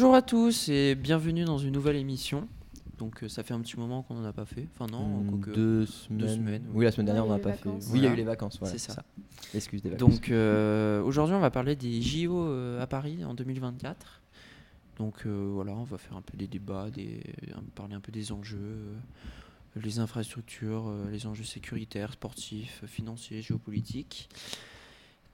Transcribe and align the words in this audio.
Bonjour 0.00 0.14
à 0.14 0.22
tous 0.22 0.68
et 0.68 0.94
bienvenue 0.94 1.42
dans 1.44 1.58
une 1.58 1.72
nouvelle 1.72 1.96
émission. 1.96 2.46
Donc 3.00 3.24
euh, 3.24 3.28
ça 3.28 3.42
fait 3.42 3.52
un 3.52 3.58
petit 3.58 3.76
moment 3.76 4.02
qu'on 4.04 4.14
n'en 4.14 4.24
a 4.28 4.32
pas 4.32 4.44
fait. 4.44 4.64
Enfin 4.72 4.86
non, 4.86 5.04
Hmm, 5.08 5.28
quoique- 5.40 5.50
deux, 5.56 5.86
semaines. 5.86 6.28
semaines, 6.36 6.62
Oui, 6.72 6.84
la 6.84 6.92
semaine 6.92 7.06
dernière, 7.06 7.24
Ouais, 7.26 7.32
on 7.32 7.36
il 7.36 7.40
y 7.40 7.44
n'a 7.44 7.48
a 7.48 7.50
pas 7.50 7.56
fait. 7.58 7.68
vacances. 7.68 7.88
Oui, 7.90 7.98
il 7.98 8.02
y 8.02 8.06
a 8.06 8.06
eu 8.06 8.06
Voilà. 8.10 8.16
les 8.16 8.22
vacances. 8.24 8.58
Voilà, 8.60 8.72
C'est 8.74 8.78
ça. 8.78 8.92
ça. 8.92 9.02
Excuse 9.56 9.82
des 9.82 9.90
vacances. 9.90 10.08
Donc 10.08 10.30
euh, 10.30 11.02
aujourd'hui 11.02 11.34
on 11.34 11.40
va 11.40 11.50
parler 11.50 11.74
des 11.74 12.00
JO 12.00 12.46
euh, 12.46 12.80
à 12.80 12.86
Paris 12.86 13.24
en 13.24 13.34
2024. 13.34 14.20
Donc 15.00 15.14
euh, 15.26 15.50
voilà, 15.52 15.72
on 15.72 15.82
va 15.82 15.98
faire 15.98 16.16
un 16.16 16.22
peu 16.22 16.36
des 16.36 16.46
débats, 16.46 16.90
des, 16.90 17.20
un- 17.56 17.62
parler 17.74 17.94
un 17.96 18.00
peu 18.00 18.12
des 18.12 18.30
enjeux, 18.30 18.56
euh, 18.60 18.94
les 19.82 19.98
infrastructures, 19.98 20.84
euh, 20.86 21.10
les 21.10 21.26
enjeux 21.26 21.42
sécuritaires, 21.42 22.12
sportifs, 22.12 22.84
financiers, 22.86 23.42
géopolitiques. 23.42 24.28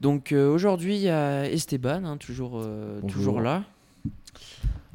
Donc 0.01 0.33
euh, 0.33 0.51
aujourd'hui 0.51 0.97
il 0.97 1.03
y 1.03 1.11
a 1.11 1.51
Esteban, 1.51 2.05
hein, 2.07 2.17
toujours, 2.17 2.53
euh, 2.63 3.01
Bonjour. 3.03 3.15
toujours 3.19 3.41
là. 3.43 3.65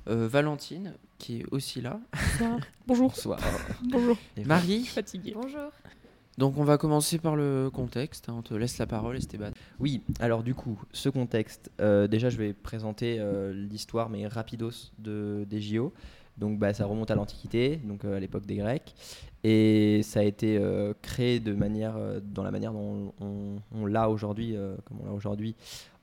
Euh, 0.07 0.27
Valentine 0.27 0.93
qui 1.17 1.41
est 1.41 1.45
aussi 1.51 1.81
là. 1.81 1.99
Bonjour. 2.87 3.09
Bonsoir. 3.09 3.39
Bonjour. 3.83 4.17
Et 4.37 4.43
Marie. 4.45 4.85
Fatigué. 4.85 5.33
Bonjour. 5.35 5.71
Donc 6.37 6.57
on 6.57 6.63
va 6.63 6.77
commencer 6.77 7.17
par 7.19 7.35
le 7.35 7.69
contexte. 7.71 8.29
hein, 8.29 8.35
On 8.37 8.41
te 8.41 8.53
laisse 8.53 8.77
la 8.77 8.87
parole 8.87 9.17
Esteban. 9.17 9.51
Oui, 9.79 10.01
alors 10.21 10.41
du 10.41 10.55
coup, 10.55 10.81
ce 10.93 11.09
contexte, 11.09 11.69
euh, 11.81 12.07
déjà 12.07 12.29
je 12.29 12.37
vais 12.37 12.53
présenter 12.53 13.17
euh, 13.19 13.51
l'histoire, 13.53 14.09
mais 14.09 14.25
rapidos, 14.25 14.91
de, 14.99 15.45
des 15.49 15.59
JO. 15.61 15.93
Donc 16.37 16.57
bah, 16.57 16.73
ça 16.73 16.85
remonte 16.85 17.11
à 17.11 17.15
l'Antiquité, 17.15 17.75
donc 17.83 18.05
euh, 18.05 18.15
à 18.15 18.19
l'époque 18.21 18.45
des 18.45 18.55
Grecs. 18.55 18.95
Et 19.43 20.01
ça 20.03 20.21
a 20.21 20.23
été 20.23 20.57
euh, 20.57 20.93
créé 21.01 21.41
de 21.41 21.53
manière, 21.53 21.97
euh, 21.97 22.21
dans 22.23 22.43
la 22.43 22.51
manière 22.51 22.71
dont 22.71 23.13
on, 23.19 23.57
on 23.73 23.85
l'a 23.85 24.09
aujourd'hui, 24.09 24.55
euh, 24.55 24.77
comme 24.85 25.01
on 25.01 25.05
l'a 25.07 25.11
aujourd'hui, 25.13 25.55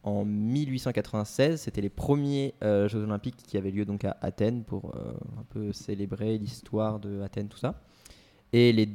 en 0.07 0.25
1896. 0.25 1.61
C'était 1.61 1.81
les 1.83 1.91
premiers 1.91 2.55
euh, 2.65 2.89
Jeux 2.89 3.01
Olympiques 3.03 3.37
qui 3.37 3.57
avaient 3.59 3.71
lieu 3.71 3.85
donc 3.85 4.05
à 4.05 4.17
Athènes 4.23 4.65
pour 4.65 4.95
euh, 4.97 5.13
un 5.39 5.43
peu 5.51 5.73
célébrer 5.73 6.39
l'histoire 6.39 6.99
de 6.99 7.21
Athènes, 7.21 7.49
tout 7.49 7.59
ça. 7.59 7.81
Et 8.53 8.73
les, 8.73 8.89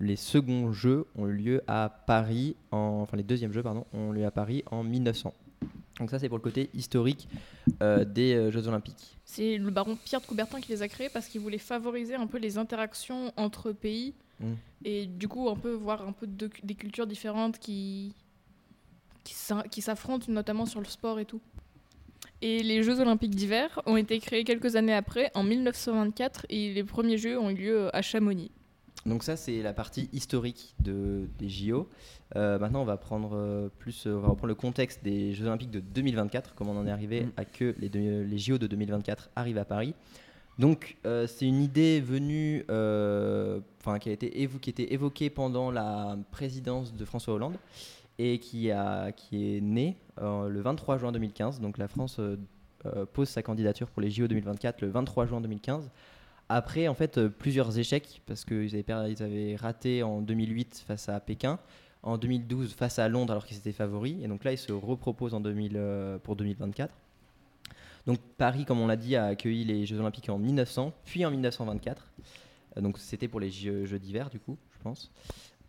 les 0.00 0.16
seconds 0.16 0.72
jeux 0.72 1.06
ont 1.16 1.26
eu 1.26 1.32
lieu 1.34 1.62
à 1.66 1.90
Paris, 2.06 2.56
en, 2.70 3.00
enfin 3.02 3.16
les 3.16 3.22
deuxièmes 3.24 3.52
jeux, 3.52 3.62
pardon, 3.62 3.84
ont 3.92 4.12
eu 4.12 4.18
lieu 4.18 4.24
à 4.26 4.30
Paris 4.30 4.62
en 4.70 4.82
1900. 4.84 5.34
Donc 5.98 6.08
ça 6.10 6.18
c'est 6.18 6.28
pour 6.28 6.38
le 6.38 6.42
côté 6.42 6.70
historique 6.72 7.28
euh, 7.82 8.04
des 8.04 8.50
Jeux 8.50 8.66
Olympiques. 8.66 9.18
C'est 9.24 9.58
le 9.58 9.70
baron 9.70 9.96
Pierre 10.04 10.20
de 10.20 10.26
Coubertin 10.26 10.60
qui 10.60 10.72
les 10.72 10.82
a 10.82 10.88
créés 10.88 11.08
parce 11.12 11.26
qu'il 11.26 11.40
voulait 11.40 11.58
favoriser 11.58 12.14
un 12.14 12.26
peu 12.26 12.38
les 12.38 12.56
interactions 12.58 13.32
entre 13.36 13.72
pays 13.72 14.14
Mm. 14.40 14.54
et 14.86 15.06
du 15.06 15.28
coup 15.28 15.48
un 15.50 15.54
peu 15.54 15.70
voir 15.72 16.08
un 16.08 16.10
peu 16.12 16.26
de- 16.26 16.50
des 16.64 16.74
cultures 16.74 17.06
différentes 17.06 17.58
qui 17.60 18.12
qui 19.24 19.34
qui 19.70 19.82
s'affrontent 19.82 20.26
notamment 20.30 20.66
sur 20.66 20.80
le 20.80 20.86
sport 20.86 21.18
et 21.20 21.24
tout. 21.24 21.40
Et 22.40 22.62
les 22.62 22.82
Jeux 22.82 22.98
Olympiques 23.00 23.34
d'hiver 23.34 23.80
ont 23.86 23.96
été 23.96 24.18
créés 24.18 24.42
quelques 24.44 24.74
années 24.76 24.94
après, 24.94 25.30
en 25.34 25.42
1924, 25.44 26.46
et 26.50 26.72
les 26.74 26.82
premiers 26.84 27.16
Jeux 27.18 27.38
ont 27.38 27.50
eu 27.50 27.54
lieu 27.54 27.96
à 27.96 28.02
Chamonix. 28.02 28.50
Donc 29.06 29.24
ça 29.24 29.36
c'est 29.36 29.62
la 29.62 29.72
partie 29.72 30.08
historique 30.12 30.74
de, 30.80 31.28
des 31.38 31.48
JO. 31.48 31.88
Euh, 32.36 32.58
maintenant 32.58 32.82
on 32.82 32.84
va 32.84 32.96
prendre 32.96 33.32
euh, 33.34 33.68
plus, 33.78 34.06
euh, 34.06 34.14
on 34.16 34.20
va 34.20 34.28
reprendre 34.28 34.46
le 34.48 34.54
contexte 34.54 35.02
des 35.02 35.34
Jeux 35.34 35.46
Olympiques 35.46 35.70
de 35.72 35.80
2024, 35.80 36.54
comment 36.54 36.72
on 36.72 36.78
en 36.78 36.86
est 36.86 36.90
arrivé 36.92 37.22
Mm. 37.22 37.30
à 37.36 37.44
que 37.44 37.74
les, 37.78 37.88
deux- 37.88 38.22
les 38.22 38.38
JO 38.38 38.58
de 38.58 38.66
2024 38.68 39.30
arrivent 39.36 39.58
à 39.58 39.64
Paris. 39.64 39.94
Donc 40.58 40.96
euh, 41.06 41.26
c'est 41.26 41.46
une 41.46 41.62
idée 41.62 42.00
venue, 42.00 42.64
euh, 42.70 43.60
enfin 43.80 43.98
qui 43.98 44.08
a 44.08 44.12
été 44.12 44.30
qui 44.60 44.74
évoquée 44.82 45.30
pendant 45.30 45.70
la 45.70 46.16
présidence 46.30 46.94
de 46.94 47.04
François 47.04 47.34
Hollande 47.34 47.56
et 48.18 48.38
qui 48.38 48.70
a 48.70 49.12
qui 49.12 49.56
est 49.56 49.60
née 49.60 49.96
euh, 50.20 50.48
le 50.48 50.60
23 50.60 50.98
juin 50.98 51.12
2015. 51.12 51.60
Donc 51.60 51.78
la 51.78 51.88
France 51.88 52.18
euh, 52.18 52.36
euh, 52.86 53.06
pose 53.06 53.28
sa 53.28 53.42
candidature 53.42 53.88
pour 53.88 54.02
les 54.02 54.10
JO 54.10 54.26
2024 54.26 54.80
le 54.80 54.88
23 54.88 55.26
juin 55.26 55.40
2015. 55.40 55.90
Après 56.48 56.88
en 56.88 56.94
fait 56.94 57.28
plusieurs 57.28 57.78
échecs 57.78 58.22
parce 58.26 58.44
qu'ils 58.44 58.76
avaient, 58.76 59.12
ils 59.12 59.22
avaient 59.22 59.56
raté 59.56 60.02
en 60.02 60.20
2008 60.20 60.84
face 60.86 61.08
à 61.08 61.18
Pékin. 61.20 61.58
En 62.02 62.18
2012 62.18 62.74
face 62.74 62.98
à 62.98 63.08
Londres 63.08 63.32
alors 63.32 63.46
qu'ils 63.46 63.58
étaient 63.58 63.72
favoris 63.72 64.16
et 64.22 64.26
donc 64.26 64.42
là 64.44 64.52
ils 64.52 64.58
se 64.58 64.72
reproposent 64.72 65.34
en 65.34 65.40
2000, 65.40 65.72
euh, 65.76 66.18
pour 66.18 66.36
2024. 66.36 66.92
Donc 68.06 68.18
Paris, 68.36 68.64
comme 68.64 68.80
on 68.80 68.88
l'a 68.88 68.96
dit, 68.96 69.14
a 69.14 69.26
accueilli 69.26 69.64
les 69.64 69.86
Jeux 69.86 70.00
Olympiques 70.00 70.28
en 70.28 70.38
1900, 70.38 70.92
puis 71.04 71.24
en 71.24 71.30
1924. 71.30 72.12
Euh, 72.76 72.80
donc 72.80 72.98
c'était 72.98 73.28
pour 73.28 73.38
les 73.38 73.50
Jeux, 73.50 73.84
Jeux 73.84 73.98
d'hiver, 73.98 74.30
du 74.30 74.40
coup, 74.40 74.58
je 74.72 74.78
pense. 74.82 75.12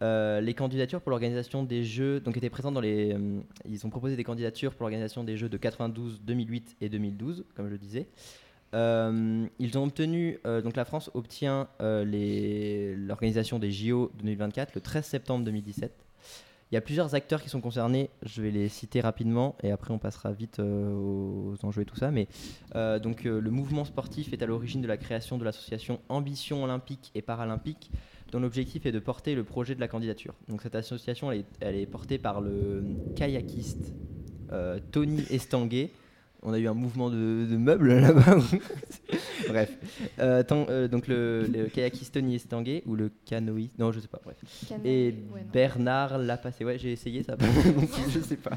Euh, 0.04 0.42
les 0.42 0.54
candidatures 0.54 1.00
pour 1.00 1.12
l'organisation 1.12 1.64
des 1.64 1.86
Jeux, 1.86 2.20
donc 2.20 2.36
étaient 2.36 2.50
présentes 2.50 2.74
dans 2.74 2.82
les. 2.82 3.14
euh, 3.14 3.40
ils 3.66 3.86
ont 3.86 3.90
proposé 3.90 4.18
des 4.18 4.26
candidatures 4.26 4.74
pour 4.74 4.84
l'organisation 4.84 5.24
des 5.24 5.38
Jeux 5.38 5.48
de 5.48 5.56
92, 5.56 6.22
2008 6.24 6.76
et 6.82 6.90
2012, 6.90 7.46
comme 7.56 7.68
je 7.68 7.72
le 7.72 7.78
disais. 7.78 8.08
Euh, 8.74 9.46
ils 9.60 9.78
ont 9.78 9.84
obtenu, 9.84 10.40
donc 10.64 10.76
la 10.76 10.84
France 10.84 11.12
obtient 11.14 11.68
l'organisation 11.80 13.60
des 13.60 13.72
JO 13.72 14.12
2024 14.16 14.76
le 14.76 14.82
13 14.82 15.06
septembre 15.06 15.46
2017. 15.46 15.94
Il 16.72 16.76
y 16.76 16.78
a 16.78 16.82
plusieurs 16.82 17.14
acteurs 17.14 17.44
qui 17.44 17.50
sont 17.50 17.62
concernés, 17.62 18.10
je 18.24 18.42
vais 18.42 18.50
les 18.50 18.68
citer 18.68 19.00
rapidement 19.00 19.56
et 19.62 19.72
après 19.72 19.94
on 19.94 20.00
passera 20.00 20.32
vite 20.32 20.60
aux 20.60 21.54
enjeux 21.62 21.84
et 21.84 21.86
tout 21.86 21.96
ça. 21.96 22.10
Mais 22.10 22.28
donc 22.74 23.26
le 23.26 23.52
mouvement 23.52 23.86
sportif 23.86 24.34
est 24.34 24.42
à 24.42 24.48
l'origine 24.48 24.82
de 24.82 24.88
la 24.88 24.98
création 24.98 25.38
de 25.38 25.46
l'association 25.46 26.00
Ambition 26.10 26.64
olympique 26.64 27.12
et 27.14 27.22
paralympique, 27.22 27.92
dont 28.34 28.40
l'objectif 28.42 28.86
est 28.86 28.92
de 28.92 29.00
porter 29.00 29.36
le 29.36 29.44
projet 29.44 29.76
de 29.76 29.80
la 29.80 29.88
candidature. 29.88 30.34
Donc 30.50 30.62
cette 30.64 30.76
association, 30.76 31.32
elle 31.32 31.40
est, 31.40 31.46
elle 31.62 31.76
est 31.76 31.86
portée 31.86 32.18
par 32.18 32.42
le 32.42 32.84
kayakiste 33.16 33.94
euh, 34.52 34.80
Tony 34.92 35.24
Estanguet. 35.30 35.92
On 36.46 36.52
a 36.52 36.60
eu 36.60 36.68
un 36.68 36.74
mouvement 36.74 37.10
de, 37.10 37.48
de 37.50 37.56
meubles 37.56 37.94
là-bas. 38.02 38.38
bref. 39.48 39.78
Euh, 40.20 40.44
tant- 40.44 40.66
euh, 40.70 40.88
donc 40.90 41.08
le, 41.08 41.48
le 41.48 41.68
kayakiste 41.68 42.16
Tony 42.16 42.36
Estanguet 42.36 42.84
ou 42.86 42.96
le 42.96 43.12
canoïste, 43.26 43.78
non 43.80 43.92
je 43.94 44.00
sais 44.02 44.08
pas, 44.10 44.20
bref. 44.24 44.36
Et 44.84 45.14
Bernard 45.54 46.18
Lapassé, 46.18 46.66
ouais, 46.66 46.78
j'ai 46.78 46.92
essayé 46.92 47.24
ça, 47.24 47.38
je 48.14 48.20
sais 48.20 48.36
pas. 48.36 48.52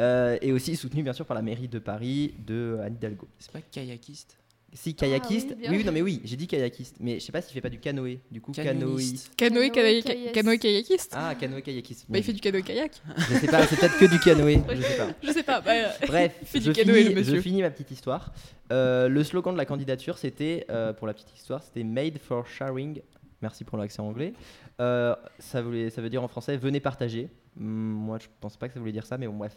Euh, 0.00 0.36
et 0.42 0.52
aussi 0.52 0.74
soutenu 0.74 1.02
bien 1.04 1.12
sûr 1.12 1.24
par 1.26 1.36
la 1.36 1.42
mairie 1.42 1.68
de 1.68 1.78
Paris 1.78 2.34
de 2.44 2.78
Anne 2.82 2.94
Hidalgo. 2.94 3.28
C'est 3.38 3.52
pas 3.52 3.60
kayakiste? 3.60 4.36
Si 4.74 4.94
kayakiste, 4.94 5.54
oui, 5.58 5.66
oui, 5.68 5.76
oui, 5.78 5.84
non 5.84 5.92
mais 5.92 6.00
oui, 6.00 6.22
j'ai 6.24 6.34
dit 6.36 6.46
kayakiste, 6.46 6.96
mais 6.98 7.20
je 7.20 7.24
sais 7.26 7.32
pas 7.32 7.42
s'il 7.42 7.52
fait 7.52 7.60
pas 7.60 7.68
du 7.68 7.78
canoë, 7.78 8.20
du 8.30 8.40
coup 8.40 8.52
canoïste. 8.52 9.30
Canoë, 9.36 9.70
Canoë, 9.70 9.70
canoë, 9.70 10.02
kayak. 10.02 10.32
canoë 10.32 10.58
kayakiste 10.58 11.12
Ah, 11.14 11.34
canoë 11.34 11.60
kayakiste. 11.60 12.06
Bah, 12.08 12.16
il 12.18 12.24
fait 12.24 12.32
du 12.32 12.40
canoë 12.40 12.62
kayak. 12.62 12.92
Je 13.28 13.34
sais 13.36 13.46
pas, 13.48 13.66
c'est 13.66 13.76
peut-être 13.76 13.98
que 13.98 14.06
du 14.06 14.18
canoë, 14.18 14.62
je 14.74 14.80
sais 14.80 14.96
pas. 14.96 15.08
Je 15.22 15.30
sais 15.32 15.42
pas. 15.42 15.60
bah, 15.60 15.72
Bref, 16.06 16.32
Il 16.40 16.46
fait 16.48 16.58
du 16.60 16.64
je, 16.66 16.72
canoë, 16.72 17.02
finis, 17.02 17.14
le 17.14 17.22
je 17.22 17.36
finis 17.40 17.60
ma 17.60 17.70
petite 17.70 17.90
histoire. 17.90 18.32
Euh, 18.72 19.08
le 19.08 19.22
slogan 19.24 19.52
de 19.52 19.58
la 19.58 19.66
candidature, 19.66 20.16
c'était, 20.16 20.64
euh, 20.70 20.94
pour 20.94 21.06
la 21.06 21.12
petite 21.12 21.34
histoire, 21.36 21.62
c'était 21.62 21.84
Made 21.84 22.16
for 22.18 22.46
Sharing. 22.46 23.02
Merci 23.42 23.64
pour 23.64 23.76
l'accent 23.76 24.06
anglais. 24.06 24.32
Euh, 24.80 25.14
ça, 25.38 25.60
voulait, 25.60 25.90
ça 25.90 26.00
veut 26.00 26.08
dire 26.08 26.22
en 26.22 26.28
français 26.28 26.56
venez 26.56 26.80
partager. 26.80 27.28
Hum, 27.60 27.66
moi, 27.66 28.18
je 28.18 28.28
pense 28.40 28.56
pas 28.56 28.68
que 28.68 28.74
ça 28.74 28.80
voulait 28.80 28.92
dire 28.92 29.04
ça, 29.04 29.18
mais 29.18 29.26
bon, 29.26 29.36
bref. 29.36 29.54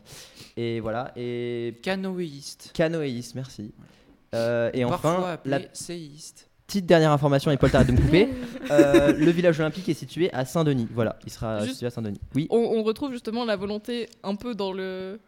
Et 0.58 0.82
voilà. 0.82 1.14
Et 1.16 1.76
Canoïste. 1.84 2.72
canoïste, 2.74 3.36
merci. 3.36 3.74
Euh, 4.36 4.70
et 4.74 4.84
Parfois 4.86 5.12
enfin, 5.20 5.38
la 5.46 5.60
séiste. 5.74 6.50
petite 6.68 6.86
dernière 6.86 7.12
information, 7.12 7.52
et 7.52 7.58
Paul 7.58 7.72
t'arrête 7.72 7.88
de 7.88 7.94
me 7.94 7.98
couper. 8.02 8.30
Euh, 8.72 9.14
le 9.14 9.30
village 9.30 9.60
olympique 9.60 9.88
est 9.90 9.94
situé 9.94 10.34
à 10.34 10.44
Saint-Denis. 10.44 10.88
Voilà, 10.92 11.20
il 11.24 11.32
sera 11.32 11.60
Juste- 11.60 11.74
situé 11.74 11.86
à 11.86 11.92
Saint-Denis. 11.92 12.20
Oui. 12.34 12.48
on, 12.50 12.58
on 12.58 12.82
retrouve 12.82 13.12
justement 13.12 13.46
la 13.46 13.56
volonté 13.56 14.10
un 14.24 14.34
peu 14.36 14.56
dans 14.56 14.72
le 14.74 15.20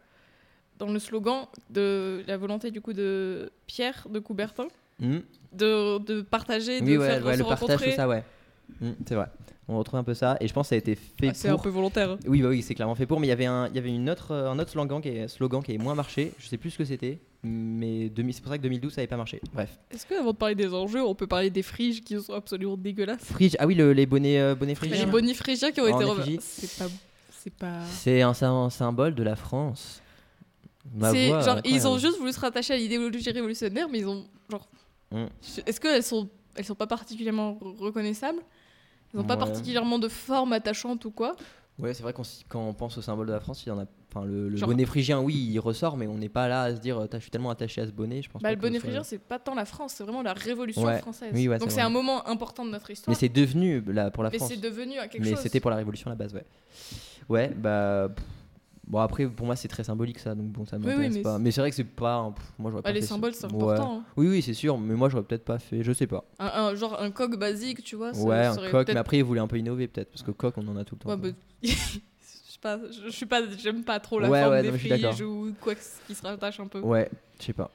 dans 0.80 0.88
le 0.92 0.98
slogan 0.98 1.46
de 1.70 2.24
la 2.26 2.36
volonté 2.36 2.72
du 2.72 2.80
coup 2.80 2.92
de 2.92 3.50
Pierre 3.68 4.06
de 4.10 4.18
Coubertin 4.18 4.66
Hum. 5.00 5.22
de, 5.52 5.98
de 5.98 6.22
partager, 6.22 6.80
de 6.80 6.84
Oui, 6.86 6.96
ouais, 6.96 7.06
faire 7.06 7.24
ouais, 7.24 7.34
se 7.34 7.38
le 7.38 7.44
partage, 7.44 7.60
rencontrer. 7.68 7.90
tout 7.90 7.96
ça, 7.96 8.08
ouais. 8.08 8.24
Hum, 8.82 8.94
c'est 9.06 9.14
vrai. 9.14 9.26
On 9.70 9.76
retrouve 9.78 9.98
un 10.00 10.04
peu 10.04 10.14
ça, 10.14 10.36
et 10.40 10.48
je 10.48 10.54
pense 10.54 10.66
que 10.66 10.68
ça 10.70 10.74
a 10.76 10.78
été 10.78 10.94
fait 10.94 11.28
Ah, 11.28 11.34
c'est 11.34 11.48
un 11.48 11.58
peu 11.58 11.68
volontaire. 11.68 12.12
hein. 12.12 12.18
Oui, 12.26 12.40
bah 12.40 12.48
oui, 12.48 12.62
c'est 12.62 12.74
clairement 12.74 12.94
fait 12.94 13.04
pour, 13.04 13.20
mais 13.20 13.26
il 13.26 13.30
y 13.30 13.32
avait 13.34 13.44
un, 13.44 13.68
il 13.68 13.74
y 13.74 13.78
avait 13.78 13.94
une 13.94 14.08
autre, 14.08 14.30
euh, 14.30 14.50
un 14.50 14.58
autre 14.58 14.70
slogan 14.70 15.02
qui 15.02 15.08
est, 15.10 15.28
slogan 15.28 15.62
qui 15.62 15.74
est 15.74 15.78
moins 15.78 15.94
marché. 15.94 16.32
Je 16.38 16.48
sais 16.48 16.56
plus 16.56 16.70
ce 16.70 16.78
que 16.78 16.86
c'était, 16.86 17.18
mais 17.42 18.08
2000 18.08 18.32
c'est 18.34 18.40
pour 18.40 18.50
ça 18.50 18.56
que 18.56 18.62
2012 18.62 18.94
ça 18.94 19.02
avait 19.02 19.08
pas 19.08 19.18
marché. 19.18 19.42
Bref. 19.52 19.78
Est-ce 19.90 20.06
que 20.06 20.14
avant 20.18 20.32
de 20.32 20.36
parler 20.38 20.54
des 20.54 20.72
enjeux, 20.72 21.02
on 21.04 21.14
peut 21.14 21.26
parler 21.26 21.50
des 21.50 21.62
friges 21.62 22.00
qui 22.00 22.18
sont 22.18 22.32
absolument 22.32 22.78
dégueulasses? 22.78 23.22
Frige, 23.24 23.56
ah 23.58 23.66
oui, 23.66 23.74
le- 23.74 23.92
les 23.92 24.06
bonnets, 24.06 24.40
euh, 24.40 24.54
bonnets. 24.54 24.74
Les 24.82 25.04
bonnies 25.04 25.34
phrygiens 25.34 25.70
qui 25.70 25.82
ont 25.82 25.84
En 25.92 26.00
été 26.00 26.04
revenus. 26.10 26.38
C'est 26.40 26.78
pas 26.78 26.90
c'est 27.30 27.54
pas 27.54 27.80
C'est 27.90 28.22
un, 28.22 28.32
sy- 28.32 28.44
un 28.46 28.70
symbole 28.70 29.14
de 29.14 29.22
la 29.22 29.36
France. 29.36 30.00
Ma 30.94 31.12
C'est 31.12 31.26
voix, 31.28 31.40
genre 31.40 31.60
ils 31.66 31.86
ont 31.86 31.98
juste 31.98 32.18
voulu 32.18 32.32
se 32.32 32.40
rattacher 32.40 32.72
à 32.72 32.76
l'idéologie 32.78 33.30
révolutionnaire, 33.30 33.86
mais 33.90 33.98
ils 33.98 34.08
ont 34.08 34.24
genre. 34.50 34.66
Mm. 35.12 35.24
Est-ce 35.66 35.78
qu'elles 35.78 36.02
sont 36.02 36.28
elles 36.54 36.64
sont 36.64 36.74
pas 36.74 36.86
particulièrement 36.86 37.52
re- 37.62 37.76
reconnaissables? 37.78 38.40
Ils 39.14 39.20
ont 39.20 39.24
pas 39.24 39.36
particulièrement 39.36 39.98
de 39.98 40.08
forme 40.08 40.52
attachante 40.52 41.04
ou 41.04 41.10
quoi 41.10 41.34
Ouais, 41.78 41.94
c'est 41.94 42.02
vrai 42.02 42.12
qu'on 42.12 42.22
quand 42.48 42.60
on 42.60 42.74
pense 42.74 42.98
au 42.98 43.02
symbole 43.02 43.28
de 43.28 43.32
la 43.32 43.38
France, 43.40 43.62
il 43.64 43.68
y 43.68 43.72
en 43.72 43.78
a. 43.78 43.84
Enfin, 44.12 44.24
le, 44.26 44.48
le 44.48 44.56
Genre- 44.56 44.68
bonnet 44.68 44.84
phrygien, 44.84 45.20
oui, 45.20 45.34
il 45.34 45.58
ressort, 45.60 45.96
mais 45.96 46.06
on 46.08 46.16
n'est 46.18 46.28
pas 46.30 46.48
là 46.48 46.62
à 46.62 46.74
se 46.74 46.80
dire, 46.80 46.98
euh, 46.98 47.06
je 47.12 47.18
suis 47.18 47.30
tellement 47.30 47.50
attaché 47.50 47.82
à 47.82 47.86
ce 47.86 47.92
bonnet, 47.92 48.20
je 48.22 48.28
pense. 48.30 48.42
Bah, 48.42 48.50
le 48.50 48.56
bonnet 48.56 48.80
phrygien, 48.80 49.04
c'est 49.04 49.18
pas 49.18 49.38
tant 49.38 49.54
la 49.54 49.64
France, 49.64 49.92
c'est 49.96 50.02
vraiment 50.02 50.22
la 50.22 50.32
Révolution 50.32 50.82
Ouais. 50.82 50.98
française. 50.98 51.30
Oui, 51.34 51.46
ouais, 51.46 51.58
Donc 51.58 51.70
c'est 51.70 51.80
un 51.82 51.90
moment 51.90 52.26
important 52.26 52.64
de 52.64 52.70
notre 52.70 52.90
histoire. 52.90 53.12
Mais 53.14 53.18
c'est 53.18 53.28
devenu 53.28 53.80
là 53.82 54.10
pour 54.10 54.24
la 54.24 54.30
Mais 54.30 54.38
France. 54.38 54.48
c'est 54.50 54.60
devenu 54.60 54.98
à 54.98 55.06
quelque 55.08 55.22
Mais 55.22 55.30
chose. 55.30 55.38
c'était 55.40 55.60
pour 55.60 55.70
la 55.70 55.76
Révolution 55.76 56.08
à 56.08 56.14
la 56.14 56.16
base, 56.16 56.34
ouais. 56.34 56.44
Ouais, 57.28 57.48
bah. 57.56 58.08
pff, 58.14 58.24
Bon, 58.88 59.00
après, 59.00 59.26
pour 59.28 59.44
moi, 59.44 59.54
c'est 59.54 59.68
très 59.68 59.84
symbolique 59.84 60.18
ça, 60.18 60.34
donc 60.34 60.46
bon, 60.46 60.64
ça 60.64 60.78
m'intéresse 60.78 61.14
oui, 61.16 61.22
pas. 61.22 61.38
Mais 61.38 61.50
c'est 61.50 61.60
vrai 61.60 61.68
que 61.68 61.76
c'est 61.76 61.84
pas. 61.84 62.32
pff, 62.34 62.52
moi, 62.58 62.70
j'aurais 62.70 62.82
Bah, 62.82 62.88
pas 62.88 62.92
les 62.94 63.02
fait 63.02 63.06
symboles, 63.06 63.34
c'est 63.34 63.44
Ouais. 63.46 63.54
important. 63.54 63.98
hein. 63.98 64.04
Oui, 64.16 64.28
oui, 64.28 64.40
c'est 64.40 64.54
sûr, 64.54 64.78
mais 64.78 64.94
moi, 64.94 65.10
j'aurais 65.10 65.24
peut-être 65.24 65.44
pas 65.44 65.58
fait. 65.58 65.82
Je 65.82 65.92
sais 65.92 66.06
pas. 66.06 66.24
Un, 66.38 66.46
un- 66.46 66.74
genre 66.74 66.98
un 67.00 67.10
coq 67.10 67.36
basique, 67.38 67.84
tu 67.84 67.96
vois. 67.96 68.14
ça 68.14 68.22
ouais, 68.22 68.46
un 68.46 68.70
coq, 68.70 68.88
mais 68.88 68.96
après, 68.96 69.18
ils 69.18 69.24
voulaient 69.24 69.40
un 69.40 69.46
peu 69.46 69.58
innover, 69.58 69.88
peut-être, 69.88 70.10
parce 70.10 70.22
que 70.22 70.30
coq, 70.30 70.54
on 70.56 70.66
en 70.68 70.76
a 70.78 70.84
tout 70.84 70.94
le 70.94 71.00
temps. 71.00 71.10
Ouais, 71.10 71.16
bah, 71.18 71.28
je 71.62 71.68
sais 71.70 72.58
pas, 72.62 72.78
je 72.90 73.10
suis 73.10 73.26
pas, 73.26 73.42
j'aime 73.58 73.84
pas 73.84 74.00
trop 74.00 74.18
la 74.20 74.30
Ouais, 74.30 74.40
forme 74.40 74.52
ouais, 74.54 74.62
des 74.62 74.70
non, 74.72 74.78
friges 74.78 75.20
ou 75.22 75.52
quoi 75.60 75.74
que- 75.74 75.80
qui 76.06 76.14
se 76.14 76.22
rattache 76.22 76.58
un 76.58 76.66
peu. 76.66 76.80
Ouais, 76.80 77.10
je 77.40 77.44
sais 77.44 77.52
pas. 77.52 77.70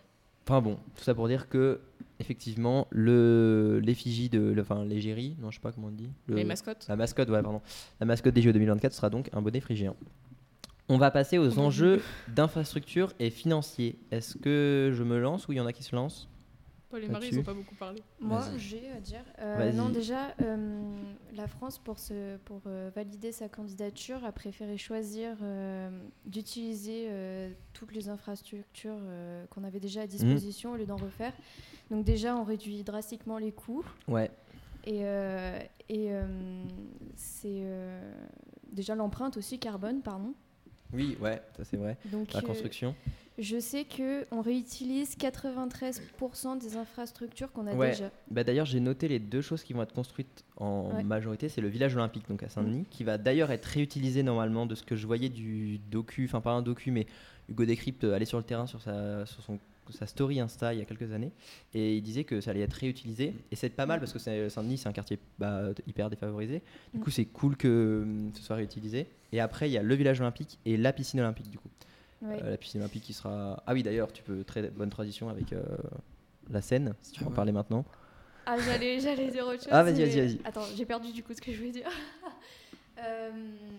Enfin 0.47 0.61
bon, 0.61 0.77
tout 0.95 1.03
ça 1.03 1.13
pour 1.15 1.27
dire 1.27 1.47
que 1.47 1.79
effectivement 2.19 2.87
le 2.89 3.79
l'effigie 3.81 4.29
de 4.29 4.39
le- 4.41 4.61
enfin 4.61 4.83
l'égérie, 4.83 5.37
non 5.39 5.51
je 5.51 5.55
sais 5.55 5.61
pas 5.61 5.71
comment 5.71 5.87
on 5.87 5.91
dit. 5.91 6.09
Le- 6.27 6.35
Les 6.35 6.43
mascottes. 6.43 6.85
La 6.89 6.95
mascotte, 6.97 7.29
ouais, 7.29 7.41
pardon. 7.41 7.61
La 8.01 8.05
mascotte 8.05 8.33
des 8.33 8.41
Jeux 8.41 8.51
2024 8.51 8.91
sera 8.93 9.09
donc 9.09 9.29
un 9.31 9.41
bonnet 9.41 9.61
phrygien. 9.61 9.95
On 10.93 10.97
va 10.99 11.09
passer 11.09 11.39
aux 11.39 11.49
mon 11.55 11.65
enjeux 11.65 12.03
d'infrastructure 12.27 13.13
et 13.19 13.31
financiers. 13.31 13.97
Est-ce 14.11 14.37
que 14.37 14.91
je 14.93 15.01
me 15.01 15.19
lance 15.19 15.47
ou 15.47 15.51
il 15.51 15.55
y 15.55 15.59
en 15.59 15.65
a 15.65 15.73
qui 15.73 15.81
se 15.81 15.95
lancent 15.95 16.29
Paul 16.91 17.03
et 17.03 17.07
Marie, 17.07 17.29
ils 17.29 17.37
là-dessus. 17.37 17.39
ont 17.39 17.43
pas 17.43 17.59
beaucoup 17.59 17.73
parlé. 17.73 18.03
Moi, 18.19 18.43
j'ai 18.57 18.91
à 18.95 18.99
dire. 18.99 19.23
Euh, 19.39 19.71
non, 19.71 19.89
déjà, 19.89 20.35
euh, 20.43 20.79
la 21.35 21.47
France, 21.47 21.79
pour, 21.79 21.97
se, 21.97 22.37
pour 22.45 22.61
euh, 22.67 22.91
valider 22.95 23.31
sa 23.31 23.49
candidature, 23.49 24.23
a 24.23 24.31
préféré 24.31 24.77
choisir 24.77 25.35
euh, 25.41 25.89
d'utiliser 26.27 27.07
euh, 27.09 27.49
toutes 27.73 27.93
les 27.95 28.09
infrastructures 28.09 28.99
euh, 29.01 29.47
qu'on 29.47 29.63
avait 29.63 29.79
déjà 29.79 30.01
à 30.01 30.07
disposition 30.07 30.73
au 30.73 30.75
lieu 30.75 30.85
d'en 30.85 30.97
refaire. 30.97 31.33
Donc, 31.89 32.05
déjà, 32.05 32.35
on 32.35 32.43
réduit 32.43 32.83
drastiquement 32.83 33.39
les 33.39 33.51
coûts. 33.51 33.83
Ouais. 34.07 34.29
Et, 34.85 34.99
euh, 35.05 35.57
et 35.89 36.13
euh, 36.13 36.27
c'est 37.15 37.61
euh, 37.63 38.13
déjà 38.71 38.93
l'empreinte 38.93 39.35
aussi 39.37 39.57
carbone, 39.57 40.03
pardon. 40.03 40.35
Oui, 40.93 41.17
ouais, 41.21 41.41
ça 41.57 41.63
c'est 41.63 41.77
vrai. 41.77 41.97
Donc, 42.11 42.31
La 42.33 42.39
euh, 42.39 42.43
construction. 42.43 42.95
je 43.37 43.59
sais 43.59 43.83
que 43.85 44.25
on 44.31 44.41
réutilise 44.41 45.15
93% 45.17 46.57
des 46.59 46.77
infrastructures 46.77 47.51
qu'on 47.51 47.67
a 47.67 47.73
Ouais. 47.75 47.89
déjà. 47.91 48.11
Bah, 48.29 48.43
d'ailleurs, 48.43 48.65
j'ai 48.65 48.79
noté 48.79 49.07
les 49.07 49.19
deux 49.19 49.41
choses 49.41 49.63
qui 49.63 49.73
vont 49.73 49.81
être 49.83 49.93
construites 49.93 50.45
en 50.57 50.91
Ouais. 50.95 51.03
majorité. 51.03 51.49
C'est 51.49 51.61
le 51.61 51.67
village 51.67 51.95
olympique, 51.95 52.27
donc 52.29 52.43
à 52.43 52.49
Saint-Denis, 52.49 52.85
qui 52.89 53.03
va 53.03 53.17
d'ailleurs 53.17 53.51
être 53.51 53.65
réutilisé 53.65 54.23
normalement 54.23 54.65
de 54.65 54.75
ce 54.75 54.83
que 54.83 54.95
je 54.95 55.07
voyais 55.07 55.29
du 55.29 55.79
docu, 55.79 56.25
enfin 56.25 56.41
pas 56.41 56.51
un 56.51 56.61
docu, 56.61 56.91
mais 56.91 57.07
Hugo 57.49 57.65
Décrypte 57.65 58.03
allait 58.03 58.25
sur 58.25 58.37
le 58.37 58.43
terrain 58.43 58.67
sur 58.67 58.81
sa, 58.81 59.25
sur 59.25 59.41
son, 59.43 59.59
sa 59.91 60.05
story 60.07 60.39
Insta 60.39 60.73
il 60.73 60.79
y 60.79 60.81
a 60.81 60.85
quelques 60.85 61.11
années, 61.11 61.31
et 61.73 61.97
il 61.97 62.01
disait 62.01 62.23
que 62.23 62.39
ça 62.41 62.51
allait 62.51 62.61
être 62.61 62.73
réutilisé. 62.73 63.33
Et 63.51 63.55
c'est 63.55 63.69
pas 63.69 63.85
mal 63.85 63.99
parce 63.99 64.13
que 64.13 64.19
c'est- 64.19 64.49
Saint-Denis, 64.49 64.77
c'est 64.77 64.87
un 64.89 64.93
quartier 64.93 65.19
bah, 65.39 65.63
hyper 65.87 66.09
défavorisé. 66.09 66.61
Du 66.93 66.99
Mm. 66.99 67.03
coup, 67.03 67.09
c'est 67.11 67.25
cool 67.25 67.57
que 67.57 68.01
hum, 68.03 68.31
ce 68.35 68.41
soit 68.43 68.55
réutilisé. 68.55 69.07
Et 69.31 69.39
après, 69.39 69.69
il 69.69 69.73
y 69.73 69.77
a 69.77 69.83
le 69.83 69.95
village 69.95 70.21
olympique 70.21 70.59
et 70.65 70.77
la 70.77 70.93
piscine 70.93 71.19
olympique, 71.19 71.49
du 71.49 71.57
coup. 71.57 71.69
Euh, 72.23 72.51
la 72.51 72.57
piscine 72.57 72.79
olympique 72.79 73.03
qui 73.03 73.11
sera. 73.13 73.61
Ah 73.67 73.73
oui, 73.73 73.83
d'ailleurs, 73.83 74.13
tu 74.13 74.23
peux 74.23 74.45
très 74.45 74.69
bonne 74.69 74.89
transition 74.89 75.27
avec 75.27 75.51
euh, 75.51 75.61
la 76.49 76.61
Seine, 76.61 76.93
si 77.01 77.11
tu 77.11 77.19
veux 77.19 77.25
Ah 77.25 77.27
en 77.27 77.29
ouais. 77.31 77.35
parler 77.35 77.51
maintenant. 77.51 77.83
Ah, 78.45 78.57
j'allais, 78.59 78.99
j'allais 79.01 79.29
dire 79.29 79.45
autre 79.45 79.59
chose. 79.63 79.69
Ah, 79.71 79.83
vas-y, 79.83 80.01
vas-y, 80.05 80.19
vas-y. 80.19 80.39
Attends, 80.45 80.65
j'ai 80.75 80.85
perdu 80.85 81.11
du 81.11 81.21
coup 81.23 81.33
ce 81.33 81.41
que 81.41 81.51
je 81.51 81.57
voulais 81.57 81.71
dire. 81.71 81.89
Euh, 82.99 83.31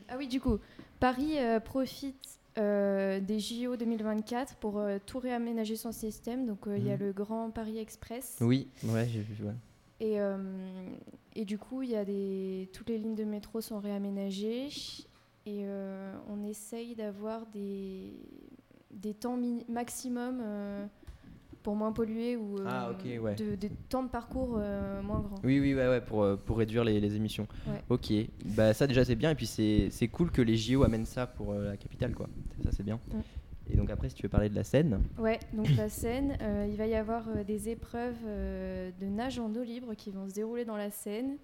ah 0.08 0.16
oui, 0.18 0.26
du 0.28 0.40
coup, 0.40 0.58
Paris 1.00 1.38
euh, 1.38 1.60
profite 1.60 2.16
euh, 2.58 3.20
des 3.20 3.38
JO 3.40 3.76
2024 3.76 4.56
pour 4.56 4.78
euh, 4.78 4.98
tout 5.04 5.18
réaménager 5.18 5.76
son 5.76 5.92
système. 5.92 6.46
Donc, 6.46 6.66
euh, 6.66 6.78
il 6.78 6.86
y 6.86 6.90
a 6.90 6.96
Mhm. 6.96 7.00
le 7.06 7.12
Grand 7.12 7.50
Paris 7.50 7.78
Express. 7.78 8.38
Oui, 8.40 8.68
ouais, 8.84 9.06
j'ai 9.08 9.20
vu. 9.20 9.44
ouais. 9.44 9.54
Et, 10.00 10.18
et 11.34 11.44
du 11.44 11.56
coup, 11.56 11.82
y 11.82 11.94
a 11.96 12.04
des... 12.04 12.68
toutes 12.74 12.90
les 12.90 12.98
lignes 12.98 13.14
de 13.14 13.24
métro 13.24 13.60
sont 13.60 13.78
réaménagées. 13.78 14.68
Et 15.46 15.64
on 16.28 16.42
essaye 16.44 16.94
d'avoir 16.94 17.46
des, 17.46 18.12
des 18.90 19.14
temps 19.14 19.38
maximum 19.68 20.42
pour 21.64 21.74
moins 21.74 21.90
polluer 21.92 22.36
ou 22.36 22.58
euh, 22.60 22.64
Ah, 22.68 22.92
ouais. 23.20 23.34
de- 23.34 23.56
des 23.56 23.70
temps 23.88 24.04
de 24.04 24.08
parcours 24.08 24.56
euh, 24.58 25.02
moins 25.02 25.20
grands. 25.20 25.34
Oui, 25.42 25.58
oui, 25.58 25.74
ouais, 25.74 25.88
ouais, 25.88 26.00
pour, 26.02 26.22
euh, 26.22 26.36
pour 26.36 26.58
réduire 26.58 26.84
les, 26.84 27.00
les 27.00 27.16
émissions. 27.16 27.48
Ouais. 27.66 27.82
Ok, 27.88 28.12
bah 28.44 28.72
ça 28.74 28.86
déjà 28.86 29.04
c'est 29.04 29.16
bien, 29.16 29.30
et 29.30 29.34
puis 29.34 29.46
c'est 29.46 30.08
cool 30.12 30.30
que 30.30 30.42
les 30.42 30.56
JO 30.56 30.84
amènent 30.84 31.06
ça 31.06 31.26
pour 31.26 31.52
euh, 31.52 31.70
la 31.70 31.76
capitale, 31.76 32.14
quoi. 32.14 32.28
Ça 32.62 32.70
c'est 32.70 32.82
bien. 32.84 33.00
Et 33.70 33.76
donc 33.78 33.90
après, 33.90 34.10
si 34.10 34.14
tu 34.14 34.22
veux 34.24 34.28
parler 34.28 34.50
de 34.50 34.54
la 34.54 34.62
Seine, 34.62 35.00
Ouais, 35.18 35.40
donc 35.54 35.66
la 35.74 35.88
Seine, 35.88 36.36
il 36.70 36.76
va 36.76 36.86
y 36.86 36.94
avoir 36.94 37.24
des 37.46 37.70
épreuves 37.70 38.22
de 38.24 39.06
nage 39.06 39.38
en 39.38 39.52
eau 39.54 39.62
libre 39.62 39.94
qui 39.94 40.10
vont 40.10 40.28
se 40.28 40.34
dérouler 40.34 40.66
dans 40.66 40.76
la 40.76 40.90
Seine. 40.90 41.38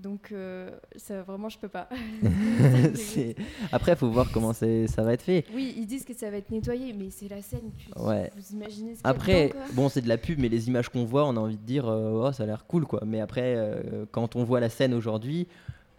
Donc 0.00 0.32
euh, 0.32 0.70
ça 0.96 1.22
vraiment 1.22 1.48
je 1.50 1.58
peux 1.58 1.68
pas. 1.68 1.88
après 3.72 3.92
il 3.92 3.96
faut 3.98 4.10
voir 4.10 4.30
comment 4.32 4.52
ça 4.52 4.66
va 5.02 5.12
être 5.12 5.22
fait. 5.22 5.44
oui, 5.54 5.74
ils 5.76 5.86
disent 5.86 6.04
que 6.04 6.14
ça 6.14 6.30
va 6.30 6.38
être 6.38 6.50
nettoyé, 6.50 6.92
mais 6.92 7.10
c'est 7.10 7.28
la 7.28 7.42
Seine. 7.42 7.70
tu- 7.76 7.90
Ouais. 8.00 8.30
Vous 8.36 8.54
imaginez 8.56 8.94
ce 8.94 9.00
Après, 9.04 9.48
dedans, 9.48 9.58
bon, 9.74 9.88
c'est 9.88 10.00
de 10.00 10.08
la 10.08 10.16
pub, 10.18 10.38
mais 10.38 10.48
les 10.48 10.68
images 10.68 10.88
qu'on 10.88 11.04
voit, 11.04 11.26
on 11.26 11.36
a 11.36 11.40
envie 11.40 11.56
de 11.58 11.62
dire, 11.66 11.86
euh, 11.88 12.28
oh, 12.28 12.32
ça 12.32 12.44
a 12.44 12.46
l'air 12.46 12.64
cool, 12.66 12.86
quoi. 12.86 13.02
Mais 13.06 13.20
après, 13.20 13.54
euh, 13.56 14.06
quand 14.10 14.36
on 14.36 14.44
voit 14.44 14.60
la 14.60 14.68
scène 14.70 14.94
aujourd'hui, 14.94 15.46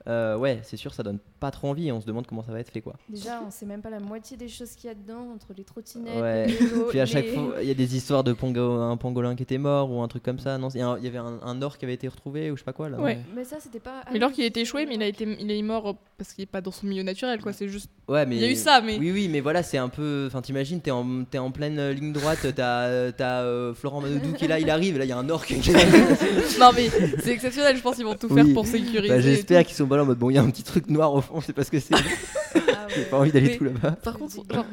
ouais, 0.07 0.59
c'est 0.63 0.77
sûr, 0.77 0.93
ça 0.93 1.03
donne 1.03 1.19
pas 1.41 1.51
trop 1.51 1.67
envie. 1.67 1.87
et 1.89 1.91
On 1.91 1.99
se 1.99 2.05
demande 2.05 2.25
comment 2.25 2.43
ça 2.43 2.53
va 2.53 2.59
être 2.61 2.69
fait, 2.71 2.79
quoi. 2.79 2.93
Déjà, 3.09 3.41
on 3.45 3.51
sait 3.51 3.65
même 3.65 3.81
pas 3.81 3.89
la 3.89 3.99
moitié 3.99 4.37
des 4.37 4.47
choses 4.47 4.71
qu'il 4.75 4.87
y 4.87 4.91
a 4.91 4.95
dedans 4.95 5.27
entre 5.35 5.47
les 5.57 5.65
trottinettes, 5.65 6.21
Ouais. 6.21 6.45
les 6.47 6.53
vélos, 6.55 6.85
Puis 6.89 6.99
à 7.01 7.05
chaque 7.05 7.25
les- 7.25 7.33
fois, 7.33 7.55
il 7.61 7.67
y 7.67 7.71
a 7.71 7.73
des 7.73 7.95
histoires 7.97 8.23
de 8.23 8.31
pongo- 8.31 8.79
un 8.79 8.95
pangolin 8.95 9.35
qui 9.35 9.43
était 9.43 9.57
mort 9.57 9.91
ou 9.91 10.01
un 10.01 10.07
truc 10.07 10.23
comme 10.23 10.39
ça. 10.39 10.57
Non, 10.57 10.69
il 10.69 10.79
y 10.79 11.07
avait 11.07 11.17
un, 11.17 11.39
un 11.43 11.61
or 11.61 11.77
qui 11.77 11.83
avait 11.85 11.95
été 11.95 12.07
retrouvé 12.07 12.51
ou 12.51 12.55
je 12.55 12.61
sais 12.61 12.65
pas 12.65 12.73
quoi 12.73 12.87
là. 12.89 12.99
Ouais. 13.01 13.19
Mais 13.35 13.43
ça, 13.43 13.57
c'était 13.59 13.79
pas. 13.81 14.03
Mais 14.11 14.17
alors 14.17 14.29
oui, 14.29 14.35
qu'il 14.35 14.43
a 14.45 14.47
été 14.47 14.61
échoué, 14.61 14.85
mais 14.85 14.95
il 14.95 15.03
a 15.03 15.07
été, 15.07 15.27
il 15.39 15.51
est 15.51 15.61
mort 15.63 15.95
parce 16.17 16.33
qu'il 16.33 16.43
est 16.43 16.47
pas 16.47 16.61
dans 16.61 16.71
son 16.71 16.85
milieu 16.87 17.03
naturel, 17.03 17.41
quoi. 17.41 17.51
C'est 17.51 17.67
juste. 17.67 17.89
Ouais, 18.07 18.25
mais 18.25 18.35
Il 18.35 18.41
y 18.41 18.45
a 18.45 18.51
eu 18.51 18.55
ça, 18.55 18.79
mais. 18.81 18.97
Oui, 18.99 19.11
oui, 19.11 19.27
mais 19.27 19.39
voilà, 19.41 19.63
c'est 19.63 19.77
un 19.79 19.89
peu. 19.89 20.25
Enfin, 20.27 20.41
t'imagines, 20.41 20.79
t'es 20.79 20.91
en, 20.91 21.23
t'es 21.23 21.39
en 21.39 21.49
pleine 21.51 21.79
euh, 21.79 21.93
ligne 21.93 22.13
droite, 22.13 22.39
t'as, 22.55 23.11
t'as 23.11 23.41
euh, 23.41 23.73
Florent 23.73 24.01
Manodou 24.01 24.33
qui 24.33 24.45
est 24.45 24.47
là, 24.47 24.59
il 24.59 24.69
arrive, 24.69 24.95
et 24.95 24.99
là 24.99 25.05
il 25.05 25.09
y 25.09 25.11
a 25.13 25.17
un 25.17 25.29
orque. 25.29 25.47
qui- 25.47 25.71
non 26.59 26.69
mais 26.75 26.89
c'est 27.23 27.31
exceptionnel. 27.31 27.75
Je 27.77 27.81
pense 27.81 27.95
qu'ils 27.95 28.05
vont 28.05 28.15
tout 28.15 28.27
faire 28.29 28.45
Oui. 28.45 28.53
pour 28.53 28.65
sécuriser. 28.67 29.07
Bah, 29.09 29.19
j'espère 29.21 29.65
qu'ils 29.65 29.75
sont 29.75 29.87
pas 29.87 29.97
là 29.97 30.03
en 30.03 30.05
mode 30.05 30.17
bon, 30.19 30.29
il 30.29 30.35
y 30.35 30.37
a 30.37 30.41
un 30.43 30.49
petit 30.49 30.63
truc 30.63 30.89
noir 30.89 31.13
au 31.13 31.21
fond, 31.21 31.30
c'est 31.39 31.53
parce 31.53 31.69
que 31.69 31.79
c'est. 31.79 31.93
Ah 31.95 31.99
J'ai 32.89 33.01
ouais. 33.01 33.05
pas 33.05 33.19
envie 33.19 33.31
d'aller 33.31 33.47
Mais- 33.49 33.57
tout 33.57 33.63
là-bas. 33.63 33.91
Par 34.03 34.17
contre, 34.17 34.33
genre, 34.53 34.65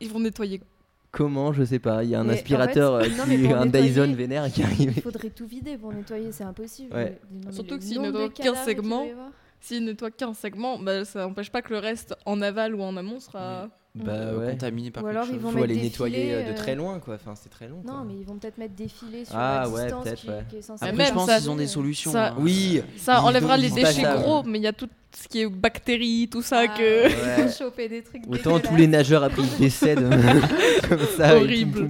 ils 0.00 0.08
vont 0.10 0.20
nettoyer. 0.20 0.62
Comment 1.10 1.52
Je 1.52 1.64
sais 1.64 1.78
pas. 1.78 2.04
Il 2.04 2.10
y 2.10 2.14
a 2.14 2.20
un 2.20 2.24
Mais 2.24 2.30
en 2.30 2.34
aspirateur, 2.34 3.00
fait, 3.02 3.06
euh, 3.10 3.16
non, 3.16 3.24
qui- 3.24 3.30
mais 3.36 3.48
pour 3.48 3.56
un 3.56 3.66
nettoyer- 3.66 3.88
Dyson 3.90 4.12
vénère 4.14 4.50
qui 4.52 4.62
arrive. 4.62 4.92
Il 4.96 5.02
faudrait 5.02 5.30
tout 5.30 5.46
vider 5.46 5.76
pour 5.76 5.92
nettoyer, 5.92 6.32
c'est 6.32 6.44
impossible. 6.44 6.94
Ouais. 6.94 7.20
Non, 7.30 7.40
mais 7.46 7.52
Surtout 7.52 7.74
le 7.74 7.78
que 7.80 7.84
s'il 7.84 7.96
nombre 8.00 8.12
de 8.12 8.26
qu'un 8.28 8.44
cadavres 8.44 8.64
segment, 8.64 8.98
doit 8.98 9.06
y 9.06 9.10
avoir. 9.12 9.28
S'il 9.60 9.84
nettoie 9.84 10.10
qu'un 10.10 10.34
segment, 10.34 10.78
bah, 10.78 11.04
ça 11.04 11.20
n'empêche 11.20 11.50
pas 11.50 11.62
que 11.62 11.72
le 11.72 11.78
reste 11.80 12.14
en 12.26 12.40
aval 12.42 12.74
ou 12.74 12.82
en 12.82 12.96
amont 12.96 13.18
sera. 13.20 13.68
Bah 14.04 14.12
euh, 14.12 14.38
ouais. 14.38 14.50
contaminé 14.52 14.90
par 14.90 15.02
Ou 15.02 15.06
quelque 15.06 15.16
alors, 15.18 15.28
ils 15.32 15.38
vont 15.38 15.50
Faut 15.52 15.62
aller 15.62 15.74
des 15.74 15.82
nettoyer 15.82 16.16
filets, 16.16 16.34
euh, 16.34 16.44
de 16.48 16.50
euh, 16.50 16.54
très 16.54 16.74
loin, 16.74 16.98
quoi. 17.00 17.14
Enfin, 17.14 17.34
c'est 17.34 17.48
très 17.48 17.66
long. 17.66 17.80
quoi. 17.82 17.92
Non, 17.94 18.04
mais 18.04 18.14
ils 18.20 18.24
vont 18.26 18.34
peut-être 18.36 18.58
mettre 18.58 18.74
des 18.74 18.88
filets 18.88 19.24
sur 19.24 19.34
Ah, 19.36 19.62
la 19.64 19.68
ouais, 19.70 19.82
distance 19.84 20.04
peut-être, 20.04 20.20
qui, 20.20 20.28
ouais. 20.28 20.44
qui 20.50 20.56
est 20.56 20.62
censée 20.62 20.84
Après, 20.84 21.06
je 21.06 21.12
pense 21.12 21.26
ça- 21.26 21.38
qu'ils 21.38 21.50
ont 21.50 21.56
des 21.56 21.66
solutions. 21.66 22.12
ça- 22.12 22.28
hein. 22.32 22.36
Oui. 22.38 22.82
Ça 22.98 23.14
Ils 23.22 23.26
enlèvera 23.26 23.56
les 23.56 23.70
déchets 23.70 24.02
ça. 24.02 24.16
gros, 24.16 24.42
mais 24.42 24.58
il 24.58 24.62
y 24.62 24.66
a 24.66 24.72
tout 24.74 24.88
ce 25.18 25.28
qui 25.28 25.40
est 25.40 25.46
bactéries, 25.48 26.28
tout 26.30 26.42
ça 26.42 26.64
Ah, 26.64 26.68
que. 26.68 27.04
ouais, 27.44 27.50
choper 27.58 27.88
des 27.88 28.02
trucs 28.02 28.22
Autant 28.28 28.60
tous 28.60 28.76
les 28.76 28.86
nageurs 28.86 29.22
après 29.24 29.40
ils 29.42 29.58
décèdent 29.58 30.06
comme 30.88 30.98
ça. 31.16 31.36
Horrible. 31.36 31.88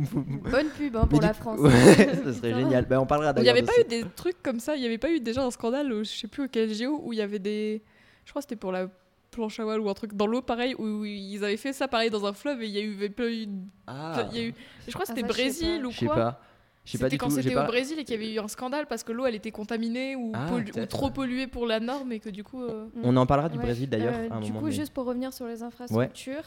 Bonne 0.48 0.68
pub 0.78 0.96
hein, 0.96 1.06
pour 1.10 1.20
Mais 1.20 1.26
la 1.26 1.34
France. 1.34 1.58
Ouais, 1.58 1.70
ça 2.24 2.32
serait 2.32 2.54
génial. 2.54 2.86
Bah, 2.86 3.00
on 3.00 3.06
parlera 3.06 3.34
Il 3.38 3.42
n'y 3.42 3.48
avait 3.48 3.62
pas 3.62 3.72
eu 3.80 3.84
des 3.88 4.04
trucs 4.14 4.40
comme 4.44 4.60
ça, 4.60 4.76
il 4.76 4.80
n'y 4.80 4.86
avait 4.86 4.98
pas 4.98 5.10
eu 5.10 5.18
déjà 5.18 5.42
un 5.44 5.50
scandale, 5.50 5.92
je 6.04 6.04
sais 6.04 6.28
plus 6.28 6.44
auquel 6.44 6.72
JO, 6.72 7.00
où 7.02 7.12
il 7.12 7.18
y 7.18 7.22
avait 7.22 7.40
des. 7.40 7.82
Je 8.24 8.30
crois 8.30 8.40
que 8.42 8.44
c'était 8.48 8.56
pour 8.56 8.70
la 8.72 8.86
planche 9.36 9.60
à 9.60 9.64
voile 9.64 9.80
ou 9.80 9.88
un 9.88 9.94
truc 9.94 10.14
dans 10.14 10.26
l'eau 10.26 10.42
pareil, 10.42 10.74
où 10.78 11.04
ils 11.04 11.44
avaient 11.44 11.56
fait 11.56 11.72
ça 11.72 11.86
pareil 11.88 12.10
dans 12.10 12.26
un 12.26 12.32
fleuve 12.32 12.62
et 12.62 12.66
il 12.66 12.72
y 12.72 12.78
a 12.78 12.82
eu. 12.82 12.94
avait 12.96 13.08
pas 13.10 13.30
eu- 13.30 13.46
Ah, 13.86 14.28
il 14.32 14.36
y 14.36 14.40
a 14.40 14.46
eu- 14.48 14.54
Je 14.88 14.92
crois 14.92 15.04
que 15.06 15.12
Ah, 15.12 15.14
c'était 15.14 15.20
sais 15.20 15.32
Brésil 15.32 15.86
ou 15.86 15.90
je 15.92 15.98
sais 15.98 16.06
quoi. 16.06 16.14
pas. 16.16 16.40
Je 16.84 16.92
sais 16.92 16.98
pas 16.98 17.06
C'était 17.06 17.16
du 17.16 17.18
quand 17.18 17.30
c'était 17.30 17.52
pas- 17.52 17.64
au 17.64 17.66
Brésil 17.66 17.98
et 17.98 18.04
qu'il 18.04 18.14
y 18.14 18.24
avait 18.24 18.32
eu 18.34 18.38
un 18.38 18.46
scandale 18.46 18.86
parce 18.86 19.02
que 19.02 19.10
l'eau 19.12 19.26
elle 19.26 19.34
était 19.34 19.50
contaminée 19.50 20.14
ou, 20.14 20.30
Ah, 20.34 20.46
pollu- 20.48 20.70
ou 20.70 20.72
peut-être, 20.72 20.88
trop 20.88 21.10
polluée 21.10 21.48
pour 21.48 21.66
la 21.66 21.80
norme 21.80 22.12
et 22.12 22.20
que 22.20 22.30
du 22.30 22.44
coup. 22.44 22.62
euh, 22.62 22.86
On 23.02 23.16
en 23.16 23.26
parlera 23.26 23.48
du 23.48 23.58
Ouais. 23.58 23.64
Brésil 23.64 23.88
d'ailleurs 23.90 24.14
Euh, 24.14 24.22
du 24.40 24.48
moment. 24.52 24.60
coup, 24.60 24.66
mais- 24.66 24.72
juste 24.72 24.92
pour 24.94 25.04
revenir 25.04 25.32
sur 25.32 25.46
les 25.48 25.62
infrastructures, 25.64 26.44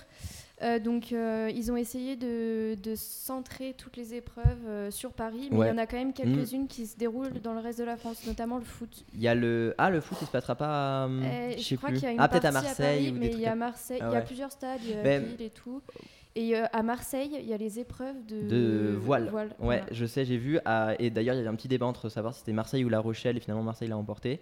euh, 0.61 0.79
donc 0.79 1.11
euh, 1.13 1.49
ils 1.55 1.71
ont 1.71 1.77
essayé 1.77 2.15
de, 2.15 2.75
de 2.81 2.95
centrer 2.95 3.73
toutes 3.77 3.95
les 3.97 4.13
épreuves 4.13 4.65
euh, 4.67 4.91
sur 4.91 5.13
Paris, 5.13 5.47
mais 5.51 5.57
Ouais. 5.57 5.67
il 5.67 5.69
y 5.69 5.73
en 5.73 5.77
a 5.77 5.85
quand 5.85 5.97
même 5.97 6.13
quelques-unes 6.13 6.67
qui 6.67 6.85
se 6.85 6.97
déroulent 6.97 7.39
dans 7.41 7.53
le 7.53 7.59
reste 7.59 7.79
de 7.79 7.83
la 7.85 7.95
France, 7.97 8.25
notamment 8.27 8.57
le 8.57 8.63
foot. 8.65 9.05
Il 9.13 9.21
y 9.21 9.27
a 9.27 9.35
le 9.35 9.73
ah 9.77 9.89
le 9.89 10.01
foot 10.01 10.17
il 10.21 10.25
se 10.25 10.31
passera 10.31 10.55
pas. 10.55 11.03
à, 11.03 11.07
Euh, 11.07 11.53
je 11.57 11.75
crois 11.75 11.91
qu'il 11.91 12.03
y 12.03 12.05
a 12.05 12.11
une 12.11 12.19
ah 12.19 12.27
peut-être 12.27 12.45
à 12.45 12.51
partie 12.51 12.67
Marseille 12.67 13.05
Paris, 13.05 13.11
mais 13.19 13.27
trucs 13.29 13.39
il 13.39 13.43
y 13.43 13.47
a 13.47 13.55
Marseille, 13.55 13.99
Ah 14.01 14.07
il 14.09 14.11
y 14.13 14.15
a 14.15 14.19
ouais. 14.19 14.25
plusieurs 14.25 14.51
stades, 14.51 14.79
il 14.83 14.89
y 14.91 14.93
a 14.93 15.01
Ben, 15.03 15.23
Lille 15.25 15.41
et 15.41 15.49
tout. 15.49 15.81
Et 16.35 16.55
euh, 16.55 16.65
à 16.73 16.83
Marseille, 16.83 17.31
il 17.41 17.47
y 17.47 17.53
a 17.53 17.57
les 17.57 17.79
épreuves 17.79 18.23
de, 18.27 18.47
de 18.47 18.95
voile. 18.95 19.25
Ouais, 19.33 19.47
voilà. 19.59 19.85
je 19.91 20.05
sais, 20.05 20.25
j'ai 20.25 20.37
vu. 20.37 20.59
ah, 20.63 20.93
et 20.99 21.09
d'ailleurs, 21.09 21.33
il 21.35 21.39
y 21.39 21.41
avait 21.41 21.49
un 21.49 21.55
petit 21.55 21.67
débat 21.67 21.87
entre 21.87 22.07
savoir 22.07 22.33
si 22.33 22.39
c'était 22.41 22.53
Marseille 22.53 22.85
ou 22.85 22.89
La 22.89 22.99
Rochelle, 22.99 23.35
et 23.35 23.39
finalement 23.39 23.63
Marseille 23.63 23.87
l'a 23.87 23.97
emporté. 23.97 24.39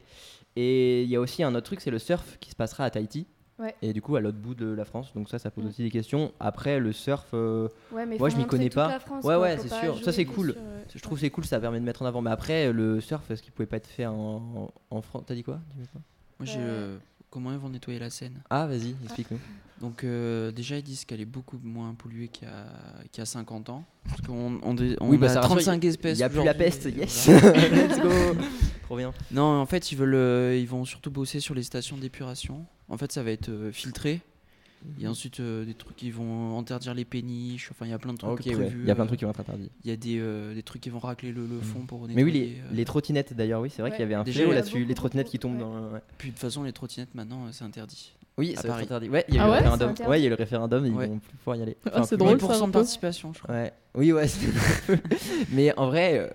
Et 0.57 1.03
il 1.03 1.09
y 1.09 1.15
a 1.15 1.21
aussi 1.21 1.43
un 1.43 1.55
autre 1.55 1.65
truc, 1.67 1.79
c'est 1.81 1.89
le 1.91 1.97
surf 1.99 2.37
qui 2.39 2.49
se 2.51 2.55
passera 2.55 2.83
à 2.83 2.89
Tahiti. 2.89 3.25
Ouais. 3.59 3.73
Et 3.81 3.91
du 3.93 4.01
coup, 4.01 4.15
à 4.15 4.21
l'autre 4.21 4.37
bout 4.37 4.53
de 4.53 4.67
la 4.67 4.85
France. 4.85 5.13
Donc 5.15 5.29
ça, 5.29 5.39
ça 5.39 5.49
pose 5.49 5.63
Mm. 5.65 5.67
aussi 5.69 5.83
des 5.83 5.89
questions. 5.91 6.31
Après, 6.39 6.79
le 6.79 6.91
surf, 6.93 7.27
euh, 7.33 7.69
Ouais, 7.91 8.05
mais 8.05 8.17
Moi, 8.17 8.29
je 8.29 8.37
m'y 8.37 8.45
connais 8.45 8.69
pas. 8.69 8.99
France, 8.99 9.23
Ouais, 9.23 9.33
quoi, 9.35 9.39
ouais, 9.39 9.57
c'est 9.57 9.69
sûr. 9.73 10.03
Ça, 10.03 10.11
c'est 10.11 10.25
cool. 10.25 10.53
sur, 10.53 10.61
euh, 10.61 10.83
je 10.93 11.01
trouve 11.01 11.17
que 11.17 11.21
c'est 11.21 11.29
cool, 11.31 11.45
ça 11.45 11.59
permet 11.59 11.79
de 11.79 11.85
mettre 11.85 12.01
en 12.03 12.05
avant. 12.05 12.21
Mais 12.21 12.29
après, 12.31 12.71
le 12.71 13.01
surf, 13.01 13.29
est-ce 13.31 13.41
qu'il 13.41 13.51
pouvait 13.51 13.65
pas 13.65 13.77
être 13.77 13.87
fait 13.87 14.05
en, 14.05 14.71
en 14.91 15.01
France 15.01 15.23
T'as 15.25 15.33
dit 15.33 15.43
quoi? 15.43 15.59
Dis-moi 15.71 15.87
quoi? 15.91 16.01
Moi, 16.39 16.45
j'ai 16.45 16.59
euh, 16.61 16.97
comment 17.37 17.51
ils 17.51 17.59
vont 17.59 17.69
nettoyer 17.69 17.99
la 17.99 18.09
Seine. 18.09 18.41
Ah, 18.49 18.65
vas-y, 18.65 18.95
explique-nous. 19.03 19.39
Donc 19.79 20.03
euh, 20.03 20.51
déjà 20.51 20.77
ils 20.77 20.83
disent 20.83 21.05
qu'elle 21.05 21.21
est 21.21 21.25
beaucoup 21.25 21.59
moins 21.63 21.93
polluée 21.93 22.29
qu'il 22.29 22.47
y 22.47 22.51
a, 22.51 22.65
qu'il 23.11 23.21
y 23.21 23.21
a 23.21 23.25
50 23.27 23.69
ans. 23.69 23.85
Parce 24.09 24.21
qu'on 24.21 24.59
on, 24.63 24.73
dé- 24.73 24.95
on 24.99 25.09
Oui, 25.09 25.17
bah, 25.19 25.27
a 25.27 25.29
ça 25.29 25.41
rassure, 25.41 25.55
35 25.57 25.85
espèces. 25.85 26.17
Il 26.17 26.21
n'y 26.21 26.23
a 26.23 26.29
plus 26.29 26.37
la 26.37 26.41
aujourd'hui, 26.45 26.63
peste, 26.65 26.85
et 26.87 26.91
yes 26.93 27.29
voilà. 27.29 27.67
Let's 27.69 27.99
go 28.01 28.09
Trop 28.85 28.97
bien. 28.97 29.13
Non, 29.31 29.43
en 29.61 29.65
fait, 29.67 29.91
ils 29.91 29.95
veulent, 29.97 30.15
euh, 30.15 30.57
ils 30.57 30.67
vont 30.67 30.83
surtout 30.83 31.11
bosser 31.11 31.39
sur 31.39 31.53
les 31.53 31.61
stations 31.61 31.95
d'épuration. 31.97 32.65
En 32.89 32.97
fait, 32.97 33.11
ça 33.11 33.21
va 33.21 33.29
être 33.31 33.49
euh, 33.49 33.71
filtré. 33.71 34.21
Et 34.99 35.07
ensuite, 35.07 35.39
euh, 35.39 35.65
des 35.65 35.73
trucs 35.73 35.95
qui 35.95 36.11
vont 36.11 36.57
interdire 36.59 36.93
les 36.93 37.05
péniches. 37.05 37.69
Enfin, 37.71 37.85
il 37.85 37.91
y 37.91 37.93
a 37.93 37.97
plein 37.99 38.13
de 38.13 38.17
trucs 38.17 38.39
prévus. 38.39 38.81
Il 38.81 38.87
y 38.87 38.91
a 38.91 38.95
plein 38.95 39.03
de 39.03 39.07
euh, 39.07 39.09
trucs 39.09 39.19
qui 39.19 39.25
vont 39.25 39.31
être 39.31 39.39
interdits. 39.39 39.69
Il 39.83 39.89
y 39.89 39.93
a 39.93 39.97
des, 39.97 40.17
euh, 40.19 40.53
des 40.53 40.63
trucs 40.63 40.81
qui 40.81 40.89
vont 40.89 40.99
racler 40.99 41.31
le, 41.31 41.45
le 41.45 41.59
fond 41.61 41.79
pour 41.85 42.07
nettoyer. 42.07 42.15
Mais 42.15 42.23
oui, 42.23 42.31
les, 42.31 42.55
euh. 42.61 42.73
les 42.73 42.85
trottinettes 42.85 43.33
d'ailleurs, 43.33 43.61
oui, 43.61 43.69
c'est 43.69 43.81
vrai 43.81 43.91
Ouais. 43.91 43.95
qu'il 43.97 44.03
y 44.03 44.05
avait 44.05 44.15
un 44.15 44.23
Déjà, 44.23 44.39
fléau 44.39 44.49
il 44.49 44.51
y 44.51 44.53
a 44.53 44.59
là-dessus, 44.61 44.85
les 44.85 44.93
trottinettes 44.95 45.27
qui 45.29 45.39
tombent 45.39 45.53
ouais. 45.55 45.59
dans. 45.59 45.89
Ouais, 45.93 45.99
Puis 46.17 46.29
de 46.29 46.33
toute 46.33 46.41
façon, 46.41 46.63
les 46.63 46.73
trottinettes 46.73 47.13
maintenant, 47.15 47.45
euh, 47.45 47.49
c'est 47.51 47.63
interdit. 47.63 48.13
Oui, 48.37 48.51
être 48.51 48.69
interdit. 48.69 49.09
Ouais, 49.09 49.25
il 49.29 49.35
y 49.35 49.37
a 49.37 49.41
eu 49.41 49.43
Ah 49.43 49.45
le 49.47 49.51
ouais 49.51 49.57
référendum. 49.57 49.87
C'est 49.87 49.91
interdit 49.93 50.09
Ouais, 50.11 50.19
il 50.19 50.21
y 50.21 50.25
a 50.25 50.27
eu 50.27 50.29
le 50.29 50.35
référendum, 50.35 50.85
ils 50.85 50.91
Ouais. 50.91 51.07
vont 51.07 51.17
plus 51.19 51.37
pouvoir 51.37 51.57
y 51.57 51.61
aller. 51.63 51.77
Ah, 51.91 52.03
c'est 52.03 52.17
drôle, 52.17 52.37
8% 52.37 52.47
ça, 52.47 52.53
un 52.55 52.59
de 52.59 52.65
peu. 52.65 52.71
participation, 52.73 53.33
je 53.33 53.41
crois. 53.41 53.55
Ouais. 53.55 53.73
Oui, 53.95 54.11
ouais. 54.11 54.27
c'est- 54.27 54.47
Mais 55.51 55.75
en 55.77 55.87
vrai, 55.87 56.19
euh, 56.19 56.29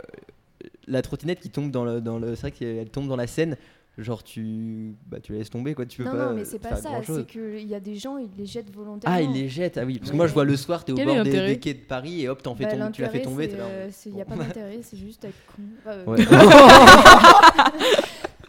la 0.89 1.01
trottinette 1.03 1.41
qui 1.41 1.51
tombe 1.51 1.71
dans 1.71 1.85
le, 1.85 2.01
dans 2.01 2.19
le, 2.19 2.35
c'est 2.35 2.41
vrai 2.43 2.51
qu'elle 2.53 2.91
tombe 2.91 3.09
dans 3.09 3.17
la 3.17 3.27
Seine. 3.29 3.57
Genre 3.99 4.23
tu, 4.25 4.95
bah 5.07 5.21
tu 5.21 5.33
la 5.33 5.39
laisses 5.39 5.51
tomber 5.51 5.75
quoi. 5.75 5.85
Tu 5.85 5.99
peux 5.99 6.05
Non, 6.09 6.13
pas. 6.13 6.27
non, 6.31 6.35
mais 6.35 6.47
c'est 6.47 6.59
pas 6.59 6.71
faire 6.77 6.79
ça. 6.79 6.91
C'est 7.05 7.27
qu'il 7.27 7.69
y 7.69 7.75
a 7.75 7.81
des 7.81 7.95
gens, 7.97 8.17
ils 8.17 8.31
les 8.39 8.47
jettent 8.47 8.75
volontairement. 8.75 9.15
Ah, 9.19 9.21
ils 9.21 9.31
les 9.33 9.51
jettent. 9.51 9.77
Ah 9.77 9.85
oui, 9.85 9.99
parce 9.99 10.09
que 10.11 10.15
Ouais. 10.15 10.17
moi 10.17 10.27
je 10.29 10.33
vois 10.33 10.45
le 10.47 10.57
soir, 10.57 10.83
t'es 10.83 10.93
au 10.93 10.95
Quel 10.97 11.05
bord 11.09 11.23
des, 11.25 11.31
des 11.47 11.59
quais 11.59 11.75
de 11.75 11.81
Paris 11.81 12.23
et 12.23 12.29
hop, 12.31 12.43
t'en 12.43 12.55
fais 12.55 12.65
Bah, 12.65 12.71
tomber, 12.73 12.91
tu 12.93 13.03
la 13.03 13.11
fais 13.11 13.21
tomber. 13.21 13.51
euh, 13.53 13.91
Il 14.07 14.15
n'y 14.15 14.23
a 14.23 14.25
bon. 14.25 14.37
pas 14.37 14.45
d'intérêt, 14.45 14.79
c'est 14.83 14.97
juste 14.97 15.25
être 15.27 15.35
con. 15.55 15.63
Euh, 15.89 16.05
Ouais. 16.07 16.25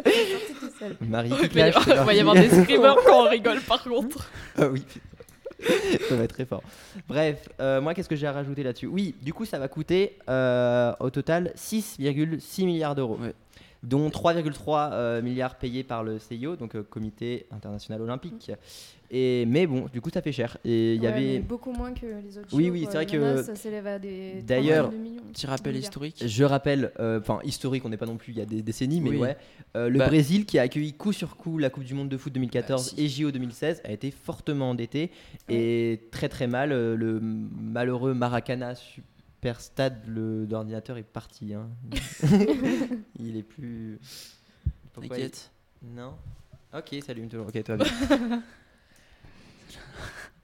sortez 0.03 0.53
tout 0.59 0.69
seul. 0.79 0.95
Marie 1.01 1.29
Il 1.41 1.49
va 1.49 1.59
y 1.59 1.61
avoir- 1.63 1.87
il 1.89 2.05
va 2.05 2.13
y 2.13 2.19
avoir 2.19 2.35
des 2.35 2.49
screamers 2.63 2.95
quand 3.05 3.25
on 3.25 3.29
rigole 3.29 3.59
par 3.61 3.83
contre. 3.83 4.29
Ah 4.57 4.67
oui. 4.67 4.83
ça 6.09 6.15
va 6.15 6.23
être 6.23 6.33
très 6.33 6.45
fort. 6.45 6.61
Bref, 7.07 7.47
euh, 7.59 7.79
moi 7.81 7.93
qu'est-ce 7.93 8.09
que 8.09 8.15
j'ai 8.15 8.27
à 8.27 8.31
rajouter 8.33 8.63
là-dessus? 8.63 8.87
Oui, 8.87 9.15
du 9.21 9.33
coup 9.33 9.45
ça 9.45 9.59
va 9.59 9.67
coûter 9.67 10.17
euh, 10.29 10.93
au 10.99 11.09
total 11.09 11.51
6,6 11.55 12.65
milliards 12.65 12.95
d'euros. 12.95 13.17
Ouais. 13.21 13.33
Dont 13.83 14.07
3,3 14.07 14.91
euh, 14.93 15.21
milliards 15.21 15.55
payés 15.55 15.83
par 15.83 16.03
le 16.05 16.17
CIO, 16.17 16.55
donc 16.55 16.73
euh, 16.75 16.83
Comité 16.83 17.45
International 17.51 18.01
Olympique. 18.01 18.49
Et, 19.11 19.45
mais 19.45 19.67
bon, 19.67 19.85
du 19.91 19.99
coup 19.99 20.09
ça 20.09 20.21
fait 20.21 20.31
cher. 20.31 20.57
Et 20.63 20.95
il 20.95 21.03
y 21.03 21.05
avait. 21.07 21.39
beaucoup 21.39 21.71
moins 21.73 21.93
que 21.93 22.05
les 22.05 22.37
autres. 22.37 22.47
Oui, 22.53 22.69
oui, 22.69 22.87
c'est 22.89 23.03
vrai 23.03 23.17
en 23.19 23.23
a, 23.23 23.35
que- 23.35 23.43
Ça 23.43 23.55
s'élève 23.55 23.85
à 23.85 23.99
des. 23.99 24.41
D'ailleurs, 24.41 24.87
32 24.89 25.03
millions. 25.03 25.21
Petit 25.33 25.45
rappel 25.47 25.75
historique. 25.75 26.23
Je 26.25 26.43
rappelle, 26.45 26.91
euh, 26.99 27.19
enfin 27.19 27.39
historique, 27.43 27.83
on 27.85 27.89
n'est 27.89 27.97
pas 27.97 28.05
non 28.05 28.15
plus 28.15 28.31
il 28.31 28.39
y 28.39 28.41
a 28.41 28.45
des 28.45 28.61
décennies, 28.61 29.01
mais 29.01 29.09
Oui. 29.11 29.17
ouais, 29.17 29.37
euh, 29.75 29.89
le 29.89 29.99
Bah- 29.99 30.07
Brésil 30.07 30.45
qui 30.45 30.57
a 30.57 30.61
accueilli 30.63 30.93
coup 30.93 31.11
sur 31.11 31.35
coup 31.35 31.57
la 31.57 31.69
Coupe 31.69 31.83
du 31.83 31.93
Monde 31.93 32.09
de 32.09 32.17
foot 32.17 32.31
2014 32.33 32.91
Bah, 32.91 32.95
si. 32.97 33.03
et 33.05 33.09
JO 33.09 33.31
2016 33.31 33.81
a 33.83 33.91
été 33.91 34.09
fortement 34.11 34.69
endetté 34.71 35.11
et 35.49 35.99
très 36.11 36.29
très 36.29 36.47
mal. 36.47 36.71
euh, 36.71 36.95
le 36.95 37.19
malheureux 37.21 38.13
Maracana 38.13 38.73
Super 39.43 39.59
Stade 39.59 39.99
le- 40.07 40.45
d'ordinateur 40.45 40.97
est 40.97 41.03
parti. 41.03 41.53
hein. 41.53 41.67
il 43.19 43.35
est 43.35 43.43
plus. 43.43 43.99
Pourquoi 44.93 45.17
il- 45.17 45.23
T'inquiète. 45.23 45.51
Non. 45.83 46.13
Ok, 46.73 46.95
salut 47.05 47.27
toujours. 47.27 47.47
Ok, 47.47 47.61
toi. 47.61 47.75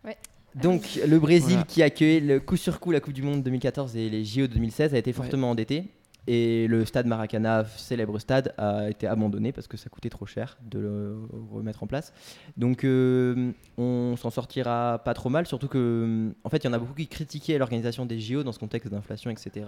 Ouais. 0.03 0.17
Donc 0.55 0.99
le 1.07 1.17
Brésil 1.19 1.49
Voilà. 1.51 1.63
qui 1.63 1.81
a 1.81 1.85
accueilli 1.85 2.19
le 2.21 2.39
coup 2.41 2.55
sur 2.57 2.79
coup 2.81 2.91
la 2.91 2.99
Coupe 3.01 3.13
du 3.13 3.21
Monde 3.21 3.41
2014 3.43 3.95
et 3.97 4.09
les 4.09 4.23
JO 4.25 4.47
2016 4.47 4.93
a 4.93 4.97
été 4.97 5.11
fortement 5.13 5.51
endetté 5.51 5.85
et 6.31 6.67
le 6.67 6.85
stade 6.85 7.07
Maracana, 7.07 7.65
célèbre 7.65 8.19
stade, 8.19 8.53
a 8.59 8.87
été 8.87 9.07
abandonné 9.07 9.51
parce 9.51 9.67
que 9.67 9.77
ça 9.77 9.89
coûtait 9.89 10.11
trop 10.11 10.27
cher 10.27 10.59
de 10.61 10.77
le 10.77 11.17
remettre 11.51 11.81
en 11.81 11.87
place. 11.87 12.13
Donc 12.55 12.83
euh, 12.83 13.51
on 13.79 14.15
s'en 14.15 14.29
sortira 14.29 15.01
pas 15.03 15.15
trop 15.15 15.29
mal, 15.29 15.47
surtout 15.47 15.67
que 15.67 16.31
en 16.43 16.49
fait 16.49 16.57
il 16.57 16.65
y 16.65 16.69
en 16.69 16.73
a 16.73 16.77
beaucoup 16.77 16.93
qui 16.93 17.07
critiquaient 17.07 17.57
l'organisation 17.57 18.05
des 18.05 18.19
JO 18.19 18.43
dans 18.43 18.51
ce 18.51 18.59
contexte 18.59 18.91
d'inflation, 18.91 19.31
etc. 19.31 19.65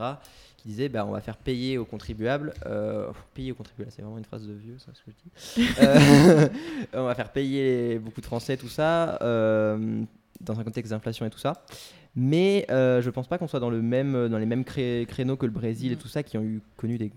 Qui 0.58 0.68
disaient 0.68 0.88
bah, 0.88 1.04
on 1.08 1.12
va 1.12 1.22
faire 1.22 1.38
payer 1.38 1.80
aux 1.80 1.86
contribuables, 1.86 2.54
euh, 2.68 3.10
payer 3.34 3.54
aux 3.54 3.56
contribuables, 3.56 3.92
c'est 3.92 4.04
vraiment 4.04 4.20
une 4.20 4.26
phrase 4.26 4.46
de 4.46 4.54
vieux 4.54 4.78
ça 4.78 4.92
ce 4.94 5.02
que 5.02 5.10
je 5.10 5.64
dis. 5.64 5.68
Euh, 5.82 6.48
on 6.94 7.06
va 7.06 7.16
faire 7.16 7.32
payer 7.32 7.98
beaucoup 7.98 8.22
de 8.22 8.26
Français 8.28 8.56
tout 8.56 8.70
ça. 8.70 9.18
Dans 10.44 10.60
un 10.60 10.64
contexte 10.64 10.92
d'inflation 10.92 11.26
et 11.26 11.30
tout 11.30 11.40
ça. 11.40 11.64
Mais 12.16 12.66
euh, 12.70 13.02
je 13.02 13.10
pense 13.10 13.28
pas 13.28 13.38
qu'on 13.38 13.48
soit 13.48 13.60
dans, 13.62 13.70
le 13.70 13.82
même, 13.82 14.28
dans 14.28 14.38
les 14.38 14.46
mêmes 14.46 14.64
cré- 14.66 15.06
créneaux 15.08 15.38
que 15.38 15.46
le 15.46 15.52
Brésil 15.52 15.92
et 15.92 15.96
Non. 15.96 16.02
tout 16.02 16.08
ça 16.10 16.24
qui 16.24 16.38
ont 16.38 16.44
eu 16.44 16.62
connu 16.78 16.98
des, 16.98 17.12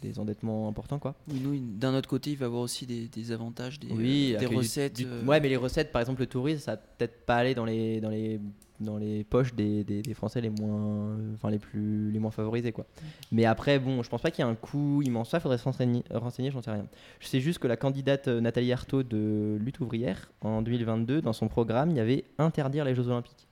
des 0.00 0.18
endettements 0.18 0.68
importants. 0.68 0.98
Quoi. 0.98 1.14
Oui, 1.30 1.40
nous, 1.40 1.58
d'un 1.78 1.94
autre 1.94 2.08
côté, 2.08 2.30
il 2.30 2.36
va 2.36 2.44
y 2.44 2.48
avoir 2.48 2.62
aussi 2.62 2.86
des, 2.86 3.08
des 3.08 3.32
avantages, 3.32 3.78
des, 3.78 3.88
oui, 3.92 4.32
euh, 4.34 4.38
des 4.38 4.44
accueil 4.44 4.48
du- 4.50 4.56
recettes. 4.56 4.96
du- 4.96 5.06
euh, 5.06 5.24
Ouais, 5.24 5.40
mais 5.40 5.48
les 5.48 5.56
recettes, 5.56 5.92
par 5.92 6.00
exemple, 6.00 6.20
le 6.20 6.26
tourisme, 6.26 6.60
ça 6.60 6.72
va 6.72 6.76
peut-être 6.76 7.24
pas 7.26 7.36
aller 7.36 7.54
dans 7.54 7.64
les, 7.64 8.00
dans 8.00 8.08
les, 8.10 8.40
dans 8.80 8.96
les 8.96 9.24
poches 9.24 9.52
des, 9.54 9.84
Français 10.14 10.40
les 10.40 10.48
moins, 10.48 11.14
enfin, 11.34 11.50
les, 11.50 11.58
plus, 11.58 12.10
les 12.10 12.18
moins 12.18 12.30
favorisés. 12.30 12.72
Quoi. 12.72 12.86
Mais 13.30 13.44
après, 13.44 13.78
bon, 13.78 14.02
je 14.02 14.08
pense 14.08 14.22
pas 14.22 14.30
qu'il 14.30 14.42
y 14.44 14.48
ait 14.48 14.50
un 14.50 14.54
coût 14.54 15.02
immense. 15.02 15.30
Ça, 15.30 15.38
faudrait 15.40 15.58
se 15.58 15.64
renseigner, 15.64 16.02
renseigner 16.10 16.50
j'en 16.50 16.62
sais 16.62 16.70
rien. 16.70 16.86
Je 17.20 17.26
sais 17.26 17.40
juste 17.40 17.58
que 17.58 17.68
la 17.68 17.76
candidate 17.76 18.28
euh, 18.28 18.40
Nathalie 18.40 18.72
Arthaud 18.72 19.02
de 19.02 19.58
Lutte 19.60 19.80
ouvrière, 19.80 20.30
en 20.40 20.62
2022, 20.62 21.20
dans 21.20 21.34
son 21.34 21.48
programme, 21.48 21.90
il 21.90 21.96
y 21.98 22.00
avait 22.00 22.24
interdire 22.38 22.84
les 22.86 22.94
Jeux 22.94 23.06
Olympiques. 23.08 23.46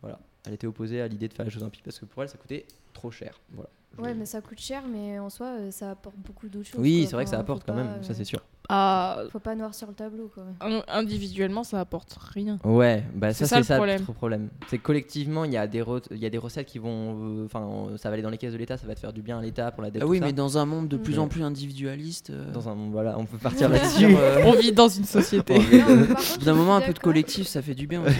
Voilà. 0.00 0.18
Elle 0.46 0.54
était 0.54 0.66
opposée 0.66 1.00
à 1.02 1.08
l'idée 1.08 1.28
de 1.28 1.34
faire 1.34 1.44
les 1.44 1.50
Jeux 1.50 1.60
Olympiques 1.60 1.84
parce 1.84 1.98
que 1.98 2.04
pour 2.06 2.22
elle, 2.22 2.28
ça 2.30 2.38
coûtait 2.38 2.64
trop 2.94 3.10
cher. 3.10 3.38
Voilà. 3.52 3.68
Ouais, 3.98 4.14
mais 4.14 4.26
ça 4.26 4.40
coûte 4.40 4.60
cher, 4.60 4.84
mais 4.88 5.18
en 5.18 5.30
soi, 5.30 5.46
euh, 5.58 5.70
ça 5.70 5.92
apporte 5.92 6.16
beaucoup 6.16 6.48
d'autres 6.48 6.68
choses. 6.68 6.80
Oui, 6.80 7.06
c'est 7.08 7.14
vrai 7.14 7.24
que 7.24 7.30
ça 7.30 7.38
apporte 7.38 7.64
quand 7.64 7.74
même, 7.74 8.02
ça 8.02 8.12
euh, 8.12 8.14
c'est 8.16 8.24
sûr. 8.24 8.40
Ah, 8.70 9.18
Faut 9.30 9.38
pas 9.40 9.54
noircir 9.54 9.88
le 9.88 9.94
tableau, 9.94 10.30
quoi. 10.32 10.44
in- 10.60 10.82
individuellement, 10.88 11.64
ça 11.64 11.80
apporte 11.80 12.16
rien. 12.34 12.58
Ouais, 12.64 13.04
bah 13.14 13.32
C'est 13.34 13.44
ça 13.44 13.46
ça 13.46 13.54
c'est 13.56 13.60
le 13.60 13.64
ça 13.66 13.76
problème. 13.76 14.04
le 14.08 14.14
problème. 14.14 14.48
C'est 14.68 14.78
que 14.78 14.82
collectivement, 14.82 15.44
il 15.44 15.52
y, 15.52 15.56
a 15.58 15.66
des 15.66 15.84
y 16.12 16.26
a 16.26 16.30
des 16.30 16.38
recettes 16.38 16.66
qui 16.66 16.78
vont. 16.78 17.42
euh, 17.42 17.44
Enfin, 17.44 17.60
euh, 17.90 17.96
ça 17.98 18.08
va 18.08 18.14
aller 18.14 18.22
dans 18.22 18.30
les 18.30 18.38
caisses 18.38 18.52
de 18.54 18.58
l'État, 18.58 18.78
ça 18.78 18.86
va 18.86 18.94
te 18.94 19.00
faire 19.00 19.12
du 19.12 19.20
bien 19.22 19.38
à 19.38 19.42
l'État 19.42 19.70
pour 19.70 19.82
la 19.82 19.90
dette. 19.90 20.02
Ah 20.02 20.06
oui, 20.06 20.18
ça. 20.18 20.24
mais 20.24 20.32
dans 20.32 20.56
un 20.56 20.64
monde 20.64 20.88
de 20.88 20.96
plus 20.96 21.18
en 21.18 21.28
plus 21.28 21.42
individualiste. 21.42 22.30
euh, 22.30 22.52
Dans 22.52 22.68
un. 22.68 22.74
Voilà, 22.90 23.18
on 23.18 23.26
peut 23.26 23.36
partir 23.38 23.68
là-dessus. 23.70 24.16
euh, 24.16 24.42
On 24.46 24.52
vit 24.52 24.72
dans 24.72 24.88
une 24.88 25.04
société. 25.04 25.58
D'un 26.44 26.54
moment, 26.54 26.76
un 26.76 26.80
peu 26.80 26.92
de 26.92 26.98
collectif, 26.98 27.46
ça 27.46 27.60
fait 27.62 27.74
du 27.74 27.86
bien. 27.86 28.02
aussi. 28.02 28.16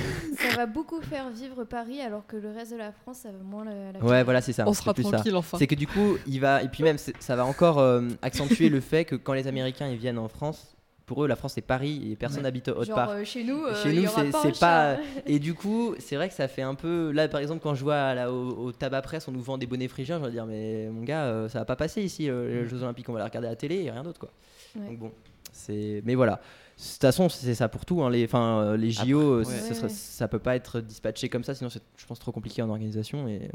Ça 0.50 0.56
va 0.58 0.66
beaucoup 0.66 1.00
faire 1.00 1.30
vivre 1.30 1.64
Paris, 1.64 2.00
alors 2.00 2.26
que 2.26 2.36
le 2.36 2.50
reste 2.50 2.72
de 2.72 2.76
la 2.76 2.92
France, 2.92 3.18
ça 3.22 3.30
va 3.30 3.38
moins 3.42 3.64
la. 3.64 3.92
la 3.92 4.04
Ouais, 4.04 4.22
voilà, 4.22 4.40
c'est 4.42 4.52
ça. 4.52 4.64
On 4.68 4.74
sera 4.74 4.92
plus 4.94 5.04
ça. 5.04 5.12
tranquille 5.12 5.36
enfin. 5.36 5.56
C'est 5.58 5.66
que 5.66 5.74
du 5.74 5.86
coup, 5.86 6.16
il 6.26 6.40
va. 6.40 6.62
Et 6.62 6.68
puis 6.68 6.82
même, 6.84 6.96
ça 6.98 7.34
va 7.36 7.46
encore 7.46 7.78
euh, 7.78 8.02
accentuer 8.22 8.68
le 8.68 8.80
fait 8.80 9.04
que 9.06 9.16
quand 9.16 9.32
les 9.32 9.46
Américains 9.46 9.88
ils 9.88 9.96
viennent 9.96 10.18
en 10.18 10.28
France, 10.34 10.76
pour 11.06 11.22
eux, 11.24 11.28
la 11.28 11.36
France 11.36 11.52
c'est 11.54 11.60
Paris 11.60 12.10
et 12.12 12.16
personne 12.16 12.38
Ouais. 12.38 12.42
n'habite 12.44 12.68
autre 12.68 12.84
Genre 12.84 12.96
part. 12.96 13.10
euh, 13.10 13.24
chez 13.24 13.44
nous, 13.44 13.62
euh, 13.64 13.74
Chez 13.82 13.92
nous, 13.92 14.08
c'est 14.42 14.58
pas. 14.58 14.96
Et 15.26 15.38
du 15.38 15.52
coup, 15.54 15.94
c'est 15.98 16.16
vrai 16.16 16.28
que 16.28 16.34
ça 16.34 16.48
fait 16.48 16.62
un 16.62 16.74
peu. 16.74 17.10
Là, 17.12 17.28
par 17.28 17.40
exemple, 17.40 17.60
quand 17.62 17.74
je 17.74 17.82
vois 17.84 17.96
à 18.00 18.14
la- 18.14 18.32
au, 18.32 18.66
au 18.66 18.72
tabac 18.72 19.02
presse, 19.02 19.28
on 19.28 19.32
nous 19.32 19.42
vend 19.42 19.58
des 19.58 19.66
bonnets 19.66 19.88
phrygiens, 19.88 20.18
je 20.18 20.24
vais 20.24 20.30
dire, 20.30 20.46
mais 20.46 20.88
mon 20.90 21.02
gars, 21.02 21.24
euh, 21.24 21.48
ça 21.50 21.58
va 21.58 21.64
pas 21.66 21.76
passer 21.76 22.02
ici, 22.02 22.30
euh, 22.30 22.62
les 22.62 22.68
Jeux 22.68 22.82
Olympiques, 22.82 23.08
on 23.08 23.12
va 23.12 23.18
les 23.20 23.24
regarder 23.26 23.48
à 23.48 23.50
la 23.50 23.56
télé 23.56 23.82
et 23.82 23.90
rien 23.90 24.02
d'autre, 24.02 24.18
quoi. 24.18 24.30
Ouais. 24.76 24.86
Donc 24.86 24.98
bon, 24.98 25.12
c'est. 25.52 26.00
Mais 26.06 26.14
voilà. 26.14 26.40
De 26.76 26.82
toute 26.82 27.00
façon, 27.02 27.28
c'est 27.28 27.54
ça 27.54 27.68
pour 27.68 27.84
tout. 27.84 28.02
hein, 28.02 28.10
Les, 28.10 28.24
enfin, 28.24 28.74
les 28.76 28.90
JO, 28.90 29.40
ouais. 29.40 29.46
ouais. 29.46 29.88
ça 29.90 30.26
peut 30.26 30.38
pas 30.40 30.56
être 30.56 30.80
dispatché 30.80 31.28
comme 31.28 31.44
ça, 31.44 31.54
sinon 31.54 31.68
c'est, 31.70 31.82
je 31.96 32.06
pense, 32.06 32.18
trop 32.18 32.32
compliqué 32.32 32.62
en 32.62 32.70
organisation. 32.70 33.28
Et 33.28 33.48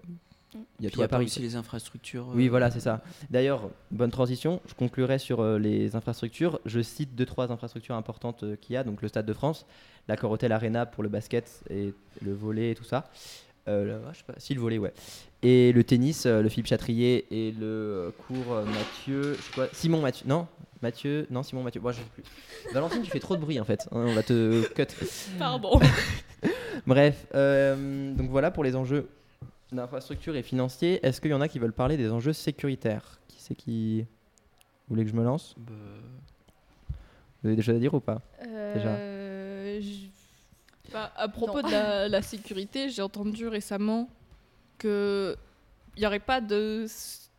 il 0.53 0.59
y 0.59 0.87
a 0.87 0.89
Puis 0.89 0.89
tout 0.91 0.99
il 0.99 1.01
y 1.01 1.03
à 1.03 1.07
Paris. 1.07 1.25
aussi 1.25 1.39
les 1.41 1.55
infrastructures. 1.55 2.27
Oui, 2.33 2.47
euh, 2.47 2.49
voilà, 2.49 2.71
c'est 2.71 2.79
ça. 2.79 3.01
D'ailleurs, 3.29 3.69
bonne 3.91 4.11
transition. 4.11 4.61
Je 4.67 4.73
conclurai 4.73 5.19
sur 5.19 5.41
euh, 5.41 5.59
les 5.59 5.95
infrastructures. 5.95 6.59
Je 6.65 6.81
cite 6.81 7.15
deux, 7.15 7.25
trois 7.25 7.51
infrastructures 7.51 7.95
importantes 7.95 8.43
euh, 8.43 8.55
qu'il 8.55 8.73
y 8.73 8.77
a. 8.77 8.83
Donc, 8.83 9.01
le 9.01 9.07
Stade 9.07 9.25
de 9.25 9.33
France, 9.33 9.65
l'accord 10.07 10.31
Hotel 10.31 10.51
Arena 10.51 10.85
pour 10.85 11.03
le 11.03 11.09
basket 11.09 11.63
et 11.69 11.93
le 12.23 12.33
volet 12.33 12.71
et 12.71 12.75
tout 12.75 12.83
ça. 12.83 13.09
Euh, 13.67 13.85
le- 13.85 14.01
ah, 14.07 14.11
je 14.13 14.17
sais 14.19 14.23
pas, 14.25 14.33
si, 14.37 14.53
le 14.55 14.61
volet, 14.61 14.79
ouais. 14.79 14.93
Et 15.43 15.71
le 15.71 15.83
tennis, 15.83 16.25
euh, 16.25 16.41
le 16.41 16.49
Philippe 16.49 16.65
Chatrier 16.67 17.27
et 17.29 17.51
le 17.51 17.65
euh, 17.65 18.11
cours 18.27 18.53
euh, 18.53 18.65
Mathieu. 18.65 19.35
je 19.35 19.41
sais 19.41 19.51
quoi, 19.53 19.67
Simon 19.73 20.01
Mathieu. 20.01 20.25
Non 20.27 20.47
Mathieu. 20.81 21.27
Non, 21.29 21.43
Simon 21.43 21.61
Mathieu. 21.61 21.81
Moi, 21.81 21.91
je 21.91 21.97
sais 21.99 22.03
plus. 22.13 22.23
Valentine, 22.73 23.01
tu 23.03 23.11
fais 23.11 23.19
trop 23.19 23.35
de 23.35 23.41
bruit 23.41 23.59
en 23.59 23.65
fait. 23.65 23.81
Hein, 23.91 24.05
on 24.07 24.13
va 24.13 24.23
te 24.23 24.65
cut. 24.73 24.87
Pardon. 25.37 25.79
Bref, 26.87 27.27
euh, 27.35 28.13
donc 28.13 28.29
voilà 28.29 28.49
pour 28.51 28.63
les 28.63 28.75
enjeux 28.75 29.07
d'infrastructure 29.71 30.35
et 30.35 30.43
financiers. 30.43 30.99
Est-ce 31.05 31.21
qu'il 31.21 31.31
y 31.31 31.33
en 31.33 31.41
a 31.41 31.47
qui 31.47 31.59
veulent 31.59 31.73
parler 31.73 31.97
des 31.97 32.11
enjeux 32.11 32.33
sécuritaires 32.33 33.19
Qui 33.27 33.37
c'est 33.41 33.55
qui 33.55 34.01
Vous 34.01 34.95
voulez 34.95 35.03
que 35.03 35.09
je 35.11 35.15
me 35.15 35.23
lance 35.23 35.55
bah, 35.57 35.73
Vous 37.41 37.47
avez 37.49 37.55
des 37.55 37.61
choses 37.61 37.75
à 37.75 37.79
dire 37.79 37.93
ou 37.93 37.99
pas 37.99 38.21
Euh, 38.45 39.79
j- 39.81 40.11
bah, 40.91 41.11
à 41.15 41.27
propos 41.27 41.61
Non. 41.61 41.67
de 41.67 41.71
la, 41.71 42.07
la 42.09 42.21
sécurité, 42.21 42.89
j'ai 42.89 43.01
entendu 43.01 43.47
récemment 43.47 44.09
que 44.77 45.35
il 45.97 46.01
n'y 46.01 46.05
aurait 46.07 46.19
pas 46.19 46.39
de, 46.39 46.85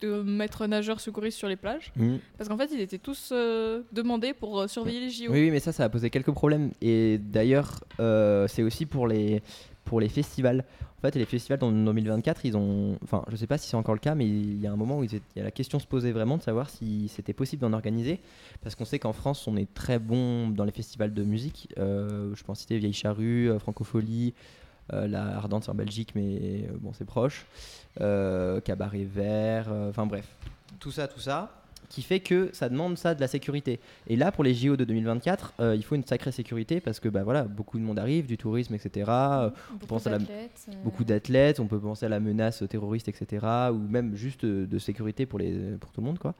de 0.02 0.22
maître 0.22 0.66
nageur 0.66 1.00
secouriste 1.00 1.38
sur 1.38 1.48
les 1.48 1.56
plages 1.56 1.92
parce 2.36 2.48
qu'en 2.50 2.58
fait 2.58 2.68
ils 2.72 2.80
étaient 2.80 2.98
tous 2.98 3.30
euh, 3.32 3.82
demandés 3.92 4.34
pour 4.34 4.60
euh, 4.60 4.66
surveiller 4.68 5.00
les 5.00 5.08
JO. 5.10 5.32
Oui, 5.32 5.40
oui, 5.44 5.50
mais 5.50 5.60
ça, 5.60 5.72
ça 5.72 5.84
a 5.84 5.88
posé 5.88 6.10
quelques 6.10 6.32
problèmes. 6.32 6.70
Et 6.82 7.16
d'ailleurs, 7.18 7.82
euh, 8.00 8.46
c'est 8.48 8.62
aussi 8.62 8.84
pour 8.84 9.08
les, 9.08 9.40
pour 9.84 10.00
les 10.00 10.08
festivals. 10.08 10.64
En 10.98 11.00
fait, 11.00 11.14
les 11.14 11.24
festivals 11.24 11.58
dans 11.58 11.72
2024, 11.72 12.44
ils 12.44 12.56
ont. 12.56 12.98
Enfin, 13.02 13.24
je 13.28 13.36
sais 13.36 13.46
pas 13.46 13.56
si 13.56 13.68
c'est 13.68 13.76
encore 13.76 13.94
le 13.94 14.00
cas, 14.00 14.14
mais 14.14 14.26
il 14.26 14.60
y 14.60 14.66
a 14.66 14.72
un 14.72 14.76
moment 14.76 14.98
où 14.98 15.04
il 15.04 15.10
y 15.14 15.40
a 15.40 15.42
la 15.42 15.50
question 15.50 15.78
se 15.78 15.86
posait 15.86 16.12
vraiment 16.12 16.36
de 16.36 16.42
savoir 16.42 16.68
si 16.68 17.08
c'était 17.08 17.32
possible 17.32 17.62
d'en 17.62 17.72
organiser. 17.72 18.20
Parce 18.62 18.74
qu'on 18.74 18.84
sait 18.84 18.98
qu'en 18.98 19.14
France, 19.14 19.46
on 19.48 19.56
est 19.56 19.72
très 19.72 19.98
bon 19.98 20.48
dans 20.50 20.64
les 20.64 20.72
festivals 20.72 21.14
de 21.14 21.22
musique. 21.22 21.68
Euh, 21.78 22.34
je 22.34 22.44
pense 22.44 22.60
citer 22.60 22.78
Vieille 22.78 22.92
Charrue, 22.92 23.50
euh, 23.50 23.58
Francophonie, 23.58 24.34
euh, 24.92 25.08
la 25.08 25.36
Ardente 25.36 25.68
en 25.68 25.74
Belgique, 25.74 26.12
mais 26.14 26.66
euh, 26.68 26.76
bon, 26.78 26.92
c'est 26.92 27.06
proche. 27.06 27.46
Cabaret 27.98 29.04
Vert, 29.04 29.72
enfin 29.88 30.06
bref. 30.06 30.26
Tout 30.78 30.92
ça, 30.92 31.08
tout 31.08 31.20
ça 31.20 31.59
qui 31.90 32.00
fait 32.02 32.20
que 32.20 32.48
ça 32.54 32.68
demande 32.70 32.96
ça 32.96 33.14
de 33.14 33.20
la 33.20 33.26
sécurité. 33.28 33.80
Et 34.06 34.16
là, 34.16 34.32
pour 34.32 34.42
les 34.44 34.54
JO 34.54 34.76
de 34.76 34.84
2024, 34.84 35.54
euh, 35.60 35.74
il 35.76 35.84
faut 35.84 35.96
une 35.96 36.04
sacrée 36.04 36.32
sécurité 36.32 36.80
parce 36.80 37.00
que 37.00 37.08
bah, 37.10 37.22
voilà, 37.24 37.42
beaucoup 37.44 37.78
de 37.78 37.82
monde 37.82 37.98
arrive, 37.98 38.26
du 38.26 38.38
tourisme, 38.38 38.74
etc. 38.74 39.10
euh, 39.10 39.50
Beaucoup 39.72 39.86
pense 39.86 40.06
à 40.06 40.10
la- 40.10 40.16
euh, 40.16 40.46
beaucoup 40.84 41.04
d'athlètes, 41.04 41.60
on 41.60 41.66
peut 41.66 41.78
penser 41.80 42.06
à 42.06 42.08
la 42.08 42.20
menace 42.20 42.62
terroriste, 42.70 43.08
etc. 43.08 43.44
Ou 43.72 43.76
même 43.78 44.14
juste 44.16 44.46
de 44.46 44.78
sécurité 44.78 45.26
pour, 45.26 45.38
les, 45.38 45.52
pour 45.80 45.90
tout 45.92 46.00
le 46.00 46.06
monde. 46.06 46.18
Quoi. 46.18 46.34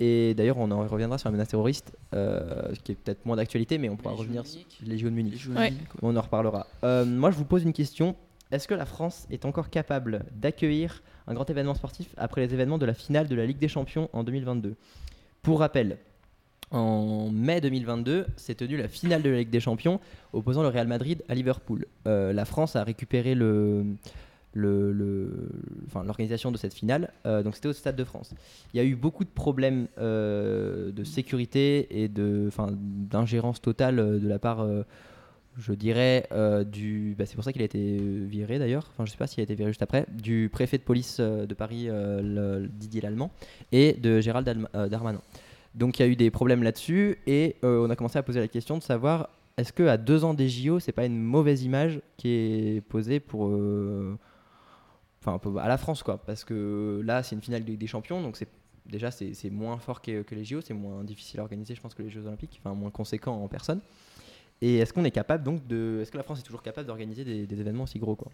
Et 0.00 0.34
d'ailleurs, 0.34 0.58
on 0.58 0.70
en 0.70 0.86
reviendra 0.86 1.18
sur 1.18 1.28
la 1.28 1.32
menace 1.32 1.48
terroriste, 1.48 1.92
euh, 2.14 2.72
qui 2.84 2.92
est 2.92 2.94
peut-être 2.96 3.24
moins 3.26 3.36
d'actualité, 3.36 3.78
mais 3.78 3.88
on 3.90 3.96
pourra 3.96 4.14
Les 4.14 4.18
revenir 4.20 4.46
sur 4.46 4.58
Munich. 4.58 4.80
les 4.86 4.98
JO 4.98 5.08
de 5.10 5.14
Munich. 5.14 5.38
Jeux 5.38 5.52
Ouais. 5.54 5.72
On 6.02 6.16
en 6.16 6.20
reparlera. 6.20 6.66
Euh, 6.84 7.04
moi, 7.04 7.30
je 7.30 7.36
vous 7.36 7.44
pose 7.44 7.62
une 7.62 7.72
question. 7.74 8.16
Est-ce 8.50 8.66
que 8.66 8.74
la 8.74 8.86
France 8.86 9.26
est 9.30 9.44
encore 9.44 9.70
capable 9.70 10.24
d'accueillir 10.34 11.02
un 11.30 11.34
grand 11.34 11.48
événement 11.48 11.74
sportif 11.74 12.08
après 12.16 12.44
les 12.44 12.52
événements 12.52 12.78
de 12.78 12.86
la 12.86 12.94
finale 12.94 13.28
de 13.28 13.36
la 13.36 13.46
Ligue 13.46 13.58
des 13.58 13.68
Champions 13.68 14.10
en 14.12 14.24
2022 14.24 14.74
Pour 15.42 15.60
rappel, 15.60 15.98
en 16.72 17.30
mai 17.30 17.60
2022, 17.60 18.26
s'est 18.36 18.56
tenue 18.56 18.76
la 18.76 18.88
finale 18.88 19.22
de 19.22 19.30
la 19.30 19.38
Ligue 19.38 19.50
des 19.50 19.60
Champions 19.60 20.00
opposant 20.32 20.62
le 20.62 20.68
Real 20.68 20.88
Madrid 20.88 21.22
à 21.28 21.34
Liverpool. 21.36 21.86
Euh, 22.08 22.32
la 22.32 22.44
France 22.44 22.74
a 22.74 22.82
récupéré 22.82 23.36
l'organisation 24.54 26.50
de 26.50 26.56
cette 26.56 26.74
finale. 26.74 27.12
Euh, 27.26 27.44
donc 27.44 27.54
c'était 27.54 27.68
au 27.68 27.72
Stade 27.72 27.94
de 27.94 28.04
France. 28.04 28.34
Il 28.74 28.78
y 28.78 28.80
a 28.80 28.84
eu 28.84 28.96
beaucoup 28.96 29.22
de 29.22 29.30
problèmes 29.30 29.86
euh, 29.98 30.90
de 30.90 31.04
sécurité 31.04 32.02
et 32.02 32.08
d'ingérence 32.08 33.62
totale 33.62 34.18
de 34.20 34.28
la 34.28 34.40
part, 34.40 34.66
je 35.58 35.72
dirais, 35.72 36.26
euh, 36.32 36.64
du. 36.64 37.14
bah, 37.18 37.26
c'est 37.26 37.34
pour 37.34 37.44
ça 37.44 37.52
qu'il 37.52 37.62
a 37.62 37.64
été 37.64 37.98
viré 37.98 38.58
d'ailleurs. 38.58 38.88
Enfin, 38.92 39.04
je 39.04 39.10
sais 39.10 39.16
pas 39.18 39.26
s'il 39.26 39.40
a 39.40 39.44
été 39.44 39.54
viré 39.54 39.70
juste 39.70 39.82
après. 39.82 40.06
Du 40.10 40.48
préfet 40.52 40.78
de 40.78 40.82
police 40.82 41.18
euh, 41.20 41.46
de 41.46 41.54
Paris, 41.54 41.86
euh, 41.88 42.66
Didier 42.72 43.00
Lallemand, 43.00 43.30
et 43.72 43.94
de 43.94 44.20
Gérald 44.20 44.48
euh, 44.74 44.88
Darmanin. 44.88 45.20
Donc 45.74 45.98
il 45.98 46.02
y 46.02 46.04
a 46.04 46.08
eu 46.08 46.16
des 46.16 46.30
problèmes 46.30 46.62
là-dessus 46.62 47.18
et 47.26 47.56
euh, 47.64 47.86
on 47.86 47.90
a 47.90 47.96
commencé 47.96 48.18
à 48.18 48.22
poser 48.22 48.40
la 48.40 48.48
question 48.48 48.76
de 48.76 48.82
savoir 48.82 49.30
est-ce 49.56 49.72
que 49.72 49.84
à 49.84 49.96
deux 49.96 50.24
ans 50.24 50.34
des 50.34 50.48
JO, 50.48 50.80
c'est 50.80 50.92
pas 50.92 51.04
une 51.06 51.20
mauvaise 51.20 51.62
image 51.62 52.00
qui 52.16 52.28
est 52.30 52.80
posée 52.80 53.20
pour, 53.20 53.48
euh, 53.48 54.18
enfin 55.20 55.38
à 55.60 55.68
la 55.68 55.78
France 55.78 56.02
quoi, 56.02 56.18
parce 56.18 56.44
que 56.44 57.00
là 57.04 57.22
c'est 57.22 57.36
une 57.36 57.42
finale 57.42 57.64
des 57.64 57.86
Champions, 57.86 58.22
donc 58.22 58.36
c'est 58.36 58.48
déjà 58.86 59.10
c'est 59.10 59.34
c'est 59.34 59.50
moins 59.50 59.78
fort 59.78 60.02
que, 60.02 60.22
que 60.22 60.34
les 60.34 60.44
JO, 60.44 60.60
c'est 60.60 60.74
moins 60.74 61.04
difficile 61.04 61.38
à 61.40 61.42
organiser, 61.42 61.74
je 61.74 61.80
pense 61.80 61.94
que 61.94 62.02
les 62.02 62.10
Jeux 62.10 62.26
Olympiques, 62.26 62.60
enfin 62.64 62.74
moins 62.74 62.90
conséquent 62.90 63.34
en 63.34 63.46
personne. 63.46 63.80
Et 64.62 64.76
est-ce 64.78 64.92
qu'on 64.92 65.04
est 65.04 65.10
capable 65.10 65.42
donc 65.44 65.66
de, 65.66 66.00
est-ce 66.02 66.10
que 66.10 66.16
la 66.18 66.22
France 66.22 66.40
est 66.40 66.42
toujours 66.42 66.62
capable 66.62 66.86
d'organiser 66.86 67.24
des, 67.24 67.46
des 67.46 67.60
événements 67.60 67.84
aussi 67.84 67.98
gros 67.98 68.14
quoi? 68.14 68.30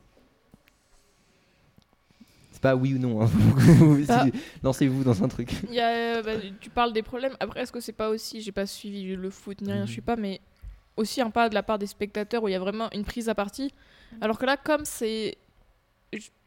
C'est 2.50 2.62
pas 2.62 2.74
oui 2.74 2.94
ou 2.94 2.98
non, 2.98 3.22
hein. 3.22 3.30
Lancez-vous 4.62 5.04
dans 5.04 5.22
un 5.22 5.28
truc. 5.28 5.50
Y 5.70 5.78
a, 5.80 6.22
bah, 6.22 6.32
tu 6.58 6.70
parles 6.70 6.92
des 6.94 7.02
problèmes. 7.02 7.34
Après, 7.38 7.60
est-ce 7.60 7.70
que 7.70 7.80
c'est 7.80 7.92
pas 7.92 8.08
aussi, 8.08 8.40
j'ai 8.40 8.50
pas 8.52 8.66
suivi 8.66 9.14
le 9.14 9.30
foot 9.30 9.60
ni 9.60 9.70
rien, 9.70 9.82
Mhm. 9.82 9.86
je 9.86 9.92
suis 9.92 10.00
pas, 10.00 10.16
mais 10.16 10.40
aussi 10.96 11.20
un 11.20 11.30
pas 11.30 11.48
de 11.50 11.54
la 11.54 11.62
part 11.62 11.78
des 11.78 11.86
spectateurs 11.86 12.42
où 12.42 12.48
il 12.48 12.52
y 12.52 12.54
a 12.54 12.58
vraiment 12.58 12.88
une 12.92 13.04
prise 13.04 13.28
à 13.28 13.34
partie. 13.34 13.72
Alors 14.22 14.38
que 14.38 14.46
là, 14.46 14.56
comme 14.56 14.84
c'est 14.86 15.36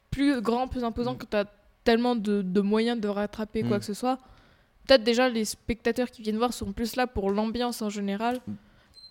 plus 0.10 0.42
grand, 0.42 0.68
plus 0.68 0.84
imposant, 0.84 1.12
Mhm. 1.14 1.18
que 1.20 1.26
tu 1.28 1.38
as 1.38 1.46
tellement 1.84 2.16
de, 2.16 2.42
de 2.42 2.62
moyens 2.62 3.00
de 3.00 3.08
rattraper 3.08 3.62
quoi 3.62 3.74
Mhm. 3.74 3.80
que 3.80 3.86
ce 3.86 3.94
soit, 3.94 4.18
peut-être 4.88 5.04
déjà 5.04 5.30
les 5.30 5.46
spectateurs 5.46 6.10
qui 6.10 6.24
viennent 6.24 6.38
voir 6.38 6.54
sont 6.54 6.74
plus 6.74 6.96
là 6.96 7.06
pour 7.06 7.30
l'ambiance 7.30 7.82
en 7.84 7.90
général, 7.90 8.40
Mhm. 8.48 8.56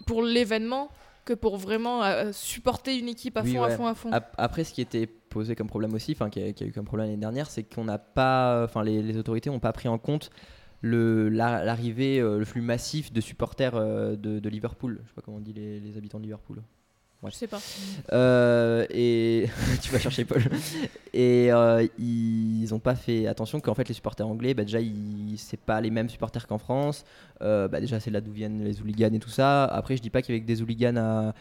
Pour 0.07 0.23
l'événement, 0.23 0.89
que 1.25 1.35
pour 1.35 1.57
vraiment 1.59 2.03
euh, 2.05 2.33
supporter 2.33 2.99
une 2.99 3.09
équipe 3.09 3.37
à 3.37 3.43
Oui, 3.43 3.55
fond, 3.55 3.63
à 3.63 3.71
fond, 3.71 3.87
à 3.87 3.95
fond. 3.95 4.13
Ap- 4.13 4.35
Après, 4.39 4.65
ce 4.65 4.73
qui 4.73 4.81
était 4.81 5.07
posé 5.07 5.55
comme 5.55 5.67
problème 5.69 5.93
aussi, 5.95 6.13
enfin 6.13 6.31
qui, 6.31 6.43
a- 6.43 6.53
qui 6.53 6.65
a 6.65 6.67
eu 6.67 6.73
comme 6.73 6.87
problème 6.87 7.09
l'année 7.09 7.21
dernière, 7.21 7.51
c'est 7.51 7.65
qu'on 7.65 7.85
n'a 7.85 7.99
pas, 7.99 8.65
enfin 8.65 8.83
les, 8.83 9.03
les 9.03 9.17
autorités 9.19 9.51
n'ont 9.51 9.59
pas 9.61 9.73
pris 9.73 9.89
en 9.89 9.99
compte 9.99 10.31
le 10.81 11.29
l'arrivée, 11.29 12.21
euh, 12.21 12.39
le 12.39 12.45
flux 12.45 12.61
massif 12.63 13.13
de 13.13 13.21
supporters 13.21 13.75
euh, 13.75 14.15
de, 14.17 14.39
de 14.39 14.49
Liverpool. 14.49 15.01
Je 15.03 15.09
sais 15.09 15.15
pas 15.15 15.23
comment 15.23 15.39
on 15.39 15.41
dit 15.41 15.53
les, 15.53 15.81
les 15.81 15.97
habitants 15.99 16.19
de 16.19 16.23
Liverpool. 16.25 16.63
Je 17.27 17.31
sais 17.35 17.49
pas. 17.49 17.61
Euh, 18.13 18.87
et 18.91 19.47
tu 19.83 19.91
vas 19.91 19.99
chercher 19.99 20.25
Paul. 20.25 20.43
Et 21.13 21.53
euh, 21.53 21.85
ils 21.99 22.73
ont 22.73 22.79
pas 22.79 22.95
fait 22.95 23.27
attention 23.27 23.59
qu'en 23.61 23.75
fait 23.75 23.89
les 23.89 23.95
supporters 23.95 24.27
anglais, 24.27 24.55
bah, 24.55 24.63
déjà 24.63 24.81
ils- 24.81 25.35
c'est 25.37 25.59
pas 25.59 25.81
les 25.81 25.91
mêmes 25.91 26.09
supporters 26.09 26.47
qu'en 26.47 26.59
France. 26.59 27.05
Euh, 27.43 27.67
bah, 27.67 27.81
déjà 27.81 27.99
c'est 27.99 28.11
là 28.13 28.21
d'où 28.21 28.31
viennent 28.31 28.63
les 28.63 28.81
hooligans 28.81 29.13
et 29.13 29.19
tout 29.19 29.31
ça. 29.31 29.65
Après 29.65 29.97
je 29.97 30.03
dis 30.03 30.11
pas 30.11 30.23
qu'il 30.23 30.33
y 30.35 30.39
avait 30.39 30.43
que 30.43 30.47
des 30.49 30.63
hooligans 30.63 30.97
à, 30.97 31.35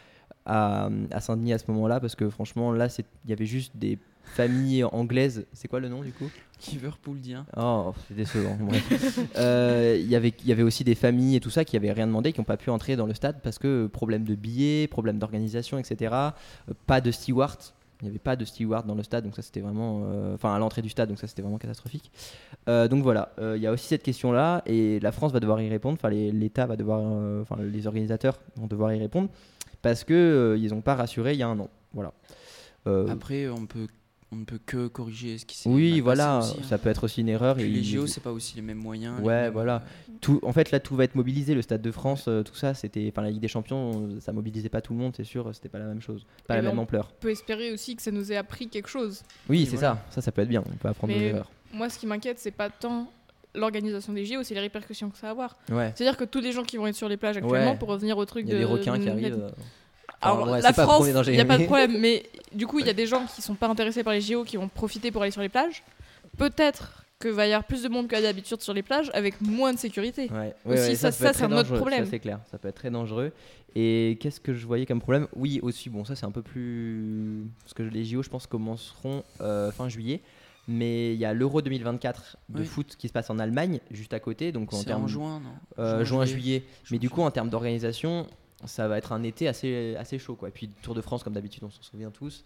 à, 0.48 0.90
à 1.12 1.20
Saint-Denis 1.22 1.54
à 1.54 1.60
ce 1.60 1.66
moment-là 1.70 2.00
parce 2.00 2.16
que 2.16 2.30
franchement 2.30 2.72
là 2.72 2.88
il 3.26 3.30
y 3.30 3.34
avait 3.34 3.46
juste 3.46 3.74
des 3.78 4.00
familles 4.24 4.84
anglaises. 4.84 5.46
C'est 5.54 5.68
quoi 5.68 5.80
le 5.80 5.88
nom 5.90 6.02
du 6.02 6.12
coup? 6.12 6.30
Liverpoolien. 6.72 7.46
Oh, 7.56 7.94
c'est 8.08 8.16
décevant. 8.16 8.58
Euh, 9.38 9.96
Il 10.00 10.08
y 10.08 10.16
avait- 10.16 10.34
il 10.44 10.48
y 10.48 10.52
avait 10.52 10.64
aussi 10.64 10.84
des 10.84 10.96
familles 10.96 11.36
et 11.36 11.40
tout 11.40 11.50
ça 11.50 11.64
qui 11.64 11.78
avaient 11.78 11.92
rien 11.92 12.08
demandé, 12.08 12.34
qui 12.34 12.40
n'ont 12.40 12.46
pas 12.46 12.58
pu 12.58 12.70
entrer 12.70 12.96
dans 12.96 13.06
le 13.06 13.14
stade 13.14 13.38
parce 13.44 13.60
que 13.60 13.86
euh, 13.86 13.88
problème 13.88 14.24
de 14.24 14.36
billets, 14.36 14.88
problème 14.88 15.18
d'organisation, 15.20 15.78
etc. 15.78 16.14
Euh, 16.14 16.74
pas 16.88 17.00
de 17.02 17.12
steward. 17.12 17.58
Il 18.02 18.06
n'y 18.06 18.10
avait 18.10 18.20
pas 18.20 18.36
de 18.36 18.46
steward 18.46 18.86
dans 18.86 18.94
le 18.96 19.02
stade, 19.02 19.24
donc 19.24 19.36
ça 19.36 19.42
c'était 19.42 19.60
vraiment. 19.62 20.04
euh, 20.06 20.36
Enfin, 20.36 20.54
à 20.54 20.60
l'entrée 20.60 20.82
du 20.84 20.90
stade, 20.90 21.10
donc 21.10 21.20
ça 21.20 21.26
c'était 21.28 21.42
vraiment 21.42 21.58
catastrophique. 21.58 22.12
Euh, 22.70 22.88
donc 22.88 23.02
voilà, 23.04 23.32
il 23.56 23.62
y 23.62 23.66
a 23.68 23.72
aussi 23.72 23.88
cette 23.88 24.04
question-là 24.04 24.62
et 24.68 25.00
la 25.00 25.12
France 25.12 25.32
va 25.32 25.40
devoir 25.40 25.62
y 25.62 25.70
répondre. 25.70 25.98
Enfin, 26.00 26.10
l'État 26.10 26.66
va 26.68 26.76
devoir. 26.76 27.02
Enfin, 27.42 27.58
les 27.62 27.88
organisateurs 27.88 28.40
vont 28.56 28.68
devoir 28.68 28.94
y 28.94 29.00
répondre 29.00 29.30
parce 29.90 30.04
que 30.04 30.14
euh, 30.14 30.58
ils 30.58 30.70
n'ont 30.72 30.82
pas 30.82 30.96
rassuré 30.96 31.34
il 31.34 31.40
y 31.40 31.44
a 31.44 31.48
un 31.48 31.60
an. 31.60 31.70
Voilà. 31.94 32.14
Euh, 32.88 33.08
Après, 33.10 33.48
on 33.50 33.66
peut, 33.66 33.88
on 34.32 34.38
ne 34.38 34.46
peut 34.46 34.60
que 34.66 34.88
corriger 34.88 35.38
ce 35.38 35.46
qui 35.46 35.58
s'est 35.58 35.70
oui, 35.70 35.94
mal 35.94 36.02
voilà, 36.02 36.26
passé 36.40 36.52
aussi, 36.52 36.60
hein. 36.62 36.68
ça 36.70 36.78
peut 36.78 36.90
être 36.90 37.04
aussi 37.06 37.22
une 37.22 37.30
erreur. 37.30 37.56
Puis 37.56 37.66
et 37.66 37.70
les 37.70 37.84
JO, 37.84 38.08
c'est 38.08 38.22
pas 38.22 38.32
aussi 38.32 38.56
les 38.56 38.62
mêmes 38.62 38.78
moyens. 38.78 39.20
Ouais, 39.22 39.44
mêmes, 39.44 39.54
voilà. 39.54 39.76
euh, 40.10 40.14
tout, 40.22 40.40
en 40.44 40.54
fait, 40.54 40.72
là, 40.72 40.80
tout 40.80 40.96
va 40.96 41.04
être 41.04 41.16
mobilisé. 41.16 41.54
Le 41.56 41.62
Stade 41.62 41.82
de 41.82 41.92
France, 41.92 42.26
euh, 42.28 42.44
tout 42.44 42.56
ça, 42.56 42.74
c'était. 42.74 43.08
Enfin, 43.12 43.22
la 43.24 43.30
Ligue 43.32 43.42
des 43.42 43.48
Champions, 43.48 44.10
ça 44.20 44.32
mobilisait 44.34 44.70
pas 44.70 44.82
tout 44.82 44.94
le 44.94 45.00
monde, 45.00 45.14
c'est 45.16 45.24
sûr. 45.24 45.50
C'était 45.54 45.70
pas 45.70 45.80
la 45.80 45.86
même 45.86 46.02
chose, 46.02 46.26
pas 46.48 46.56
Et 46.58 46.62
la 46.62 46.70
même 46.70 46.80
ampleur. 46.80 47.12
On 47.18 47.22
peut 47.22 47.32
espérer 47.32 47.72
aussi 47.72 47.96
que 47.96 48.02
ça 48.02 48.12
nous 48.12 48.32
ait 48.32 48.38
appris 48.38 48.68
quelque 48.70 48.90
chose. 48.90 49.24
Oui, 49.50 49.60
Oui, 49.60 49.66
c'est 49.66 49.78
voilà. 49.78 49.96
ça. 50.10 50.16
Ça, 50.16 50.22
ça 50.22 50.32
peut 50.32 50.42
être 50.42 50.50
bien. 50.50 50.64
On 50.66 50.76
peut 50.76 50.88
apprendre 50.90 51.14
Mais- 51.14 51.20
nos 51.20 51.26
erreurs. 51.28 51.52
Moi, 51.74 51.90
ce 51.90 52.00
qui 52.00 52.08
m'inquiète, 52.08 52.40
c'est 52.40 52.52
pas 52.52 52.70
tant 52.70 53.12
l'organisation 53.58 54.14
des 54.14 54.26
JO, 54.26 54.44
c'est 54.44 54.54
les 54.54 54.60
répercussions 54.62 55.10
que 55.10 55.18
ça 55.18 55.28
va 55.28 55.32
avoir. 55.32 55.58
Ouais. 55.72 55.92
C'est-à-dire 55.96 56.18
que 56.18 56.24
tous 56.24 56.40
les 56.42 56.52
gens 56.52 56.64
qui 56.64 56.78
vont 56.78 56.88
être 56.88 56.96
sur 56.96 57.10
les 57.10 57.18
plages 57.18 57.38
actuellement, 57.38 57.72
Ouais. 57.72 57.78
pour 57.78 57.90
revenir 57.90 58.18
au 58.18 58.26
truc 58.26 58.46
Il 58.48 58.50
y 58.50 58.52
a 58.52 58.56
de. 58.56 58.60
des 58.60 58.66
requins 58.66 58.98
qui 59.00 59.06
de- 59.06 59.12
arrivent. 59.12 59.40
euh, 59.44 59.50
Alors, 60.22 60.50
ouais, 60.50 60.62
la 60.62 60.74
France, 60.74 61.06
il 61.08 61.34
n'y 61.34 61.40
a 61.40 61.46
pas 61.46 61.58
de 61.58 61.66
problème, 61.66 61.98
mais 62.00 62.24
du 62.54 62.66
coup, 62.68 62.80
il 62.80 62.86
y 62.88 62.90
a 62.90 62.94
des 62.94 63.06
gens 63.06 63.26
qui 63.36 63.42
sont 63.42 63.56
pas 63.56 63.68
intéressés 63.68 64.04
par 64.04 64.14
les 64.14 64.22
JO 64.22 64.44
qui 64.44 64.58
vont 64.58 64.68
profiter 64.68 65.12
pour 65.12 65.22
aller 65.22 65.32
sur 65.32 65.42
les 65.42 65.50
plages. 65.50 65.84
Peut-être 66.38 67.04
que 67.20 67.30
va 67.30 67.48
y 67.48 67.54
avoir 67.54 67.66
plus 67.66 67.82
de 67.82 67.90
monde 67.90 68.08
qu'à 68.08 68.22
d'habitude 68.22 68.62
sur 68.62 68.74
les 68.74 68.84
plages 68.84 69.10
avec 69.14 69.42
moins 69.42 69.74
de 69.74 69.80
sécurité. 69.80 70.30
Ouais, 70.32 70.54
Aussi, 70.66 70.90
ouais, 70.90 70.96
ça- 70.96 71.12
ça, 71.12 71.34
c'est 71.34 71.44
un 71.44 71.52
autre 71.52 71.76
problème. 71.76 72.06
Ça, 72.06 72.12
c'est 72.12 72.20
clair. 72.20 72.40
Ça 72.52 72.58
peut 72.60 72.68
être 72.68 72.76
très 72.76 72.92
dangereux. 72.92 73.32
Et 73.76 74.18
qu'est-ce 74.22 74.40
que 74.40 74.54
je 74.54 74.66
voyais 74.68 74.86
comme 74.86 75.02
problème? 75.02 75.28
Oui, 75.36 75.60
aussi, 75.64 75.90
bon, 75.90 76.06
ça, 76.06 76.16
c'est 76.16 76.26
un 76.26 76.32
peu 76.32 76.42
plus. 76.44 77.44
Parce 77.64 77.74
que 77.74 77.84
les 77.84 78.06
JO, 78.06 78.22
je 78.24 78.30
pense, 78.30 78.46
commenceront 78.48 79.24
euh, 79.42 79.72
fin 79.72 79.90
juillet. 79.90 80.22
Mais 80.68 81.14
il 81.14 81.20
y 81.20 81.26
a 81.26 81.34
l'Euro 81.34 81.62
2024 81.62 82.38
de 82.50 82.60
Oui. 82.62 82.66
foot 82.66 82.96
qui 82.98 83.08
se 83.08 83.14
passe 83.14 83.30
en 83.30 83.40
Allemagne, 83.40 83.80
juste 83.92 84.14
à 84.14 84.20
côté. 84.20 84.52
Donc 84.52 84.74
en 84.74 84.84
termes 84.84 85.04
en 85.06 85.08
juin, 85.08 85.40
non 85.40 85.52
Euh, 85.84 86.04
juin, 86.04 86.26
juillet. 86.26 86.64
Mais 86.66 86.86
Juin, 86.86 86.98
du 87.00 87.10
coup, 87.10 87.22
en 87.22 87.32
termes 87.32 87.50
d'organisation, 87.50 88.28
ça 88.66 88.88
va 88.88 88.98
être 88.98 89.14
un 89.14 89.24
été 89.24 89.48
assez, 89.48 89.96
assez 89.98 90.20
chaud. 90.20 90.36
Quoi. 90.36 90.50
Et 90.50 90.52
puis, 90.52 90.70
Tour 90.82 90.94
de 90.94 91.02
France, 91.02 91.24
comme 91.24 91.34
d'habitude, 91.34 91.64
on 91.64 91.70
s'en 91.70 91.82
souvient 91.82 92.12
tous. 92.12 92.44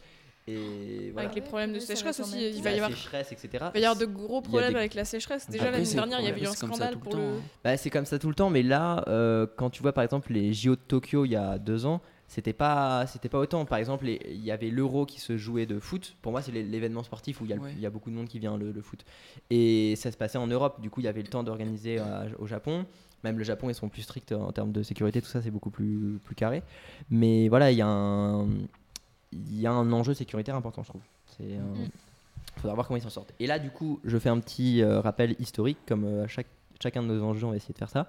Et 0.47 1.11
voilà. 1.13 1.29
Avec 1.29 1.35
les 1.35 1.41
problèmes 1.41 1.71
de 1.71 1.77
oui, 1.79 1.85
sécheresse 1.85 2.19
aussi, 2.19 2.49
il 2.55 2.63
va 2.63 2.71
y 2.71 2.75
avoir, 2.75 2.89
sécheresse, 2.89 3.31
etc. 3.31 3.49
il 3.53 3.59
va 3.59 3.79
y 3.79 3.85
avoir 3.85 3.95
de 3.95 4.05
gros 4.05 4.41
problèmes 4.41 4.71
des- 4.73 4.79
avec 4.79 4.95
la 4.95 5.05
sécheresse. 5.05 5.47
Déjà 5.49 5.69
l'année 5.69 5.85
dernière, 5.85 6.19
il 6.19 6.25
y 6.25 6.29
avait 6.29 6.41
eu 6.41 6.47
un 6.47 6.51
scandale 6.53 6.93
le 6.95 6.99
pour 6.99 7.15
le. 7.15 7.21
hein. 7.21 7.41
Bah, 7.63 7.77
c'est 7.77 7.91
comme 7.91 8.05
ça 8.05 8.17
tout 8.17 8.27
le 8.27 8.33
temps, 8.35 8.49
mais 8.49 8.63
là, 8.63 9.03
euh, 9.07 9.45
quand 9.55 9.69
tu 9.69 9.83
vois 9.83 9.93
par 9.93 10.03
exemple 10.03 10.33
les 10.33 10.51
JO 10.51 10.75
de 10.75 10.81
Tokyo 10.81 11.25
il 11.25 11.31
y 11.31 11.35
a 11.35 11.59
deux 11.59 11.85
ans, 11.85 12.01
c'était 12.33 12.53
pas, 12.53 13.05
c'était 13.07 13.27
pas 13.27 13.39
autant. 13.39 13.65
Par 13.65 13.77
exemple, 13.77 14.07
il 14.07 14.39
y 14.41 14.51
avait 14.51 14.69
l'Euro 14.69 15.05
qui 15.05 15.19
se 15.19 15.35
jouait 15.37 15.65
de 15.65 15.79
foot. 15.79 16.15
Pour 16.21 16.31
moi, 16.31 16.41
c'est 16.41 16.53
l'é- 16.53 16.63
l'événement 16.63 17.03
sportif 17.03 17.41
où 17.41 17.43
il 17.45 17.49
y, 17.49 17.53
a 17.53 17.57
le- 17.57 17.61
Ouais. 17.61 17.73
il 17.75 17.81
y 17.81 17.85
a 17.85 17.89
beaucoup 17.89 18.09
de 18.09 18.15
monde 18.15 18.29
qui 18.29 18.39
vient 18.39 18.55
le, 18.55 18.71
le 18.71 18.81
foot. 18.81 19.03
Et 19.49 19.95
ça 19.97 20.11
se 20.13 20.15
passait 20.17 20.37
en 20.37 20.47
Europe. 20.47 20.79
Du 20.79 20.89
coup, 20.89 21.01
il 21.01 21.03
y 21.03 21.09
avait 21.09 21.21
le 21.21 21.27
temps 21.27 21.43
d'organiser 21.43 21.99
à- 21.99 22.27
au 22.39 22.47
Japon. 22.47 22.85
Même 23.25 23.37
le 23.37 23.43
Japon, 23.43 23.69
ils 23.69 23.75
sont 23.75 23.89
plus 23.89 24.03
stricts 24.03 24.31
en 24.31 24.51
termes 24.53 24.71
de 24.71 24.81
sécurité, 24.81 25.21
tout 25.21 25.27
ça, 25.27 25.41
c'est 25.41 25.51
beaucoup 25.51 25.71
plus, 25.71 26.19
plus 26.23 26.35
carré. 26.35 26.63
Mais 27.09 27.49
voilà, 27.49 27.69
il 27.71 27.77
y, 27.77 27.81
a 27.81 27.87
un- 27.87 28.47
il 29.33 29.59
y 29.59 29.67
a 29.67 29.71
un 29.73 29.91
enjeu 29.91 30.13
sécuritaire 30.13 30.55
important, 30.55 30.83
je 30.83 30.89
trouve. 30.89 31.01
C'est 31.37 31.57
un- 31.57 31.83
Mm. 31.83 31.89
faudra 32.61 32.75
voir 32.75 32.87
comment 32.87 32.97
ils 32.97 33.03
s'en 33.03 33.09
sortent. 33.09 33.33
Et 33.41 33.45
là, 33.47 33.59
du 33.59 33.71
coup, 33.71 33.99
je 34.05 34.17
fais 34.17 34.29
un 34.29 34.39
petit 34.39 34.81
euh, 34.81 35.01
rappel 35.01 35.35
historique, 35.39 35.77
comme 35.85 36.05
euh, 36.05 36.23
à 36.23 36.27
chaque, 36.27 36.47
chacun 36.81 37.03
de 37.03 37.07
nos 37.07 37.23
enjeux, 37.23 37.45
on 37.45 37.51
va 37.51 37.55
essayer 37.57 37.73
de 37.73 37.77
faire 37.79 37.89
ça. 37.89 38.07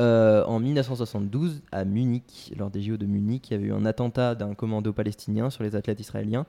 Euh, 0.00 0.44
en 0.44 0.60
1972, 0.60 1.62
à 1.72 1.84
Munich, 1.84 2.52
lors 2.56 2.70
des 2.70 2.82
JO 2.82 2.96
de 2.96 3.06
Munich, 3.06 3.48
il 3.50 3.52
y 3.52 3.56
avait 3.56 3.66
eu 3.66 3.72
un 3.72 3.84
attentat 3.86 4.34
d'un 4.34 4.54
commando 4.54 4.92
palestinien 4.92 5.50
sur 5.50 5.62
les 5.62 5.76
athlètes 5.76 6.00
israéliens. 6.00 6.46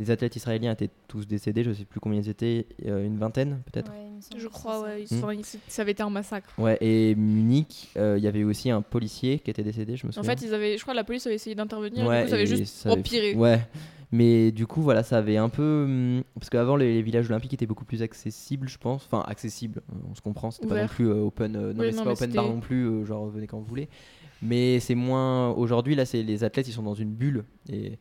Les 0.00 0.12
athlètes 0.12 0.36
israéliens 0.36 0.70
étaient 0.72 0.90
tous 1.08 1.26
décédés, 1.26 1.64
je 1.64 1.70
ne 1.70 1.74
sais 1.74 1.84
plus 1.84 1.98
combien 1.98 2.20
ils 2.20 2.28
étaient, 2.28 2.66
euh, 2.86 3.04
une 3.04 3.18
vingtaine 3.18 3.62
peut-être. 3.72 3.90
Ouais, 3.90 4.38
Je 4.38 4.46
crois, 4.46 4.80
ouais. 4.82 5.04
Hmm. 5.10 5.42
ça 5.66 5.82
avait 5.82 5.90
été 5.90 6.04
un 6.04 6.10
massacre. 6.10 6.48
Ouais, 6.56 6.78
et 6.80 7.16
Munich, 7.16 7.90
euh, 7.96 8.14
il 8.16 8.22
y 8.22 8.28
avait 8.28 8.44
aussi 8.44 8.70
un 8.70 8.80
policier 8.80 9.40
qui 9.40 9.50
était 9.50 9.64
décédé, 9.64 9.96
je 9.96 10.06
me 10.06 10.10
En 10.10 10.12
souviens. 10.12 10.36
fait, 10.36 10.44
ils 10.46 10.54
avaient, 10.54 10.76
je 10.76 10.82
crois 10.82 10.94
que 10.94 10.98
la 10.98 11.02
police 11.04 11.26
avait 11.26 11.34
essayé 11.34 11.56
d'intervenir. 11.56 12.06
Ouais, 12.06 12.18
du 12.18 12.24
coup, 12.24 12.28
ça 12.30 12.34
avait 12.36 12.44
et 12.44 12.46
juste 12.46 12.66
ça 12.76 12.90
avait- 12.92 13.00
empiré. 13.00 13.34
Ouais, 13.34 13.58
mais 14.10 14.52
du 14.52 14.66
coup, 14.66 14.80
voilà, 14.82 15.02
ça 15.02 15.18
avait 15.18 15.36
un 15.36 15.48
peu. 15.48 15.84
hum, 15.86 16.22
Parce 16.34 16.48
qu'avant, 16.50 16.76
les, 16.76 16.94
les 16.94 17.02
villages 17.02 17.28
olympiques 17.28 17.54
étaient 17.54 17.66
beaucoup 17.66 17.84
plus 17.84 18.02
accessibles, 18.02 18.68
je 18.68 18.78
pense. 18.78 19.04
Enfin, 19.06 19.22
accessibles, 19.26 19.82
on 20.10 20.14
se 20.14 20.20
comprend, 20.22 20.50
c'était 20.50 20.66
pas 20.66 20.76
non 20.76 20.86
plus 20.86 21.08
euh, 21.08 21.14
open. 21.26 21.56
euh, 21.56 21.72
non, 21.72 21.80
Oui, 21.80 21.86
mais 21.86 21.92
c'est 21.92 21.96
non, 21.98 22.04
pas 22.04 22.10
mais 22.10 22.12
open 22.14 22.32
bar 22.32 22.48
non 22.48 22.60
plus, 22.60 22.84
euh, 22.86 23.04
genre 23.04 23.28
venez 23.28 23.46
quand 23.46 23.58
vous 23.58 23.66
voulez. 23.66 23.88
Mais 24.40 24.80
c'est 24.80 24.94
moins. 24.94 25.50
Aujourd'hui, 25.50 25.94
là, 25.94 26.06
c'est 26.06 26.22
les 26.22 26.44
athlètes, 26.44 26.68
ils 26.68 26.72
sont 26.72 26.82
dans 26.82 26.94
une 26.94 27.12
bulle. 27.12 27.44
Et, 27.68 27.98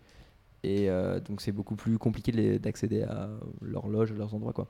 et 0.64 0.90
euh, 0.90 1.20
donc, 1.20 1.42
c'est 1.42 1.52
beaucoup 1.52 1.76
plus 1.76 1.98
compliqué 1.98 2.60
d'accéder 2.60 3.04
à 3.04 3.30
leur 3.62 3.88
loge, 3.88 4.14
leurs 4.14 4.34
endroits, 4.34 4.54
quoi. 4.54 4.70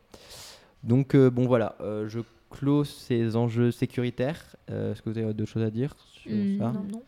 Donc, 0.83 1.15
euh, 1.15 1.29
bon, 1.29 1.45
voilà, 1.47 1.75
je 2.07 2.19
close 2.49 2.89
ces 2.89 3.35
enjeux 3.35 3.71
sécuritaires. 3.71 4.55
Est-ce 4.69 5.01
que 5.01 5.09
vous 5.09 5.17
avez 5.17 5.33
d'autres 5.33 5.51
choses 5.51 5.63
à 5.63 5.71
dire 5.71 5.95
sur 5.97 6.31
Hmm, 6.33 6.57
ça? 6.57 6.73
non, 6.73 6.83
non. 6.83 7.03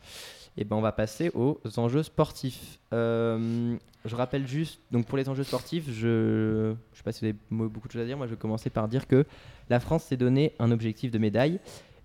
Et 0.59 0.65
ben 0.65 0.75
on 0.75 0.81
va 0.81 0.91
passer 0.91 1.31
aux 1.33 1.57
enjeux 1.77 2.03
sportifs. 2.03 2.79
Euh, 2.93 3.77
je 4.03 4.15
rappelle 4.15 4.45
juste, 4.45 4.81
donc 4.91 5.05
pour 5.05 5.17
les 5.17 5.29
enjeux 5.29 5.45
sportifs, 5.45 5.89
je 5.89 6.71
ne 6.71 6.75
sais 6.93 7.01
pas 7.01 7.13
si 7.13 7.21
vous 7.21 7.27
avez 7.27 7.37
beaucoup 7.49 7.87
de 7.87 7.93
choses 7.93 8.01
à 8.01 8.05
dire. 8.05 8.17
Moi, 8.17 8.27
je 8.27 8.31
vais 8.31 8.37
commencer 8.37 8.69
par 8.69 8.89
dire 8.89 9.07
que 9.07 9.25
la 9.69 9.79
France 9.79 10.03
s'est 10.03 10.17
donné 10.17 10.53
un 10.59 10.69
objectif 10.71 11.11
de 11.11 11.17
médaille. 11.17 11.61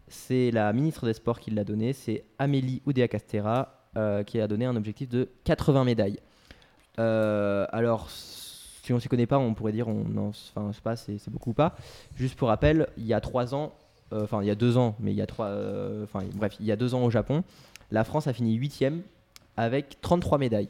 C'est 0.07 0.53
la 0.53 0.73
ministre 0.73 1.05
des 1.05 1.14
Sports 1.14 1.40
qui 1.40 1.51
l'a 1.51 1.64
donné. 1.64 1.93
C'est 1.93 2.23
Amélie 2.38 2.81
Oudéa-Castera 2.87 3.88
euh, 3.97 4.23
qui 4.23 4.40
a 4.40 4.47
donné 4.47 4.67
un 4.67 4.77
objectif 4.77 5.09
de 5.09 5.29
80 5.43 5.83
médailles. 5.83 6.21
Euh, 7.01 7.67
alors, 7.73 8.09
si 8.09 8.93
on 8.93 8.97
ne 8.97 9.01
s'y 9.01 9.09
connaît 9.09 9.27
pas, 9.27 9.38
on 9.40 9.53
pourrait 9.55 9.73
dire, 9.73 9.88
on, 9.88 10.31
je 10.31 10.73
sais 10.73 10.81
pas, 10.81 10.95
c'est 10.95 11.29
beaucoup 11.29 11.51
ou 11.51 11.55
pas. 11.55 11.75
Juste 12.14 12.37
pour 12.37 12.47
rappel, 12.47 12.87
il 12.99 13.07
y 13.07 13.14
a 13.14 13.21
trois 13.21 13.53
ans, 13.53 13.73
enfin 14.12 14.43
il 14.43 14.47
y 14.47 14.51
a 14.51 14.55
deux 14.55 14.77
ans, 14.77 14.95
mais 15.01 15.11
il 15.11 15.17
y 15.17 15.23
a 15.23 15.27
trois, 15.27 15.51
enfin 16.05 16.21
bref, 16.35 16.55
il 16.61 16.67
y 16.67 16.71
a 16.71 16.77
deux 16.77 16.95
ans 16.95 17.03
au 17.03 17.11
Japon, 17.11 17.43
la 17.90 18.05
France 18.05 18.27
a 18.27 18.33
fini 18.33 18.55
huitième 18.55 19.03
avec 19.57 20.01
33 20.01 20.38
médailles. 20.38 20.68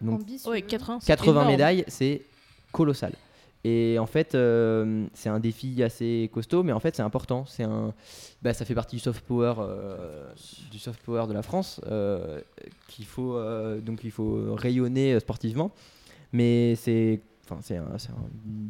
Donc. 0.00 0.22
Ouais, 0.46 0.62
80. 0.62 0.98
c'est 1.00 1.06
80 1.06 1.32
énorme. 1.32 1.48
médailles, 1.48 1.84
c'est 1.88 2.22
colossal. 2.72 3.12
Et 3.66 3.98
en 3.98 4.04
fait, 4.04 4.34
euh, 4.34 5.06
c'est 5.14 5.30
un 5.30 5.40
défi 5.40 5.82
assez 5.82 6.28
costaud, 6.34 6.62
mais 6.62 6.72
en 6.72 6.80
fait, 6.80 6.94
c'est 6.96 7.02
important. 7.02 7.46
C'est 7.46 7.62
un, 7.62 7.94
bah, 8.42 8.52
ça 8.52 8.66
fait 8.66 8.74
partie 8.74 8.96
du 8.96 9.00
soft 9.00 9.24
power, 9.24 9.54
euh, 9.58 10.30
du 10.70 10.78
soft 10.78 11.00
power 11.02 11.26
de 11.26 11.32
la 11.32 11.42
France, 11.42 11.80
euh, 11.86 12.42
qu'il 12.88 13.06
faut 13.06 13.36
euh, 13.36 13.80
donc 13.80 14.00
il 14.04 14.10
faut 14.10 14.54
rayonner 14.54 15.14
euh, 15.14 15.20
sportivement. 15.20 15.70
Mais 16.32 16.74
c'est, 16.74 17.22
enfin, 17.44 17.60
c'est 17.62 17.78
un, 17.78 17.96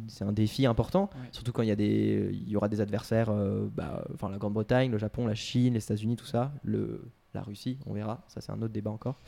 c'est 0.07 0.23
un, 0.23 0.27
un 0.29 0.31
défi 0.31 0.65
important, 0.65 1.09
Ouais. 1.13 1.27
surtout 1.33 1.51
quand 1.51 1.63
il 1.63 1.67
y 1.67 1.71
a 1.71 1.75
des, 1.75 2.29
il 2.31 2.47
y 2.47 2.55
aura 2.55 2.69
des 2.69 2.79
adversaires, 2.79 3.31
euh, 3.31 3.67
bah, 3.75 4.05
enfin 4.13 4.29
la 4.29 4.37
Grande-Bretagne, 4.37 4.91
le 4.91 4.97
Japon, 4.97 5.27
la 5.27 5.35
Chine, 5.35 5.73
les 5.73 5.83
États-Unis, 5.83 6.15
tout 6.15 6.25
ça, 6.27 6.53
le, 6.63 7.01
la 7.35 7.43
Russie, 7.43 7.77
on 7.85 7.93
verra. 7.93 8.23
Ça, 8.27 8.41
c'est 8.41 8.51
un 8.51 8.61
autre 8.61 8.73
débat 8.73 8.91
encore. 8.91 9.19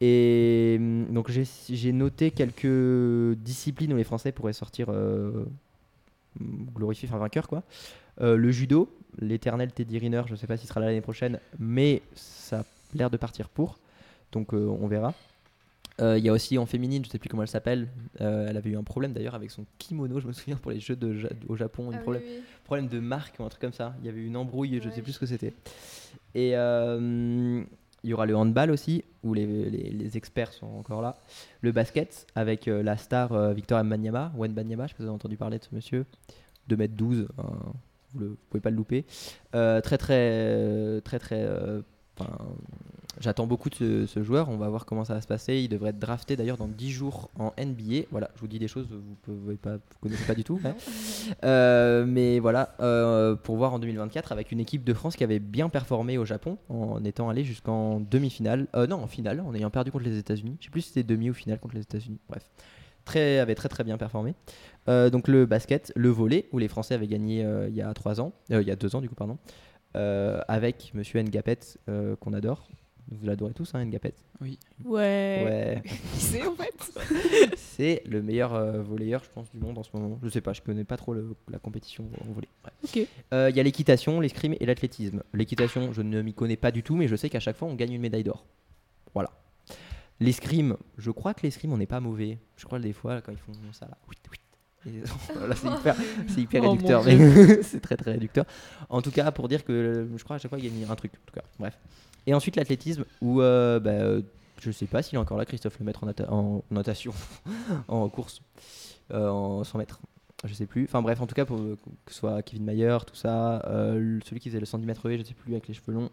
Et 0.00 0.76
hum, 0.78 1.06
donc 1.12 1.30
j'ai 1.30 1.92
noté 1.92 2.30
quelques 2.30 3.36
disciplines 3.38 3.92
où 3.92 3.96
les 3.96 4.04
Français 4.04 4.32
pourraient 4.32 4.52
sortir 4.52 4.88
euh, 4.90 5.46
glorifiés, 6.74 7.08
enfin 7.08 7.18
vainqueurs 7.18 7.48
quoi. 7.48 7.62
Euh, 8.20 8.36
le 8.36 8.50
judo, 8.50 8.90
l'éternel 9.18 9.72
Teddy 9.72 9.98
Riner, 9.98 10.22
je 10.26 10.34
sais 10.34 10.46
pas 10.46 10.56
s'il 10.56 10.68
sera 10.68 10.80
là 10.80 10.86
l'année 10.86 11.00
prochaine, 11.00 11.40
mais 11.58 12.02
ça 12.14 12.60
a 12.60 12.64
l'air 12.94 13.10
de 13.10 13.16
partir 13.16 13.48
pour. 13.48 13.78
Donc 14.32 14.52
euh, 14.52 14.66
on 14.80 14.86
verra. 14.86 15.14
Euh, 16.00 16.18
Il 16.18 16.24
y 16.24 16.28
a 16.28 16.32
aussi 16.32 16.58
en 16.58 16.66
féminine, 16.66 17.04
je 17.04 17.10
sais 17.10 17.18
plus 17.18 17.28
comment 17.28 17.42
elle 17.42 17.48
s'appelle. 17.48 17.88
euh, 18.20 18.46
elle 18.48 18.56
avait 18.56 18.70
eu 18.70 18.76
un 18.76 18.82
problème 18.84 19.12
d'ailleurs 19.12 19.34
avec 19.34 19.50
son 19.50 19.64
kimono, 19.78 20.20
je 20.20 20.26
me 20.26 20.32
souviens 20.32 20.56
pour 20.56 20.70
les 20.70 20.80
jeux 20.80 20.96
de, 20.96 21.14
Ja- 21.14 21.28
au 21.48 21.56
Japon, 21.56 21.84
Ah 21.90 21.94
un 21.94 21.96
oui, 21.96 22.02
problème, 22.02 22.22
oui. 22.26 22.42
problème 22.64 22.88
de 22.88 23.00
marque 23.00 23.36
ou 23.38 23.44
un 23.44 23.48
truc 23.48 23.62
comme 23.62 23.72
ça. 23.72 23.94
Il 24.00 24.06
y 24.06 24.08
avait 24.08 24.24
une 24.24 24.36
embrouille, 24.36 24.78
je 24.82 24.88
Ouais, 24.88 24.94
sais 24.94 25.02
plus 25.02 25.12
je 25.12 25.14
ce 25.16 25.20
que 25.20 25.26
c'était. 25.26 25.54
Et 26.34 26.52
euh, 26.56 27.62
il 28.04 28.10
y 28.10 28.12
aura 28.12 28.26
le 28.26 28.36
handball 28.36 28.70
aussi, 28.70 29.04
où 29.22 29.32
les, 29.32 29.46
les- 29.46 29.90
les 29.90 30.16
experts 30.18 30.52
sont 30.52 30.66
encore 30.66 31.00
là. 31.00 31.16
Le 31.62 31.72
basket, 31.72 32.26
avec 32.34 32.68
euh, 32.68 32.82
la 32.82 32.96
star 32.98 33.32
euh, 33.32 33.52
Victor 33.54 33.82
Mbanyama, 33.82 34.32
Wen 34.36 34.52
Banyama, 34.52 34.86
je 34.86 34.90
sais 34.90 34.94
pas 34.94 34.98
si 34.98 35.02
vous 35.04 35.08
avez 35.08 35.14
entendu 35.14 35.36
parler 35.38 35.58
de 35.58 35.64
ce 35.64 35.74
monsieur. 35.74 36.04
2m12, 36.68 37.26
hein, 37.38 37.44
vous 38.14 38.20
ne 38.24 38.28
pouvez 38.50 38.60
pas 38.60 38.70
le 38.70 38.76
louper. 38.76 39.06
Euh, 39.54 39.80
très 39.80 39.96
très 39.98 41.00
très 41.02 41.18
très... 41.18 41.46
J'attends 43.18 43.46
beaucoup 43.46 43.70
de 43.70 43.74
ce, 43.74 44.06
ce 44.06 44.22
joueur, 44.22 44.50
on 44.50 44.58
va 44.58 44.68
voir 44.68 44.84
comment 44.84 45.04
ça 45.04 45.14
va 45.14 45.22
se 45.22 45.26
passer. 45.26 45.56
Il 45.56 45.68
devrait 45.68 45.88
être 45.90 45.98
drafté 45.98 46.36
d'ailleurs 46.36 46.58
dans 46.58 46.68
10 46.68 46.90
jours 46.90 47.30
en 47.38 47.50
NBA. 47.58 48.02
Voilà, 48.10 48.30
je 48.34 48.40
vous 48.40 48.46
dis 48.46 48.58
des 48.58 48.68
choses, 48.68 48.86
vous 49.26 49.52
ne 49.52 49.78
connaissez 50.02 50.24
pas 50.26 50.34
du 50.34 50.44
tout. 50.44 50.60
hein. 50.64 50.74
Euh, 51.44 52.04
mais 52.06 52.38
voilà, 52.38 52.74
euh, 52.80 53.34
pour 53.34 53.56
voir 53.56 53.72
en 53.72 53.78
2024 53.78 54.32
avec 54.32 54.52
une 54.52 54.60
équipe 54.60 54.84
de 54.84 54.94
France 54.94 55.16
qui 55.16 55.24
avait 55.24 55.38
bien 55.38 55.68
performé 55.68 56.18
au 56.18 56.24
Japon 56.24 56.56
en 56.68 57.02
étant 57.04 57.28
allé 57.28 57.42
jusqu'en 57.42 58.00
demi-finale. 58.00 58.66
Euh, 58.76 58.86
non, 58.86 59.02
en 59.02 59.06
finale, 59.06 59.40
en 59.40 59.54
ayant 59.54 59.70
perdu 59.70 59.90
contre 59.90 60.04
les 60.04 60.18
États-Unis. 60.18 60.56
Je 60.60 60.66
sais 60.66 60.70
plus 60.70 60.82
si 60.82 60.88
c'était 60.88 61.02
demi 61.02 61.30
ou 61.30 61.34
finale 61.34 61.58
contre 61.58 61.74
les 61.74 61.82
États-Unis. 61.82 62.18
Bref, 62.28 62.48
très, 63.04 63.38
avait 63.38 63.54
très 63.54 63.68
très 63.68 63.82
bien 63.82 63.96
performé. 63.96 64.34
Donc 64.86 65.26
le 65.26 65.46
basket, 65.46 65.92
le 65.96 66.10
volet 66.10 66.48
où 66.52 66.58
les 66.58 66.68
Français 66.68 66.94
avaient 66.94 67.08
gagné 67.08 67.44
il 67.68 67.74
y 67.74 67.82
a 67.82 67.92
trois 67.92 68.20
ans, 68.20 68.32
il 68.50 68.62
y 68.62 68.70
a 68.70 68.76
deux 68.76 68.94
ans 68.94 69.00
du 69.00 69.08
coup 69.08 69.16
pardon, 69.16 69.36
avec 70.48 70.92
Monsieur 70.94 71.20
Ngapet 71.22 71.58
euh, 71.88 72.16
qu'on 72.16 72.32
adore. 72.32 72.68
Vous 73.08 73.24
l'adorez 73.24 73.54
tous, 73.54 73.72
hein, 73.74 73.84
Ngapet. 73.84 74.14
Ouais. 74.40 74.58
Ouais. 74.84 75.80
Qui 75.84 76.18
c'est 76.20 76.44
en 76.46 76.56
fait 76.56 77.54
C'est 77.56 78.02
le 78.04 78.20
meilleur 78.20 78.52
euh, 78.54 78.82
volleyeur, 78.82 79.22
je 79.22 79.30
pense, 79.30 79.48
du 79.52 79.58
monde 79.60 79.78
en 79.78 79.84
ce 79.84 79.90
moment. 79.94 80.18
Je 80.24 80.28
sais 80.28 80.40
pas, 80.40 80.52
je 80.52 80.60
connais 80.60 80.82
pas 80.82 80.96
trop 80.96 81.14
le- 81.14 81.36
la 81.48 81.58
compétition 81.60 82.04
en 82.20 82.32
volley. 82.32 82.48
Euh, 83.32 83.48
Il 83.50 83.56
y 83.56 83.60
a 83.60 83.62
l'équitation, 83.62 84.18
l'escrime 84.20 84.56
et 84.58 84.66
l'athlétisme. 84.66 85.22
L'équitation, 85.34 85.92
je 85.92 86.02
ne 86.02 86.20
m'y 86.20 86.34
connais 86.34 86.56
pas 86.56 86.72
du 86.72 86.82
tout, 86.82 86.96
mais 86.96 87.06
je 87.06 87.14
sais 87.14 87.30
qu'à 87.30 87.38
chaque 87.38 87.56
fois, 87.56 87.68
on 87.68 87.74
gagne 87.74 87.92
une 87.92 88.00
médaille 88.02 88.24
d'or. 88.24 88.44
Voilà. 89.14 89.30
L'escrime, 90.18 90.76
je 90.98 91.10
crois 91.12 91.32
que 91.34 91.42
l'escrime, 91.42 91.72
on 91.72 91.76
n'est 91.78 91.86
pas 91.86 92.00
mauvais. 92.00 92.38
Je 92.56 92.64
crois 92.64 92.78
que 92.78 92.84
des 92.84 92.92
fois, 92.92 93.20
quand 93.20 93.30
ils 93.32 93.38
font 93.38 93.52
ça, 93.72 93.86
là, 93.86 93.96
oui, 94.08 94.16
oui. 94.32 94.38
C'est 96.28 96.40
hyper, 96.40 96.62
Oh, 96.64 96.70
réducteur, 96.70 97.04
mais 97.04 97.62
c'est 97.62 97.80
très 97.80 97.96
très 97.96 98.12
réducteur. 98.12 98.44
En 98.88 99.02
tout 99.02 99.10
cas, 99.10 99.30
pour 99.32 99.48
dire 99.48 99.64
que 99.64 100.08
je 100.16 100.24
crois 100.24 100.36
à 100.36 100.38
chaque 100.38 100.50
fois, 100.50 100.58
il 100.58 100.64
gagne 100.64 100.86
un 100.90 100.94
truc. 100.96 101.12
En 101.14 101.26
tout 101.26 101.34
cas, 101.34 101.44
bref. 101.58 101.78
Et 102.26 102.34
ensuite, 102.34 102.56
l'athlétisme, 102.56 103.04
où 103.20 103.40
euh, 103.40 103.78
bah, 103.78 103.90
euh, 103.90 104.22
je 104.60 104.70
sais 104.70 104.86
pas 104.86 105.02
s'il 105.02 105.16
est 105.16 105.20
encore 105.20 105.36
là, 105.38 105.44
Christophe 105.44 105.78
Lemaître 105.78 106.02
en, 106.02 106.06
nata- 106.08 106.30
en 106.30 106.62
natation, 106.70 107.12
en 107.88 108.08
course, 108.08 108.40
euh, 109.12 109.28
en 109.28 109.62
100 109.64 109.78
mètres. 109.78 110.00
Je 110.44 110.52
sais 110.54 110.66
plus. 110.66 110.84
Enfin 110.84 111.02
bref, 111.02 111.20
en 111.20 111.26
tout 111.26 111.34
cas, 111.34 111.44
pour 111.44 111.58
euh, 111.58 111.76
que 112.04 112.12
ce 112.12 112.18
soit 112.18 112.42
Kevin 112.42 112.64
Mayer, 112.64 112.98
tout 113.06 113.14
ça, 113.14 113.62
euh, 113.66 114.18
celui 114.24 114.40
qui 114.40 114.48
faisait 114.50 114.60
le 114.60 114.66
110 114.66 114.84
mètres 114.86 115.08
haies, 115.10 115.18
je 115.18 115.22
sais 115.22 115.34
plus, 115.34 115.52
avec 115.52 115.66
les 115.68 115.74
cheveux 115.74 115.92
longs. 115.92 116.10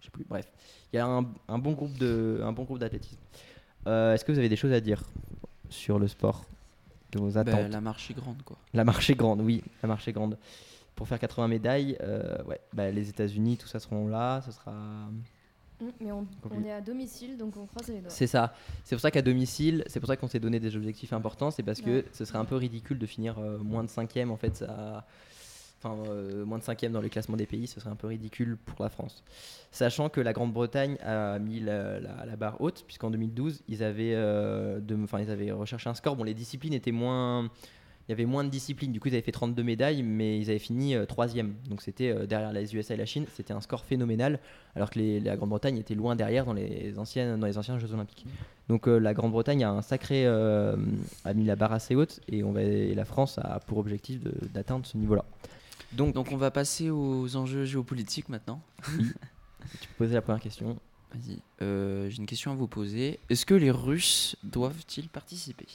Je 0.00 0.06
sais 0.06 0.10
plus. 0.10 0.24
Bref, 0.28 0.46
il 0.92 0.96
y 0.96 0.98
a 0.98 1.06
un, 1.06 1.26
un 1.48 1.58
bon 1.58 1.72
groupe 1.72 1.96
de, 1.98 2.40
un 2.44 2.52
bon 2.52 2.64
groupe 2.64 2.78
d'athlétisme. 2.78 3.18
Est-ce 3.86 4.22
que 4.24 4.32
vous 4.32 4.38
avez 4.38 4.50
des 4.50 4.56
choses 4.56 4.72
à 4.72 4.80
dire 4.80 5.02
sur 5.70 5.98
le 5.98 6.08
sport? 6.08 6.44
De 7.12 7.18
vos 7.18 7.30
Bah, 7.30 7.40
attentes 7.40 7.70
la 7.70 7.80
marche 7.80 8.10
est 8.10 8.14
grande, 8.14 8.42
quoi. 8.44 8.56
La 8.74 8.84
marche 8.84 9.08
est 9.10 9.14
grande, 9.14 9.40
oui, 9.40 9.62
la 9.82 9.88
marche 9.88 10.06
est 10.08 10.12
grande. 10.12 10.38
Pour 10.94 11.06
faire 11.06 11.18
80 11.18 11.48
médailles, 11.48 11.96
euh, 12.00 12.42
ouais, 12.44 12.60
bah, 12.72 12.90
les 12.90 13.08
États-Unis, 13.08 13.56
tout 13.56 13.68
ça 13.68 13.78
seront 13.78 14.08
là. 14.08 14.40
Ce 14.42 14.50
sera. 14.52 14.72
Mm, 14.72 15.84
Mais 16.00 16.10
on, 16.12 16.26
on 16.50 16.64
est 16.64 16.72
à 16.72 16.80
domicile, 16.80 17.36
donc 17.38 17.56
on 17.56 17.66
croise 17.66 17.86
les 17.88 18.00
doigts. 18.00 18.10
C'est 18.10 18.26
ça. 18.26 18.52
C'est 18.82 18.96
pour 18.96 19.00
ça 19.00 19.10
qu'à 19.12 19.22
domicile, 19.22 19.84
c'est 19.86 20.00
pour 20.00 20.08
ça 20.08 20.16
qu'on 20.16 20.26
s'est 20.26 20.40
donné 20.40 20.58
des 20.58 20.74
objectifs 20.74 21.12
importants. 21.12 21.50
C'est 21.52 21.62
parce 21.62 21.80
que 21.80 21.98
Ouais. 21.98 22.04
ce 22.12 22.24
serait 22.24 22.38
un 22.38 22.44
peu 22.44 22.56
ridicule 22.56 22.98
de 22.98 23.06
finir 23.06 23.38
euh, 23.38 23.58
moins 23.58 23.84
de 23.84 23.88
cinquième 23.90 24.30
en 24.32 24.36
fait. 24.36 24.56
Ça... 24.56 25.06
Enfin, 25.80 25.96
euh, 26.08 26.44
moins 26.44 26.58
de 26.58 26.64
cinquième 26.64 26.92
dans 26.92 27.00
le 27.00 27.08
classement 27.08 27.36
des 27.36 27.46
pays, 27.46 27.68
ce 27.68 27.78
serait 27.78 27.90
un 27.90 27.96
peu 27.96 28.08
ridicule 28.08 28.56
pour 28.56 28.82
la 28.82 28.90
France. 28.90 29.22
Sachant 29.70 30.08
que 30.08 30.20
la 30.20 30.32
Grande-Bretagne 30.32 30.96
a 31.04 31.38
mis 31.38 31.60
la, 31.60 32.00
barre 32.36 32.60
haute, 32.60 32.84
puisqu'en 32.86 33.10
2012, 33.10 33.62
ils 33.68 33.84
avaient, 33.84 34.14
euh, 34.14 34.80
ils 34.88 35.30
avaient 35.30 35.52
recherché 35.52 35.88
un 35.88 35.94
score. 35.94 36.16
Bon, 36.16 36.24
les 36.24 36.34
disciplines 36.34 36.74
étaient 36.74 36.92
moins. 36.92 37.48
Il 38.08 38.12
y 38.12 38.14
avait 38.14 38.24
moins 38.24 38.42
de 38.42 38.48
disciplines, 38.48 38.90
du 38.90 39.00
coup 39.00 39.08
ils 39.08 39.14
avaient 39.14 39.22
fait 39.22 39.32
32 39.32 39.62
médailles, 39.62 40.02
mais 40.02 40.38
ils 40.38 40.48
avaient 40.48 40.58
fini 40.58 40.94
euh, 40.94 41.04
troisième. 41.04 41.56
Donc 41.68 41.82
c'était 41.82 42.08
euh, 42.08 42.24
derrière 42.24 42.54
les 42.54 42.74
USA 42.74 42.94
et 42.94 42.96
la 42.96 43.04
Chine, 43.04 43.26
c'était 43.34 43.52
un 43.52 43.60
score 43.60 43.84
phénoménal, 43.84 44.40
alors 44.74 44.88
que 44.88 44.98
la 45.22 45.36
Grande-Bretagne 45.36 45.76
était 45.76 45.94
loin 45.94 46.16
derrière 46.16 46.46
dans 46.46 46.54
les, 46.54 46.98
anciennes, 46.98 47.38
dans 47.38 47.46
les 47.46 47.58
anciens 47.58 47.78
Jeux 47.78 47.92
Olympiques. 47.92 48.24
Donc 48.70 48.88
euh, 48.88 48.98
la 48.98 49.12
Grande-Bretagne 49.12 49.62
a 49.62 49.70
un 49.70 49.82
sacré 49.82 50.24
euh, 50.24 50.74
a 51.26 51.34
mis 51.34 51.44
la 51.44 51.54
barre 51.54 51.74
assez 51.74 51.94
haute 51.96 52.20
et, 52.28 52.42
on 52.42 52.52
va, 52.52 52.62
et 52.62 52.94
la 52.94 53.04
France 53.04 53.38
a 53.42 53.60
pour 53.60 53.76
objectif 53.76 54.20
d'atteindre 54.54 54.86
ce 54.86 54.96
niveau-là. 54.96 55.26
Donc, 55.92 56.14
Donc 56.14 56.32
on 56.32 56.36
va 56.36 56.50
passer 56.50 56.90
aux 56.90 57.36
enjeux 57.36 57.64
géopolitiques 57.64 58.28
maintenant. 58.28 58.60
tu 58.84 59.88
peux 59.88 59.94
poser 59.98 60.14
la 60.14 60.22
première 60.22 60.42
question. 60.42 60.78
Vas-y. 61.12 61.38
Euh, 61.62 62.08
J'ai 62.10 62.18
une 62.18 62.26
question 62.26 62.52
à 62.52 62.54
vous 62.54 62.68
poser. 62.68 63.18
Est-ce 63.30 63.46
que 63.46 63.54
les 63.54 63.70
Russes 63.70 64.36
doivent-ils 64.42 65.08
participer? 65.08 65.66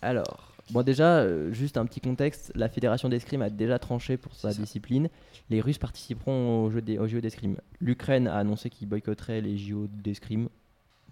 Alors, 0.00 0.52
Bon, 0.70 0.82
déjà, 0.82 1.20
euh, 1.20 1.50
juste 1.52 1.78
un 1.78 1.86
petit 1.86 2.00
contexte 2.00 2.52
la 2.54 2.68
fédération 2.68 3.08
d'escrime 3.08 3.40
a 3.40 3.48
déjà 3.48 3.78
tranché 3.78 4.18
pour 4.18 4.34
sa 4.34 4.52
discipline. 4.52 5.08
Les 5.48 5.62
Russes 5.62 5.78
participeront 5.78 6.64
aux 6.64 6.70
Jeux, 6.70 6.82
des, 6.82 6.98
aux 6.98 7.08
JO 7.08 7.20
d'escrime. 7.20 7.56
L'Ukraine 7.80 8.28
a 8.28 8.36
annoncé 8.36 8.68
qu'il 8.68 8.86
boycotterait 8.86 9.40
les 9.40 9.56
JO 9.56 9.86
d'escrime. 9.90 10.50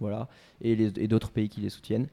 Voilà. 0.00 0.28
Et, 0.60 0.76
d'autres 1.08 1.30
pays 1.30 1.48
qui 1.48 1.60
les 1.60 1.70
soutiennent. 1.70 2.08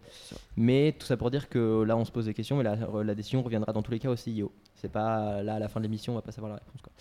Mais 0.55 0.95
tout 0.97 1.05
ça 1.05 1.17
pour 1.17 1.31
dire 1.31 1.49
que 1.49 1.83
là, 1.83 1.97
on 1.97 2.05
se 2.05 2.11
pose 2.11 2.25
des 2.25 2.33
questions, 2.33 2.57
mais 2.57 2.63
la, 2.63 2.75
la 2.75 3.15
décision 3.15 3.41
reviendra 3.41 3.73
dans 3.73 3.81
tous 3.81 3.91
les 3.91 3.99
cas 3.99 4.09
au 4.09 4.15
CIO. 4.15 4.51
C'est 4.75 4.91
pas 4.91 5.41
là, 5.43 5.55
à 5.55 5.59
la 5.59 5.67
fin 5.67 5.79
de 5.79 5.85
l'émission, 5.85 6.13
on 6.13 6.15
va 6.15 6.21
pas 6.21 6.31
savoir 6.31 6.51
la 6.51 6.59
réponse. 6.59 6.81
quoi. 6.81 6.91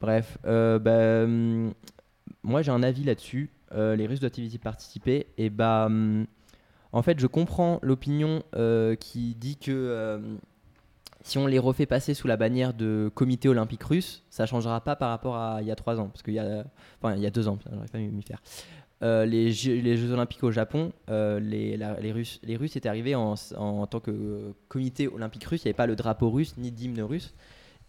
Bref, 0.00 0.38
euh, 0.46 0.78
bah, 0.78 1.24
hum, 1.24 1.74
moi 2.42 2.62
j'ai 2.62 2.70
un 2.70 2.82
avis 2.82 3.04
là-dessus. 3.04 3.50
Euh, 3.72 3.94
les 3.94 4.06
Russes 4.06 4.20
doivent-ils 4.20 4.54
y 4.54 4.58
participer? 4.58 5.26
Et 5.36 5.50
bah, 5.50 5.86
hum, 5.86 6.26
en 6.92 7.02
fait, 7.02 7.20
je 7.20 7.26
comprends 7.26 7.78
l'opinion 7.82 8.42
euh, 8.56 8.96
qui 8.96 9.34
dit 9.36 9.56
que 9.56 9.70
euh, 9.70 10.18
si 11.22 11.38
on 11.38 11.46
les 11.46 11.58
refait 11.58 11.86
passer 11.86 12.14
sous 12.14 12.26
la 12.26 12.36
bannière 12.36 12.74
de 12.74 13.10
comité 13.14 13.48
olympique 13.48 13.84
russe, 13.84 14.24
ça 14.30 14.46
changera 14.46 14.80
pas 14.80 14.96
par 14.96 15.10
rapport 15.10 15.36
à 15.36 15.60
il 15.60 15.68
y 15.68 15.70
a 15.70 15.76
trois 15.76 16.00
ans, 16.00 16.08
parce 16.08 16.22
qu'il 16.22 16.34
y 16.34 16.38
a, 16.38 16.64
enfin 17.00 17.14
il 17.14 17.22
y 17.22 17.26
a 17.26 17.30
deux 17.30 17.46
ans, 17.46 17.58
j'aurais 17.70 17.86
pas 17.86 17.98
à 17.98 18.00
m'y 18.00 18.22
faire. 18.22 18.42
Euh, 19.02 19.24
les, 19.24 19.50
Jeux, 19.52 20.12
olympiques 20.12 20.42
au 20.44 20.50
Japon, 20.50 20.92
euh, 21.08 21.40
les, 21.40 22.12
Russes, 22.12 22.40
étaient 22.76 22.88
arrivés 22.88 23.14
en, 23.14 23.34
tant 23.86 24.00
que 24.00 24.10
euh, 24.10 24.52
comité 24.68 25.08
olympique 25.08 25.44
russe. 25.44 25.62
Il 25.64 25.68
n'y 25.68 25.70
avait 25.70 25.76
pas 25.76 25.86
le 25.86 25.96
drapeau 25.96 26.30
russe 26.30 26.56
ni 26.58 26.70
d'hymne 26.70 27.00
russe. 27.00 27.32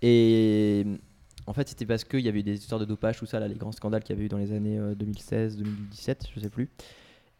Et 0.01 0.85
en 1.47 1.53
fait, 1.53 1.67
c'était 1.67 1.85
parce 1.85 2.03
qu'il 2.05 2.21
y 2.21 2.29
avait 2.29 2.39
eu 2.39 2.43
des 2.43 2.55
histoires 2.55 2.79
de 2.79 2.85
dopage, 2.85 3.17
tout 3.17 3.25
ça, 3.25 3.45
les 3.45 3.55
grands 3.55 3.71
scandales 3.71 4.03
qu'il 4.03 4.15
y 4.15 4.17
avait 4.17 4.25
eu 4.25 4.29
dans 4.29 4.37
les 4.37 4.53
années 4.53 4.79
euh, 4.79 4.95
2016, 4.95 5.57
2017, 5.57 6.27
je 6.33 6.39
sais 6.39 6.49
plus. 6.49 6.69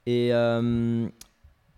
Et 0.06 0.34
euh, 0.34 1.08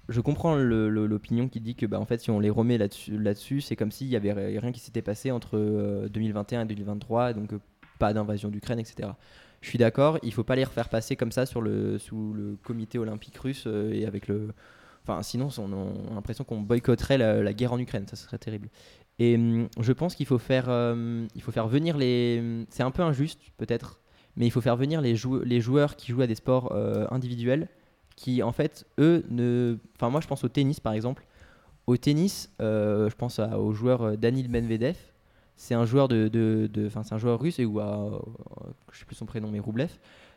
je 0.09 0.21
comprends 0.21 0.55
l'opinion 0.55 1.47
qui 1.47 1.61
dit 1.61 1.75
que, 1.75 1.85
bah, 1.85 1.99
en 1.99 2.05
fait, 2.05 2.19
si 2.19 2.31
on 2.31 2.39
les 2.39 2.49
remet 2.49 2.77
là-dessus, 2.77 3.61
c'est 3.61 3.75
comme 3.75 3.91
s'il 3.91 4.07
y 4.07 4.15
avait 4.15 4.33
ri- 4.33 4.57
rien 4.59 4.71
qui 4.71 4.79
s'était 4.79 5.01
passé 5.01 5.31
entre 5.31 5.57
euh, 5.57 6.09
2021 6.09 6.61
et 6.63 6.65
2023, 6.65 7.33
donc 7.33 7.53
euh, 7.53 7.59
pas 7.99 8.13
d'invasion 8.13 8.49
d'Ukraine, 8.49 8.79
etc. 8.79 9.09
Je 9.63 9.69
suis 9.69 9.77
d'accord, 9.77 10.19
il 10.23 10.33
faut 10.33 10.43
pas 10.43 10.57
les 10.57 10.65
refaire 10.65 10.89
passer 10.89 11.15
comme 11.15 11.31
ça 11.31 11.45
sur 11.45 11.61
le, 11.61 11.97
sous 11.97 12.33
le 12.33 12.57
comité 12.63 12.99
olympique 12.99 13.37
russe 13.37 13.63
euh, 13.65 13.93
et 13.93 14.05
avec 14.05 14.27
le. 14.27 14.49
Enfin, 15.03 15.23
sinon, 15.23 15.47
on 15.57 15.71
a 15.71 15.75
on 15.75 16.11
a 16.11 16.15
l'impression 16.15 16.43
qu'on 16.43 16.59
boycotterait 16.61 17.17
la, 17.17 17.53
guerre 17.53 17.71
en 17.71 17.79
Ukraine, 17.79 18.05
ça 18.07 18.17
serait 18.17 18.37
terrible. 18.37 18.69
Et 19.19 19.35
hum, 19.35 19.69
je 19.79 19.93
pense 19.93 20.15
qu'il 20.15 20.25
faut 20.25 20.37
faire, 20.37 20.65
euh, 20.67 21.25
faut 21.39 21.53
faire 21.53 21.67
venir 21.69 21.97
les. 21.97 22.65
C'est 22.69 22.83
un 22.83 22.91
peu 22.91 23.03
injuste, 23.03 23.39
peut-être, 23.57 24.01
mais 24.35 24.45
il 24.45 24.51
faut 24.51 24.59
faire 24.61 24.75
venir 24.75 24.99
les, 25.01 25.15
jou- 25.15 25.41
les 25.43 25.61
joueurs 25.61 25.95
qui 25.95 26.11
jouent 26.11 26.21
à 26.23 26.27
des 26.27 26.35
sports 26.35 26.73
euh, 26.73 27.07
individuels, 27.09 27.69
qui 28.17 28.43
en 28.43 28.51
fait, 28.51 28.85
eux, 28.99 29.23
ne. 29.29 29.77
Enfin, 29.95 30.09
moi, 30.09 30.19
je 30.19 30.27
pense 30.27 30.43
au 30.43 30.49
tennis, 30.49 30.81
par 30.81 30.91
exemple. 30.93 31.25
Au 31.87 31.95
tennis, 31.97 32.51
je 32.59 33.15
pense 33.15 33.39
à- 33.39 33.59
au 33.59 33.71
joueur 33.73 34.17
Danil 34.17 34.49
Medvedev. 34.49 34.97
C'est 35.55 35.75
un 35.75 35.85
joueur 35.85 36.07
de, 36.07 36.27
de, 36.27 36.69
de- 36.71 36.89
c'est 36.89 37.13
un 37.13 37.17
joueur 37.17 37.39
russe 37.39 37.59
et 37.59 37.65
ou 37.65 37.79
à, 37.79 38.21
je 38.91 38.99
sais 38.99 39.05
plus 39.05 39.15
son 39.15 39.25
prénom, 39.25 39.49
mais 39.51 39.59
Roublev. 39.59 39.91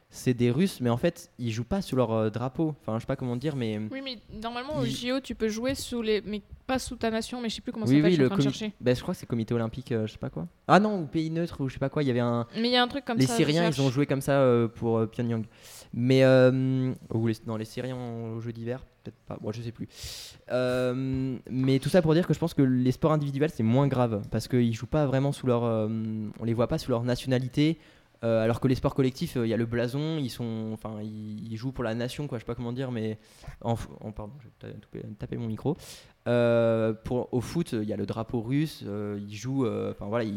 C'est 0.09 0.35
des 0.35 0.51
Russes, 0.51 0.81
mais 0.81 0.89
en 0.89 0.97
fait, 0.97 1.31
ils 1.39 1.51
jouent 1.51 1.65
pas 1.65 1.83
sous 1.83 1.97
leur 1.97 2.13
euh, 2.13 2.31
drapeau. 2.31 2.75
Enfin, 2.81 2.95
je 2.97 3.01
sais 3.01 3.07
pas 3.07 3.17
comment 3.17 3.37
dire, 3.37 3.57
mais 3.57 3.79
Oui, 3.91 4.01
mais 4.03 4.19
normalement, 4.41 4.77
au 4.79 4.85
JO, 4.85 5.21
tu 5.21 5.35
peux 5.35 5.49
jouer 5.49 5.75
sous 5.75 6.01
les. 6.01 6.23
Mais 6.25 6.43
pas 6.67 6.79
sous 6.79 6.97
ta 6.97 7.11
nation, 7.11 7.41
mais 7.43 7.49
je 7.49 7.57
sais 7.57 7.61
plus 7.61 7.73
comment 7.73 7.87
ça 7.87 7.91
oui, 7.93 7.99
s'appelle, 7.99 8.11
oui, 8.13 8.17
je 8.17 8.17
suis 8.17 8.23
le 8.23 8.27
en 8.27 8.31
train 8.31 8.39
de 8.39 8.43
comi- 8.43 8.53
chercher. 8.53 8.73
ben, 8.81 8.95
je 8.97 9.03
crois 9.03 9.15
que 9.15 9.21
c'est 9.21 9.27
comité 9.27 9.53
olympique, 9.53 9.93
euh, 9.93 10.07
je 10.07 10.13
sais 10.13 10.19
pas 10.19 10.31
quoi. 10.31 10.47
Ah 10.69 10.79
non, 10.81 11.01
ou 11.03 11.07
pays 11.07 11.29
neutre 11.31 11.61
ou 11.61 11.69
je 11.69 11.75
sais 11.75 11.79
pas 11.81 11.89
quoi. 11.91 12.03
Il 12.03 12.07
y 12.07 12.11
avait 12.11 12.21
un. 12.21 12.47
Mais 12.55 12.69
il 12.69 12.73
y 12.73 12.77
a 12.77 12.83
un 12.83 12.89
truc 12.89 13.05
comme 13.05 13.19
les 13.19 13.27
ça. 13.27 13.33
je 13.35 13.37
Syriens, 13.39 13.63
ils 13.69 13.75
cherche. 13.75 13.81
ont 13.81 13.91
joué 13.91 14.07
comme 14.07 14.21
ça 14.21 14.41
euh, 14.41 14.69
pour 14.69 14.97
euh, 14.99 15.07
Pyongyang. 15.07 15.45
Mais 15.93 16.23
euh, 16.25 16.93
ou 17.13 17.27
les, 17.27 17.35
non, 17.47 17.57
les 17.57 17.65
Syriens 17.65 17.97
aux 17.97 18.41
Jeux 18.41 18.53
d'hiver, 18.53 18.85
peut-être 19.05 19.17
pas. 19.27 19.39
Moi, 19.43 19.53
je 19.53 19.61
sais 19.63 19.73
plus. 19.73 19.89
Euh, 20.53 21.37
mais 21.51 21.79
tout 21.79 21.89
ça 21.89 22.01
pour 22.01 22.15
dire 22.15 22.27
que 22.27 22.35
je 22.35 22.39
pense 22.39 22.55
que 22.55 22.63
les 22.63 22.93
sports 22.93 23.13
individuels 23.13 23.51
c'est 23.51 23.63
moins 23.65 23.89
grave 23.89 24.23
parce 24.31 24.47
qu'ils 24.49 24.73
jouent 24.75 24.87
pas 24.87 25.07
vraiment 25.07 25.33
sous 25.33 25.47
leur, 25.47 25.65
euh, 25.65 25.89
on 26.41 26.45
les 26.45 26.55
voit 26.55 26.69
pas 26.69 26.79
sous 26.79 26.91
leur 26.91 27.03
nationalité. 27.03 27.79
Euh, 28.25 28.43
alors 28.43 28.61
que 28.61 28.69
les 28.69 28.75
sports 28.75 28.95
collectifs, 28.95 29.37
euh, 29.37 29.47
il 29.47 29.51
y 29.51 29.55
a 29.55 29.57
le 29.57 29.67
blason, 29.67 30.19
ils 30.19 30.31
sont, 30.31 30.71
enfin, 30.73 31.01
ils, 31.03 31.57
jouent 31.57 31.73
pour 31.73 31.85
la 31.85 31.95
nation, 31.95 32.27
quoi. 32.27 32.39
Je 32.39 32.43
sais 32.43 32.47
pas 32.47 32.55
comment 32.55 32.73
dire, 32.73 32.93
mais 32.93 33.19
en, 33.61 33.77
en- 34.01 34.13
pardon, 34.13 34.33
je 34.41 34.47
vais 34.47 34.53
ta- 34.59 34.81
taper, 34.81 35.03
taper 35.19 35.37
mon 35.37 35.47
micro. 35.47 35.77
Euh, 36.29 36.93
pour, 36.93 37.33
au 37.33 37.41
foot, 37.41 37.73
il 37.73 37.89
y 37.89 37.93
a 37.93 37.97
le 37.97 38.07
drapeau 38.07 38.41
russe, 38.41 38.83
ils 38.83 39.37
jouent, 39.37 39.67
enfin 39.67 40.07
voilà, 40.07 40.29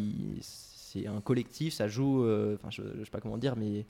c'est 0.41 1.07
un 1.07 1.21
collectif, 1.21 1.73
ça 1.73 1.87
joue, 1.87 2.25
enfin 2.55 2.69
je, 2.69 2.81
je 2.97 3.03
sais 3.03 3.11
pas 3.11 3.21
comment 3.21 3.37
dire, 3.37 3.55
mais 3.55 3.85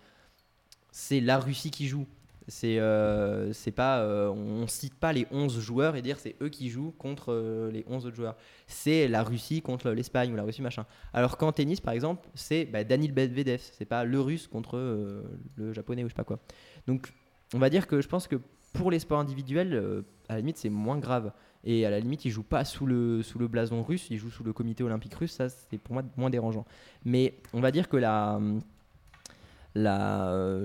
c'est 0.91 1.19
la 1.19 1.39
Russie 1.39 1.71
qui 1.71 1.87
joue. 1.87 2.05
C'est 2.49 2.77
euh, 2.79 3.53
pas, 3.75 3.99
euh, 3.99 4.29
on 4.29 4.67
cite 4.67 4.95
pas 4.95 5.13
les 5.13 5.27
11 5.31 5.59
joueurs 5.59 5.95
et 5.95 6.01
dire 6.01 6.19
c'est 6.19 6.35
eux 6.41 6.49
qui 6.49 6.69
jouent 6.69 6.93
contre 6.97 7.31
euh, 7.31 7.71
les 7.71 7.85
11 7.87 8.07
autres 8.07 8.15
joueurs. 8.15 8.35
C'est 8.67 9.07
la 9.07 9.23
Russie 9.23 9.61
contre 9.61 9.91
l'Espagne 9.91 10.33
ou 10.33 10.35
la 10.35 10.43
Russie 10.43 10.61
machin. 10.61 10.85
Alors 11.13 11.37
qu'en 11.37 11.51
tennis 11.51 11.79
par 11.79 11.93
exemple, 11.93 12.27
c'est 12.33 12.65
bah, 12.65 12.83
Danil 12.83 13.13
Medvedev, 13.13 13.61
c'est 13.77 13.85
pas 13.85 14.03
le 14.03 14.19
russe 14.19 14.47
contre 14.47 14.77
euh, 14.77 15.23
le 15.55 15.73
japonais 15.73 16.03
ou 16.03 16.07
je 16.07 16.13
sais 16.13 16.17
pas 16.17 16.23
quoi. 16.23 16.39
Donc 16.87 17.13
on 17.53 17.59
va 17.59 17.69
dire 17.69 17.87
que 17.87 18.01
je 18.01 18.07
pense 18.07 18.27
que 18.27 18.37
pour 18.73 18.89
les 18.91 18.99
sports 18.99 19.19
individuels, 19.19 20.03
à 20.27 20.33
la 20.33 20.39
limite 20.39 20.57
c'est 20.57 20.69
moins 20.69 20.97
grave. 20.97 21.31
Et 21.65 21.85
à 21.85 21.89
la 21.89 21.99
limite, 21.99 22.23
ils 22.23 22.31
jouent 22.31 22.41
pas 22.41 22.63
sous 22.63 22.85
le, 22.85 23.21
sous 23.21 23.37
le 23.37 23.49
blason 23.49 23.83
russe, 23.83 24.07
ils 24.09 24.17
jouent 24.17 24.31
sous 24.31 24.45
le 24.45 24.53
comité 24.53 24.81
olympique 24.81 25.13
russe, 25.13 25.33
ça 25.33 25.49
c'est 25.49 25.77
pour 25.77 25.93
moi 25.93 26.03
moins 26.15 26.29
dérangeant. 26.29 26.65
Mais 27.03 27.33
on 27.53 27.59
va 27.59 27.71
dire 27.71 27.89
que 27.89 27.97
la, 27.97 28.39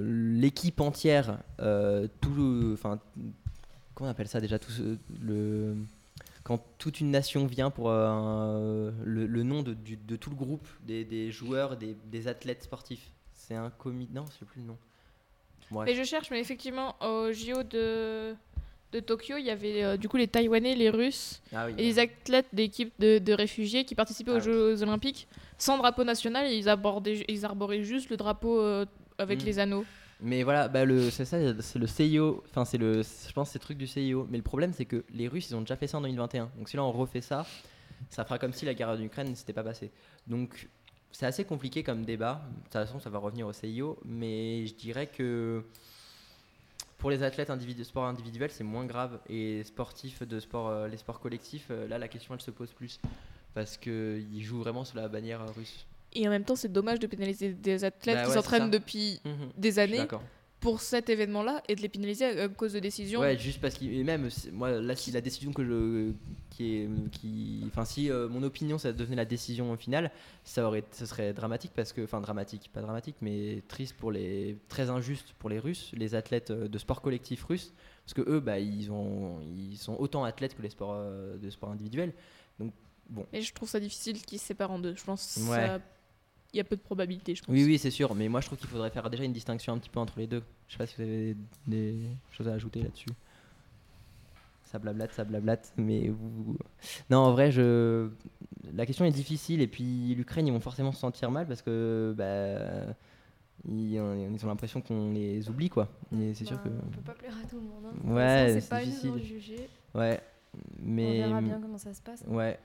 l'équipe 0.03 0.81
entière, 0.81 1.39
euh, 1.61 2.09
tout, 2.21 2.71
enfin, 2.73 2.99
comment 3.95 4.09
on 4.09 4.11
appelle 4.11 4.29
ça 4.29 4.41
déjà, 4.41 4.59
tout 4.59 4.71
ce- 4.71 4.97
le, 5.23 5.77
quand 6.43 6.63
toute 6.79 7.01
une 7.01 7.11
nation 7.11 7.47
vient 7.47 7.71
pour 7.71 7.91
euh, 7.91 8.07
un- 8.09 8.93
le, 9.05 9.27
le 9.27 9.43
nom 9.43 9.63
de, 9.63 9.75
du- 9.75 9.97
de 9.97 10.17
tout 10.17 10.31
le 10.31 10.37
groupe, 10.37 10.67
des, 10.87 11.05
des 11.05 11.31
joueurs, 11.31 11.77
des, 11.77 11.97
des 12.07 12.29
athlètes 12.29 12.63
sportifs. 12.63 13.11
C'est 13.35 13.55
un 13.55 13.71
comité, 13.71 14.13
non, 14.15 14.25
je 14.33 14.39
sais 14.39 14.45
plus 14.45 14.61
le 14.61 14.67
nom. 14.69 14.77
Bref. 15.71 15.87
Mais 15.89 15.95
je 15.95 16.03
cherche, 16.05 16.31
mais 16.31 16.41
effectivement, 16.41 16.95
au 17.01 17.33
JO 17.33 17.63
de, 17.63 18.35
de 18.93 19.01
Tokyo, 19.01 19.37
il 19.39 19.45
y 19.47 19.51
avait 19.51 19.83
euh, 19.83 19.97
du 19.97 20.09
coup 20.09 20.17
les 20.19 20.29
Taïwanais, 20.29 20.75
les 20.75 20.91
Russes 20.91 21.43
Ah 21.55 21.67
oui. 21.67 21.75
et 21.79 21.83
les 21.83 21.99
athlètes 21.99 22.47
d'équipes 22.53 22.93
de, 22.99 23.19
de 23.19 23.33
réfugiés 23.33 23.85
qui 23.85 23.95
participaient 23.95 24.31
Ah 24.31 24.35
aux 24.35 24.39
ouais. 24.39 24.45
Jeux 24.45 24.83
Olympiques 24.83 25.27
sans 25.59 25.79
drapeau 25.79 26.05
national 26.05 26.47
et 26.47 26.57
ils, 26.57 26.69
abordaient, 26.69 27.25
ils 27.29 27.45
arboraient 27.47 27.83
juste 27.83 28.11
le 28.11 28.17
drapeau 28.17 28.61
euh, 28.61 28.85
avec 29.19 29.43
Mm. 29.43 29.47
les 29.47 29.59
anneaux. 29.59 29.85
Mais 30.21 30.43
voilà, 30.43 30.69
bah 30.69 30.85
le, 30.85 31.11
c'est 31.11 31.25
ça, 31.25 31.39
c'est 31.61 31.79
le 31.79 31.87
CIO. 31.87 32.43
Enfin, 32.49 32.65
c'est 32.65 32.79
le, 32.79 33.03
je 33.03 33.33
pense, 33.33 33.49
que 33.49 33.53
c'est 33.55 33.59
le 33.59 33.65
truc 33.65 33.79
du 33.79 33.87
CIO. 33.87 34.27
Mais 34.31 34.37
le 34.39 34.45
problème, 34.45 34.73
c'est 34.73 34.85
que 34.85 35.05
les 35.13 35.29
Russes, 35.29 35.51
ils 35.51 35.57
ont 35.57 35.61
déjà 35.61 35.77
fait 35.77 35.87
ça 35.87 35.99
en 35.99 36.01
2021. 36.03 36.51
Donc 36.57 36.69
si 36.69 36.77
là 36.77 36.85
on 36.85 36.93
refait 36.93 37.21
ça, 37.21 37.45
ça 38.11 38.25
fera 38.25 38.39
comme 38.39 38.53
si 38.53 38.65
la 38.65 38.75
guerre 38.75 38.91
en 38.91 39.01
Ukraine 39.01 39.31
ne 39.31 39.35
s'était 39.35 39.53
pas 39.53 39.65
passée. 39.65 39.91
Donc 40.27 40.69
c'est 41.11 41.27
assez 41.27 41.45
compliqué 41.45 41.83
comme 41.83 42.05
débat. 42.05 42.43
De 42.57 42.63
toute 42.63 42.73
façon, 42.73 43.01
ça 43.01 43.11
va 43.11 43.19
revenir 43.19 43.47
au 43.47 43.53
CIO. 43.53 43.99
Mais 44.05 44.67
je 44.67 44.75
dirais 44.75 45.09
que 45.09 45.65
pour 46.99 47.11
les 47.11 47.23
athlètes 47.23 47.51
individu 47.51 47.85
sport 47.85 48.07
individuel, 48.07 48.51
c'est 48.51 48.65
moins 48.65 48.87
grave. 48.87 49.19
Et 49.29 49.63
sportifs 49.65 50.23
de 50.23 50.41
sport, 50.41 50.69
euh, 50.69 50.89
les 50.89 50.97
sports 50.97 51.21
collectifs, 51.21 51.67
euh, 51.71 51.87
là, 51.89 51.99
la 51.99 52.09
question, 52.09 52.35
elle 52.35 52.41
se 52.41 52.51
pose 52.51 52.73
plus. 52.73 53.01
Parce 53.53 53.77
qu'ils 53.77 54.43
jouent 54.43 54.61
vraiment 54.61 54.85
sous 54.85 54.97
la 54.97 55.09
bannière 55.09 55.43
euh, 55.43 55.51
russe. 55.57 55.87
Et 56.15 56.27
en 56.27 56.31
même 56.31 56.45
temps, 56.45 56.57
c'est 56.57 56.73
dommage 56.73 56.99
de 57.01 57.07
pénaliser 57.07 57.53
des 57.55 57.85
athlètes 57.85 58.17
Bah 58.17 58.23
qui 58.25 58.29
ouais, 58.29 58.35
s'entraînent 58.35 58.63
ça. 58.65 58.69
depuis 58.79 59.21
Mhm. 59.25 59.51
des 59.57 59.79
années 59.79 60.07
pour 60.61 60.81
cet 60.81 61.11
événement-là 61.11 61.63
et 61.69 61.75
de 61.77 61.83
les 61.83 61.91
pénaliser 61.91 62.25
à 62.25 62.49
cause 62.49 62.73
de 62.73 62.79
décisions. 62.79 63.21
Ouais, 63.21 63.37
juste 63.39 63.61
parce 63.61 63.75
qu'il 63.75 63.93
et 63.93 64.03
même 64.03 64.31
moi 64.53 64.71
là 64.81 64.97
si 64.97 65.11
la 65.11 65.21
décision 65.21 65.53
que 65.53 65.63
je 65.63 66.13
qui 66.49 66.77
est 66.77 66.89
qui 67.11 67.65
enfin 67.67 67.85
si 67.85 68.11
euh, 68.11 68.31
mon 68.31 68.43
opinion 68.43 68.79
ça 68.79 68.93
devenait 68.95 69.17
la 69.17 69.27
décision 69.27 69.77
finale, 69.77 70.11
ça 70.43 70.67
aurait 70.67 70.85
ça 70.93 71.05
serait 71.05 71.35
dramatique 71.35 71.73
parce 71.77 71.93
que 71.93 72.03
enfin 72.03 72.21
dramatique, 72.23 72.71
pas 72.73 72.81
dramatique 72.81 73.17
mais 73.21 73.63
triste 73.69 73.95
pour 73.99 74.11
les 74.11 74.57
très 74.69 74.89
injuste 74.89 75.35
pour 75.39 75.51
les 75.51 75.59
Russes, 75.59 75.91
les 75.95 76.15
athlètes 76.15 76.51
euh, 76.51 76.67
de 76.67 76.79
sport 76.79 77.03
collectif 77.03 77.45
russes 77.45 77.75
parce 78.07 78.15
que 78.15 78.23
eux 78.31 78.41
bah 78.41 78.59
ils 78.59 78.91
ont 78.91 79.41
ils 79.55 79.77
sont 79.77 79.97
autant 79.99 80.25
athlètes 80.25 80.57
que 80.57 80.63
les 80.63 80.71
sports 80.71 80.95
euh, 80.95 81.37
de 81.37 81.51
sport 81.51 81.73
individuel. 81.73 82.15
Mais 83.33 83.43
je 83.43 83.53
trouve 83.53 83.69
ça 83.69 83.81
difficile 83.81 84.23
qu'ils 84.23 84.39
se 84.39 84.47
séparent 84.47 84.71
en 84.71 84.79
deux. 84.79 84.95
Je 84.97 85.05
pense 85.05 85.35
qu'il 85.35 85.43
Ouais. 86.55 86.59
y 86.59 86.61
a 86.61 86.65
peu 86.65 86.77
de 86.77 86.81
probabilité, 86.81 87.35
je 87.35 87.43
pense. 87.43 87.53
Oui 87.55 87.65
oui, 87.65 87.79
c'est 87.79 87.91
sûr, 87.91 88.15
mais 88.15 88.29
moi 88.29 88.41
je 88.41 88.47
trouve 88.47 88.59
qu'il 88.59 88.69
faudrait 88.69 88.91
faire 88.91 89.09
déjà 89.11 89.25
une 89.25 89.33
distinction 89.33 89.73
un 89.73 89.79
petit 89.79 89.91
peu 89.91 90.01
entre 90.01 90.19
les 90.19 90.27
deux. 90.27 90.43
Je 90.69 90.73
sais 90.73 90.79
pas 90.79 90.87
si 90.87 90.95
vous 90.97 91.03
avez 91.03 91.37
des 91.67 92.07
choses 92.31 92.49
à 92.49 92.53
ajouter 92.53 92.83
là-dessus. 92.83 93.09
Ça 94.65 94.79
blablate, 94.81 95.13
ça 95.13 95.23
blablate, 95.25 95.73
mais 95.77 96.09
vous... 96.09 96.57
Non, 97.09 97.19
en 97.19 97.33
vrai, 97.33 97.53
je... 97.53 98.09
la 98.75 98.87
question 98.87 99.05
est 99.05 99.13
difficile, 99.13 99.61
et 99.61 99.69
puis 99.69 100.15
l'Ukraine, 100.17 100.49
ils 100.49 100.53
vont 100.53 100.59
forcément 100.59 100.91
se 100.91 100.99
sentir 100.99 101.31
mal 101.31 101.47
parce 101.47 101.63
que 101.63 102.13
bah, 102.17 102.93
ils, 103.69 104.01
ont 104.01 104.47
l'impression 104.49 104.81
qu'on 104.81 105.13
les 105.13 105.49
oublie, 105.49 105.69
quoi. 105.69 105.89
Et 106.19 106.35
c'est 106.35 106.45
sûr 106.45 106.57
Bah, 106.57 106.63
que... 106.65 106.69
On 106.71 106.91
peut 106.91 107.01
pas 107.03 107.13
plaire 107.13 107.35
à 107.41 107.47
tout 107.47 107.57
le 107.57 107.63
monde. 107.63 107.85
hein. 107.87 108.13
Ouais, 108.15 108.61
c'est 108.61 108.69
pas 108.69 108.83
difficile. 108.85 109.11
une 109.11 109.15
de 109.17 109.23
juger. 109.23 109.69
Ouais, 109.95 110.21
mais... 110.83 111.23
On 111.23 111.29
verra 111.29 111.41
bien 111.41 111.61
comment 111.61 111.79
ça 111.79 111.95
se 111.95 112.03
passe. 112.03 112.25
Ouais. 112.27 112.59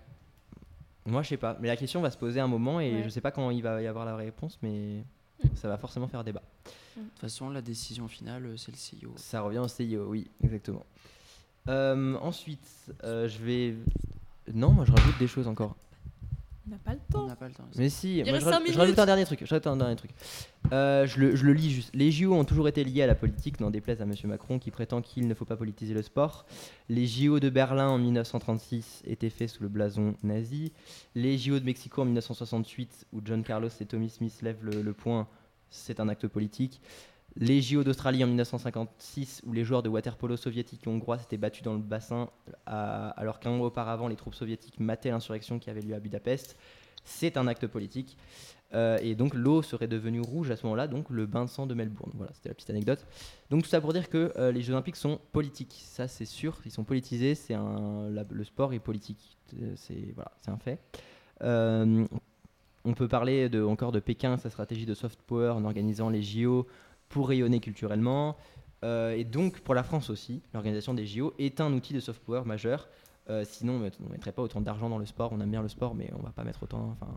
Moi, 1.06 1.22
je 1.24 1.30
sais 1.30 1.38
pas, 1.38 1.58
mais 1.60 1.68
la 1.68 1.78
question 1.78 2.02
va 2.02 2.12
se 2.12 2.18
poser 2.18 2.40
un 2.40 2.48
moment, 2.48 2.80
et 2.80 2.94
Ouais. 2.96 3.04
je 3.04 3.10
sais 3.10 3.22
pas 3.22 3.32
quand 3.32 3.50
il 3.52 3.62
va 3.64 3.82
y 3.82 3.88
avoir 3.88 4.06
la 4.06 4.16
réponse, 4.16 4.60
mais 4.62 5.04
ça 5.56 5.68
va 5.68 5.78
forcément 5.78 6.08
faire 6.08 6.24
débat. 6.24 6.44
De 6.98 7.02
toute 7.04 7.20
façon, 7.20 7.50
la 7.50 7.62
décision 7.62 8.08
finale, 8.08 8.46
euh, 8.46 8.58
c'est 8.58 8.72
le 8.72 8.78
CIO. 8.78 9.14
Ça 9.16 9.42
revient 9.42 9.60
au 9.60 9.68
CIO, 9.68 10.06
oui, 10.10 10.30
exactement. 10.44 10.86
Euh, 11.68 12.16
ensuite, 12.22 12.92
euh, 13.04 13.28
je 13.28 13.38
vais, 13.40 13.76
Non, 14.54 14.72
moi 14.72 14.84
je 14.86 14.92
rajoute 14.92 15.18
des 15.20 15.28
choses 15.28 15.48
encore. 15.48 15.76
On 16.70 16.74
n'a 16.74 16.78
pas 16.78 16.94
le 16.94 17.00
On 17.10 17.12
temps. 17.14 17.28
n'a 17.28 17.36
pas 17.36 17.48
le 17.48 17.54
temps. 17.54 17.64
Mais 17.78 17.90
si, 17.90 18.22
moi, 18.28 18.38
je, 18.40 18.46
ra- 18.46 18.60
je 18.64 18.78
rajoute 18.78 19.00
un 19.00 19.06
dernier 19.08 19.26
truc. 19.26 19.40
Je 19.44 19.50
rajoute 19.50 19.66
un 19.66 19.76
dernier 19.78 19.96
truc. 19.96 20.12
Euh, 20.72 21.08
je, 21.08 21.20
le, 21.20 21.36
je 21.36 21.44
le 21.46 21.54
lis 21.54 21.72
juste. 21.72 21.90
Les 21.96 22.12
JO 22.12 22.34
ont 22.34 22.44
toujours 22.46 22.68
été 22.68 22.84
liés 22.84 23.02
à 23.02 23.08
la 23.08 23.16
politique, 23.16 23.60
n'en 23.60 23.72
déplaise 23.72 24.02
à 24.02 24.04
M. 24.04 24.14
Macron 24.26 24.60
qui 24.60 24.70
prétend 24.70 25.02
qu'il 25.02 25.28
ne 25.28 25.34
faut 25.34 25.46
pas 25.46 25.56
politiser 25.58 25.94
le 25.96 26.04
sport. 26.04 26.46
Les 26.90 27.08
JO 27.08 27.40
de 27.40 27.50
Berlin 27.50 27.88
en 27.90 27.98
1936 27.98 29.02
étaient 29.08 29.30
faits 29.32 29.50
sous 29.50 29.64
le 29.64 29.70
blason 29.70 30.16
nazi. 30.22 30.72
Les 31.16 31.38
JO 31.38 31.60
de 31.60 31.66
Mexico 31.66 32.02
en 32.04 32.06
1968, 32.06 33.08
où 33.14 33.22
John 33.26 33.44
Carlos 33.44 33.70
et 33.82 33.86
Tommy 33.86 34.10
Smith 34.10 34.40
lèvent 34.44 34.64
le, 34.64 34.82
le 34.84 34.94
point, 34.94 35.28
c'est 35.72 36.00
un 36.00 36.08
acte 36.10 36.28
politique. 36.28 36.82
Les 37.36 37.62
JO 37.62 37.84
d'Australie 37.84 38.24
en 38.24 38.28
1956, 38.28 39.44
où 39.46 39.54
les 39.54 39.64
joueurs 39.64 39.84
de 39.84 39.90
waterpolo 39.90 40.36
soviétiques 40.36 40.86
et 40.86 40.90
hongrois 40.90 41.20
s'étaient 41.20 41.38
battus 41.38 41.64
dans 41.64 41.74
le 41.74 41.80
bassin, 41.80 42.30
alors 42.66 43.40
qu'un 43.40 43.52
mois 43.52 43.68
auparavant, 43.68 44.08
les 44.08 44.16
troupes 44.16 44.36
soviétiques 44.36 44.80
mataient 44.80 45.12
l'insurrection 45.12 45.60
qui 45.60 45.70
avait 45.70 45.82
lieu 45.82 45.96
à 45.96 46.00
Budapest. 46.00 46.58
C'est 47.06 47.38
un 47.38 47.48
acte 47.48 47.68
politique. 47.68 48.18
Euh, 48.74 49.00
et 49.02 49.16
donc 49.16 49.34
l'eau 49.34 49.64
serait 49.64 49.88
devenue 49.88 50.22
rouge 50.22 50.52
à 50.52 50.56
ce 50.56 50.64
moment-là, 50.68 50.88
donc 50.88 51.10
le 51.10 51.26
bain 51.26 51.46
de 51.46 51.50
sang 51.50 51.66
de 51.66 51.74
Melbourne. 51.74 52.12
Voilà, 52.16 52.32
c'était 52.34 52.50
la 52.50 52.56
petite 52.56 52.70
anecdote. 52.70 53.06
Donc 53.50 53.64
tout 53.64 53.70
ça 53.70 53.82
pour 53.82 53.94
dire 53.94 54.10
que 54.10 54.32
euh, 54.38 54.52
les 54.52 54.62
Jeux 54.62 54.74
Olympiques 54.74 54.96
sont 54.96 55.20
politiques. 55.32 55.82
Ça, 55.84 56.08
c'est 56.08 56.26
sûr, 56.26 56.60
ils 56.66 56.72
sont 56.72 56.84
politisés. 56.84 57.36
C'est 57.36 57.56
le 57.56 58.44
sport 58.44 58.74
est 58.74 58.80
politique. 58.80 59.38
Euh, 59.60 59.74
C'est 59.76 60.52
un 60.52 60.58
fait. 60.58 60.80
On 62.86 62.94
peut 62.94 63.10
parler 63.10 63.50
de, 63.50 63.62
encore 63.62 63.92
de 63.92 64.00
Pékin, 64.00 64.38
sa 64.38 64.50
stratégie 64.50 64.86
de 64.86 64.94
soft 64.94 65.22
power 65.24 65.50
en 65.50 65.66
organisant 65.66 66.10
les 66.10 66.22
JO 66.22 66.66
pour 67.10 67.28
rayonner 67.28 67.60
culturellement. 67.60 68.38
Euh, 68.86 69.12
et 69.12 69.26
donc 69.26 69.60
pour 69.60 69.74
la 69.76 69.84
France 69.84 70.10
aussi, 70.10 70.42
l'organisation 70.54 70.94
des 70.94 71.06
JO 71.06 71.34
est 71.38 71.60
un 71.60 71.74
outil 71.74 71.94
de 71.94 72.00
soft 72.00 72.22
power 72.24 72.44
majeur. 72.46 72.88
Euh, 73.30 73.44
sinon, 73.46 73.74
on 73.74 73.80
ne 74.06 74.12
mettrait 74.12 74.32
pas 74.32 74.42
autant 74.42 74.62
d'argent 74.62 74.90
dans 74.90 74.98
le 74.98 75.06
sport. 75.06 75.32
On 75.34 75.40
aime 75.42 75.52
bien 75.52 75.62
le 75.62 75.68
sport, 75.68 75.94
mais 75.94 76.10
on 76.18 76.24
va 76.24 76.32
pas 76.32 76.44
mettre 76.44 76.64
autant. 76.64 76.96
Enfin, 77.00 77.16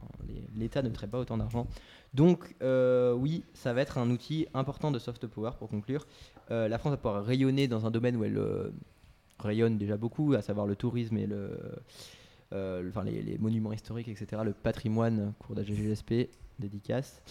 l'État 0.57 0.83
ne 0.83 0.89
mettrait 0.89 1.07
pas 1.07 1.19
autant 1.19 1.39
d'argent. 1.39 1.67
Donc, 2.13 2.55
euh, 2.63 3.15
oui, 3.15 3.45
ça 3.55 3.73
va 3.73 3.81
être 3.81 3.97
un 3.97 4.11
outil 4.11 4.47
important 4.53 4.91
de 4.91 4.99
soft 4.99 5.27
power 5.27 5.53
pour 5.59 5.69
conclure. 5.69 6.07
La 6.51 6.77
France 6.77 6.91
va 6.91 6.97
pouvoir 6.99 7.25
rayonner 7.25 7.67
dans 7.67 7.87
un 7.87 7.91
domaine 7.91 8.17
où 8.17 8.25
elle 8.25 8.39
rayonne 9.39 9.79
déjà 9.79 9.97
beaucoup, 9.97 10.35
à 10.35 10.43
savoir 10.43 10.67
le 10.67 10.77
tourisme 10.77 11.17
et 11.17 11.27
le- 11.27 11.77
enfin, 12.53 13.05
les, 13.05 13.23
les 13.23 13.39
monuments 13.39 13.73
historiques, 13.73 14.09
etc. 14.09 14.43
Le 14.45 14.53
patrimoine, 14.53 15.33
cours 15.39 15.55
d'AGGSP, 15.55 16.29
dédicace. 16.59 17.23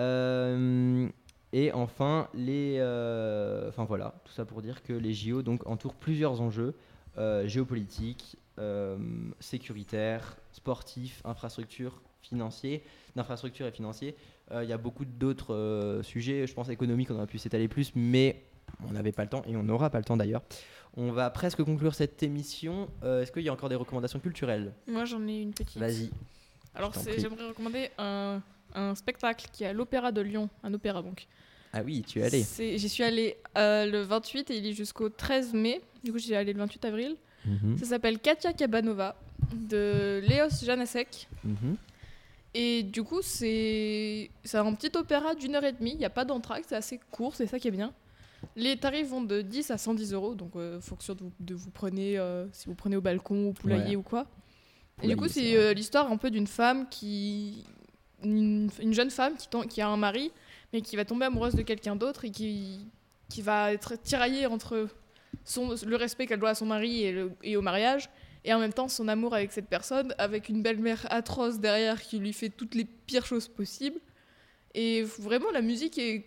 Euh, 0.00 1.08
et 1.52 1.72
enfin, 1.72 2.28
les, 2.34 2.76
euh, 2.78 3.68
enfin 3.68 3.84
voilà, 3.84 4.14
tout 4.24 4.32
ça 4.32 4.44
pour 4.44 4.60
dire 4.60 4.82
que 4.82 4.92
les 4.92 5.14
JO 5.14 5.42
donc 5.42 5.66
entourent 5.66 5.94
plusieurs 5.94 6.40
enjeux 6.40 6.74
euh, 7.16 7.46
géopolitiques, 7.46 8.36
euh, 8.58 8.98
sécuritaires, 9.40 10.36
sportifs, 10.52 11.22
infrastructures, 11.24 12.02
financiers, 12.20 12.82
d'infrastructures 13.16 13.66
et 13.66 13.72
financiers. 13.72 14.14
Il 14.50 14.68
y 14.68 14.72
a 14.72 14.78
beaucoup 14.78 15.04
d'autres 15.04 16.00
sujets, 16.02 16.46
je 16.46 16.54
pense 16.54 16.70
économiques, 16.70 17.10
on 17.10 17.16
aurait 17.16 17.26
pu 17.26 17.36
s'étaler 17.36 17.68
plus, 17.68 17.92
mais 17.94 18.44
on 18.88 18.92
n'avait 18.92 19.12
pas 19.12 19.22
le 19.22 19.28
temps 19.28 19.42
et 19.46 19.54
on 19.56 19.62
n'aura 19.62 19.90
pas 19.90 19.98
le 19.98 20.04
temps 20.04 20.16
d'ailleurs. 20.16 20.40
On 20.96 21.12
va 21.12 21.28
presque 21.28 21.62
conclure 21.62 21.94
cette 21.94 22.22
émission. 22.22 22.88
Est-ce 23.02 23.30
qu'il 23.30 23.42
y 23.42 23.50
a 23.50 23.52
encore 23.52 23.68
des 23.68 23.74
recommandations 23.74 24.20
culturelles? 24.20 24.72
Moi, 24.86 25.04
j'en 25.04 25.26
ai 25.28 25.42
une 25.42 25.52
petite. 25.52 25.76
Vas-y. 25.76 26.08
Alors, 26.74 26.94
j'aimerais 26.94 27.48
recommander 27.48 27.90
un, 27.98 28.40
un 28.74 28.94
spectacle 28.94 29.46
qui 29.52 29.64
est 29.64 29.68
à 29.68 29.72
l'Opéra 29.72 30.12
de 30.12 30.20
Lyon, 30.20 30.48
un 30.62 30.72
opéra 30.74 31.02
donc. 31.02 31.26
Ah 31.72 31.82
oui, 31.84 32.02
tu 32.06 32.20
es 32.20 32.22
allé. 32.24 32.42
C'est- 32.42 32.78
J'y 32.78 32.88
suis 32.88 33.02
allée 33.04 33.36
euh, 33.56 33.86
le 33.86 34.00
28 34.02 34.50
et 34.50 34.56
il 34.56 34.66
est 34.66 34.72
jusqu'au 34.72 35.08
13 35.10 35.52
mai. 35.52 35.80
Du 36.02 36.12
coup, 36.12 36.18
j'y 36.18 36.26
suis 36.26 36.34
allée 36.34 36.52
le 36.52 36.58
28 36.58 36.84
avril. 36.86 37.16
Mhm, 37.44 37.76
Ça 37.78 37.84
s'appelle 37.86 38.18
Katia 38.18 38.52
Kabanova 38.52 39.14
de 39.52 40.20
Léos 40.26 40.64
Janasek. 40.64 41.28
mhm. 41.44 41.76
Et 42.54 42.82
du 42.82 43.02
coup, 43.02 43.20
c'est 43.22 44.30
un 44.54 44.72
petit 44.74 44.96
opéra 44.96 45.34
d'une 45.34 45.54
heure 45.54 45.64
et 45.64 45.72
demie. 45.72 45.92
Il 45.92 45.98
n'y 45.98 46.04
a 46.06 46.10
pas 46.10 46.24
d'entracte, 46.24 46.66
c'est 46.70 46.76
assez 46.76 46.98
court, 47.10 47.34
c'est 47.36 47.46
ça 47.46 47.58
qui 47.58 47.68
est 47.68 47.72
bien. 47.72 47.92
Les 48.56 48.76
tarifs 48.76 49.08
vont 49.08 49.20
de 49.22 49.42
10 49.42 49.70
à 49.70 49.78
110 49.78 50.12
euros, 50.14 50.34
donc 50.34 50.52
euh, 50.56 50.80
fonction 50.80 51.14
de 51.14 51.20
vous, 51.24 51.32
de 51.40 51.54
vous 51.54 51.70
prenez, 51.70 52.18
euh, 52.18 52.46
si 52.52 52.66
vous 52.66 52.74
prenez 52.74 52.96
au 52.96 53.00
balcon 53.00 53.48
ou 53.48 53.52
poulailler 53.52 53.90
Ouais. 53.90 53.96
ou 53.96 54.02
quoi. 54.02 54.26
et 55.02 55.08
du 55.08 55.16
coup, 55.16 55.28
c'est 55.28 55.74
l'histoire 55.74 56.10
un 56.10 56.16
peu 56.16 56.30
d'une 56.30 56.46
femme 56.46 56.88
qui. 56.88 57.64
Une, 58.24 58.68
une 58.80 58.92
jeune 58.94 59.10
femme 59.10 59.34
qui, 59.68 59.80
a 59.80 59.88
un 59.88 59.96
mari, 59.96 60.32
mais 60.72 60.80
qui 60.82 60.96
va 60.96 61.04
tomber 61.04 61.26
amoureuse 61.26 61.54
de 61.54 61.62
quelqu'un 61.62 61.94
d'autre 61.96 62.24
et 62.24 62.30
qui, 62.30 62.80
qui 63.28 63.42
va 63.42 63.72
être 63.72 63.94
tiraillée 64.02 64.46
entre 64.46 64.88
son, 65.44 65.74
le 65.86 65.96
respect 65.96 66.26
qu'elle 66.26 66.40
doit 66.40 66.50
à 66.50 66.54
son 66.54 66.66
mari 66.66 67.04
et, 67.04 67.12
le- 67.12 67.32
et 67.42 67.56
au 67.56 67.62
mariage, 67.62 68.08
et 68.44 68.52
en 68.54 68.58
même 68.58 68.72
temps 68.72 68.88
son 68.88 69.06
amour 69.08 69.34
avec 69.34 69.52
cette 69.52 69.68
personne, 69.68 70.14
avec 70.18 70.48
une 70.48 70.62
belle-mère 70.62 71.06
atroce 71.10 71.58
derrière 71.60 72.00
qui 72.02 72.18
lui 72.18 72.32
fait 72.32 72.48
toutes 72.48 72.74
les 72.74 72.84
pires 72.84 73.26
choses 73.26 73.46
possibles. 73.48 74.00
Et 74.74 75.02
vraiment, 75.02 75.50
la 75.52 75.60
musique 75.62 75.96
est. 75.98 76.26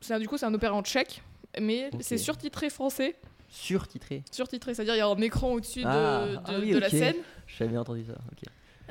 c'est 0.00 0.14
un- 0.14 0.20
du 0.20 0.28
coup, 0.28 0.36
c'est 0.38 0.46
un 0.46 0.54
opéra 0.54 0.74
en 0.74 0.82
tchèque, 0.82 1.22
mais 1.60 1.90
c'est 2.00 2.18
surtitré 2.18 2.70
français. 2.70 3.16
Surtitré. 3.48 4.22
Surtitré, 4.30 4.74
c'est-à-dire 4.74 4.94
il 4.94 4.98
y 4.98 5.00
a 5.02 5.06
un 5.08 5.18
écran 5.18 5.52
au-dessus 5.52 5.82
de, 5.82 5.86
Ah, 5.88 6.26
de, 6.26 6.38
ah 6.46 6.52
oui, 6.60 6.70
de 6.70 6.78
la 6.78 6.88
scène. 6.88 7.16
J'avais 7.46 7.70
bien 7.70 7.80
entendu 7.80 8.04
ça. 8.04 8.14
Ok. 8.32 8.44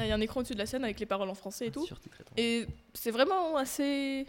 Il 0.03 0.09
y 0.09 0.11
a 0.11 0.15
un 0.15 0.21
écran 0.21 0.39
au-dessus 0.39 0.53
de 0.53 0.59
la 0.59 0.65
scène 0.65 0.83
avec 0.83 0.99
les 0.99 1.05
paroles 1.05 1.29
en 1.29 1.33
français 1.35 1.67
et 1.67 1.71
tout. 1.71 1.85
Surtitré. 1.85 2.19
attends. 2.21 2.33
Et 2.37 2.67
c'est 2.93 3.11
vraiment 3.11 3.57
assez 3.57 4.25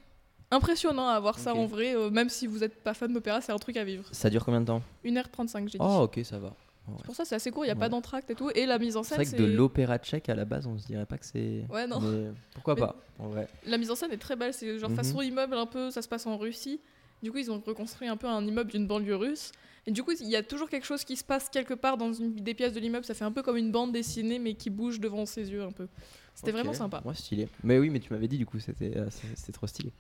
impressionnant 0.51 1.09
à 1.09 1.19
voir 1.21 1.39
ça 1.39 1.55
en 1.55 1.67
vrai. 1.67 1.95
euh, 1.97 2.11
même 2.11 2.29
si 2.29 2.47
vous 2.47 2.59
n'êtes 2.59 2.83
pas 2.83 2.95
fan 2.95 3.13
d'opéra, 3.13 3.41
c'est 3.41 3.53
un 3.53 3.59
truc 3.59 3.77
à 3.77 3.85
vivre. 3.85 4.05
Ça 4.13 4.29
dure 4.31 4.45
combien 4.45 4.61
de 4.61 4.67
temps? 4.67 4.83
1h35, 5.05 5.59
j'ai 5.65 5.65
dit. 5.67 5.77
Oh, 5.81 6.03
ok, 6.05 6.21
ça 6.25 6.39
va. 6.39 6.49
Ouais. 6.89 6.95
C'est 6.99 7.07
pour 7.07 7.15
ça 7.15 7.25
c'est 7.25 7.37
assez 7.37 7.51
court, 7.53 7.65
il 7.65 7.69
n'y 7.69 7.71
a 7.71 7.75
Ouais. 7.75 7.81
pas 7.81 7.89
d'entracte 7.89 8.29
et 8.31 8.35
tout. 8.35 8.51
Et 8.55 8.67
la 8.67 8.79
mise 8.79 8.97
en 8.97 9.03
C'est 9.05 9.15
scène, 9.15 9.25
vrai 9.25 9.37
que 9.37 9.41
de 9.41 9.47
l'opéra 9.47 9.99
tchèque 9.99 10.29
à 10.29 10.35
la 10.35 10.45
base, 10.45 10.67
on 10.67 10.77
se 10.77 10.85
dirait 10.87 11.07
pas 11.07 11.17
que 11.17 11.25
c'est. 11.25 11.65
Ouais, 11.71 11.87
non. 11.87 12.01
Mais 12.01 12.31
pourquoi 12.55 12.75
Mais- 12.75 12.81
pas 12.81 12.97
En 13.21 13.29
vrai. 13.29 13.47
La 13.67 13.79
mise 13.79 13.91
en 13.91 13.95
scène 13.95 14.11
est 14.11 14.17
très 14.19 14.35
belle, 14.37 14.53
c'est 14.53 14.79
genre 14.81 14.91
Mhm. 14.91 14.97
façon 14.97 15.23
immeuble 15.23 15.55
un 15.55 15.67
peu, 15.67 15.91
ça 15.93 16.03
se 16.03 16.09
passe 16.09 16.27
en 16.27 16.37
Russie. 16.37 16.81
Du 17.23 17.31
coup, 17.31 17.39
ils 17.39 17.51
ont 17.51 17.63
reconstruit 17.65 18.09
un 18.09 18.17
peu 18.17 18.27
un 18.27 18.45
immeuble 18.45 18.71
d'une 18.71 18.87
banlieue 18.87 19.17
russe. 19.17 19.53
Et 19.87 19.91
du 19.91 20.03
coup, 20.03 20.13
il 20.21 20.29
y 20.29 20.37
a 20.37 20.43
toujours 20.43 20.69
quelque 20.69 20.87
chose 20.87 21.05
qui 21.05 21.17
se 21.17 21.25
passe 21.25 21.49
quelque 21.49 21.75
part 21.75 21.97
dans 21.97 22.13
une 22.13 22.35
des 22.35 22.55
pièces 22.55 22.73
de 22.73 22.81
l'immeuble. 22.81 23.05
Ça 23.05 23.15
fait 23.15 23.25
un 23.25 23.33
peu 23.33 23.43
comme 23.43 23.57
une 23.57 23.73
bande 23.73 23.93
dessinée, 23.93 24.39
mais 24.39 24.55
qui 24.55 24.71
bouge 24.71 25.01
devant 25.01 25.27
ses 25.27 25.51
yeux 25.51 25.63
un 25.63 25.73
peu. 25.73 25.89
C'était 26.35 26.53
vraiment 26.53 26.73
sympa. 26.73 27.03
Ouais, 27.05 27.15
stylé. 27.15 27.49
Mais 27.63 27.79
oui, 27.79 27.91
mais 27.91 28.01
tu 28.01 28.13
m'avais 28.13 28.29
dit 28.29 28.39
du 28.39 28.47
coup, 28.47 28.59
c'était 28.59 28.97
euh, 28.97 29.09
trop 29.53 29.67
stylé. 29.67 29.93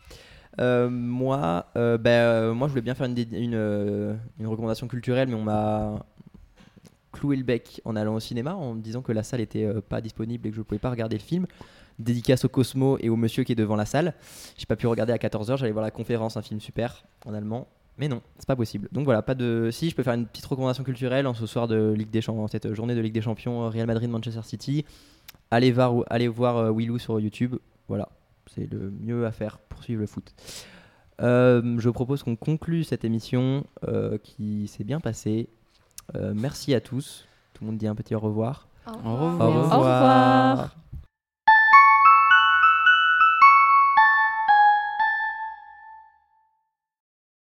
Euh, 0.61 0.89
moi, 0.89 1.67
euh, 1.77 1.99
ben, 1.99 2.11
euh, 2.11 2.55
moi, 2.55 2.69
je 2.69 2.73
voulais 2.73 2.83
bien 2.83 2.95
faire 2.95 3.07
une, 3.07 3.19
une, 3.19 4.19
une 4.39 4.47
recommandation 4.47 4.89
culturelle, 4.89 5.29
mais 5.29 5.35
on 5.35 5.43
m'a 5.43 6.05
cloué 7.13 7.37
le 7.37 7.43
bec 7.45 7.81
en 7.85 7.95
allant 7.95 8.15
au 8.15 8.21
cinéma 8.21 8.55
en 8.55 8.75
me 8.75 8.81
disant 8.81 9.03
que 9.03 9.13
la 9.13 9.23
salle 9.23 9.41
était 9.41 9.69
pas 9.83 10.01
disponible 10.01 10.47
et 10.47 10.51
que 10.51 10.57
je 10.57 10.63
pouvais 10.63 10.79
pas 10.79 10.91
regarder 10.91 11.17
le 11.17 11.23
film. 11.23 11.47
Dédicace 12.03 12.45
au 12.45 12.49
Cosmo 12.49 12.99
et 13.01 13.09
au 13.09 13.17
monsieur 13.17 13.45
qui 13.45 13.53
est 13.53 13.57
devant 13.57 13.77
la 13.77 13.87
salle. 13.87 14.15
J'ai 14.57 14.67
pas 14.67 14.77
pu 14.77 14.87
regarder 14.87 15.13
à 15.13 15.17
14h, 15.19 15.57
j'allais 15.59 15.73
voir 15.73 15.85
la 15.85 15.91
conférence, 15.91 16.37
un 16.37 16.43
film 16.43 16.61
super 16.61 17.05
en 17.27 17.35
allemand. 17.35 17.69
Mais 17.99 18.09
non, 18.09 18.23
c'est 18.39 18.47
pas 18.47 18.57
possible. 18.57 18.89
Donc 18.93 19.05
voilà, 19.05 19.23
pas 19.23 19.35
de. 19.35 19.69
Si, 19.71 19.91
je 19.91 19.95
peux 19.95 20.03
faire 20.03 20.15
une 20.15 20.27
petite 20.27 20.47
recommandation 20.47 20.83
culturelle 20.83 21.27
en 21.27 21.35
ce 21.35 21.47
soir 21.47 21.69
de 21.69 21.93
Ligue 21.93 22.11
des 22.11 22.23
Champions, 22.23 22.49
cette 22.49 22.73
journée 22.75 22.95
de 22.95 23.01
Ligue 23.01 23.13
des 23.13 23.21
Champions, 23.21 23.65
euh, 23.65 23.69
Real 23.69 23.87
Madrid-Manchester 23.87 24.41
City. 24.45 24.85
Allez 25.51 25.73
voir, 25.73 25.93
allez 26.09 26.29
voir 26.29 26.57
euh, 26.57 26.73
Willou 26.73 26.99
sur 26.99 27.21
YouTube. 27.21 27.57
Voilà, 27.89 28.09
c'est 28.55 28.71
le 28.73 28.91
mieux 28.91 29.27
à 29.27 29.33
faire 29.33 29.59
pour 29.59 29.83
suivre 29.83 30.01
le 30.01 30.07
foot. 30.07 30.33
Euh, 31.21 31.79
je 31.79 31.91
propose 31.91 32.23
qu'on 32.23 32.37
conclue 32.37 32.85
cette 32.85 33.05
émission 33.05 33.65
euh, 33.87 34.19
qui 34.19 34.67
s'est 34.69 34.85
bien 34.85 34.99
passée. 35.01 35.49
Euh, 36.17 36.33
merci 36.35 36.75
à 36.75 36.81
tous. 36.81 37.27
Tout 37.53 37.65
le 37.65 37.71
monde 37.71 37.79
dit 37.79 37.87
un 37.87 37.95
petit 37.95 38.15
au 38.15 38.21
revoir. 38.21 38.69
Au 38.87 38.93
revoir. 38.93 39.35
Au 39.41 39.43
Au 39.45 39.47
revoir. 39.47 40.51
revoir. 40.51 40.77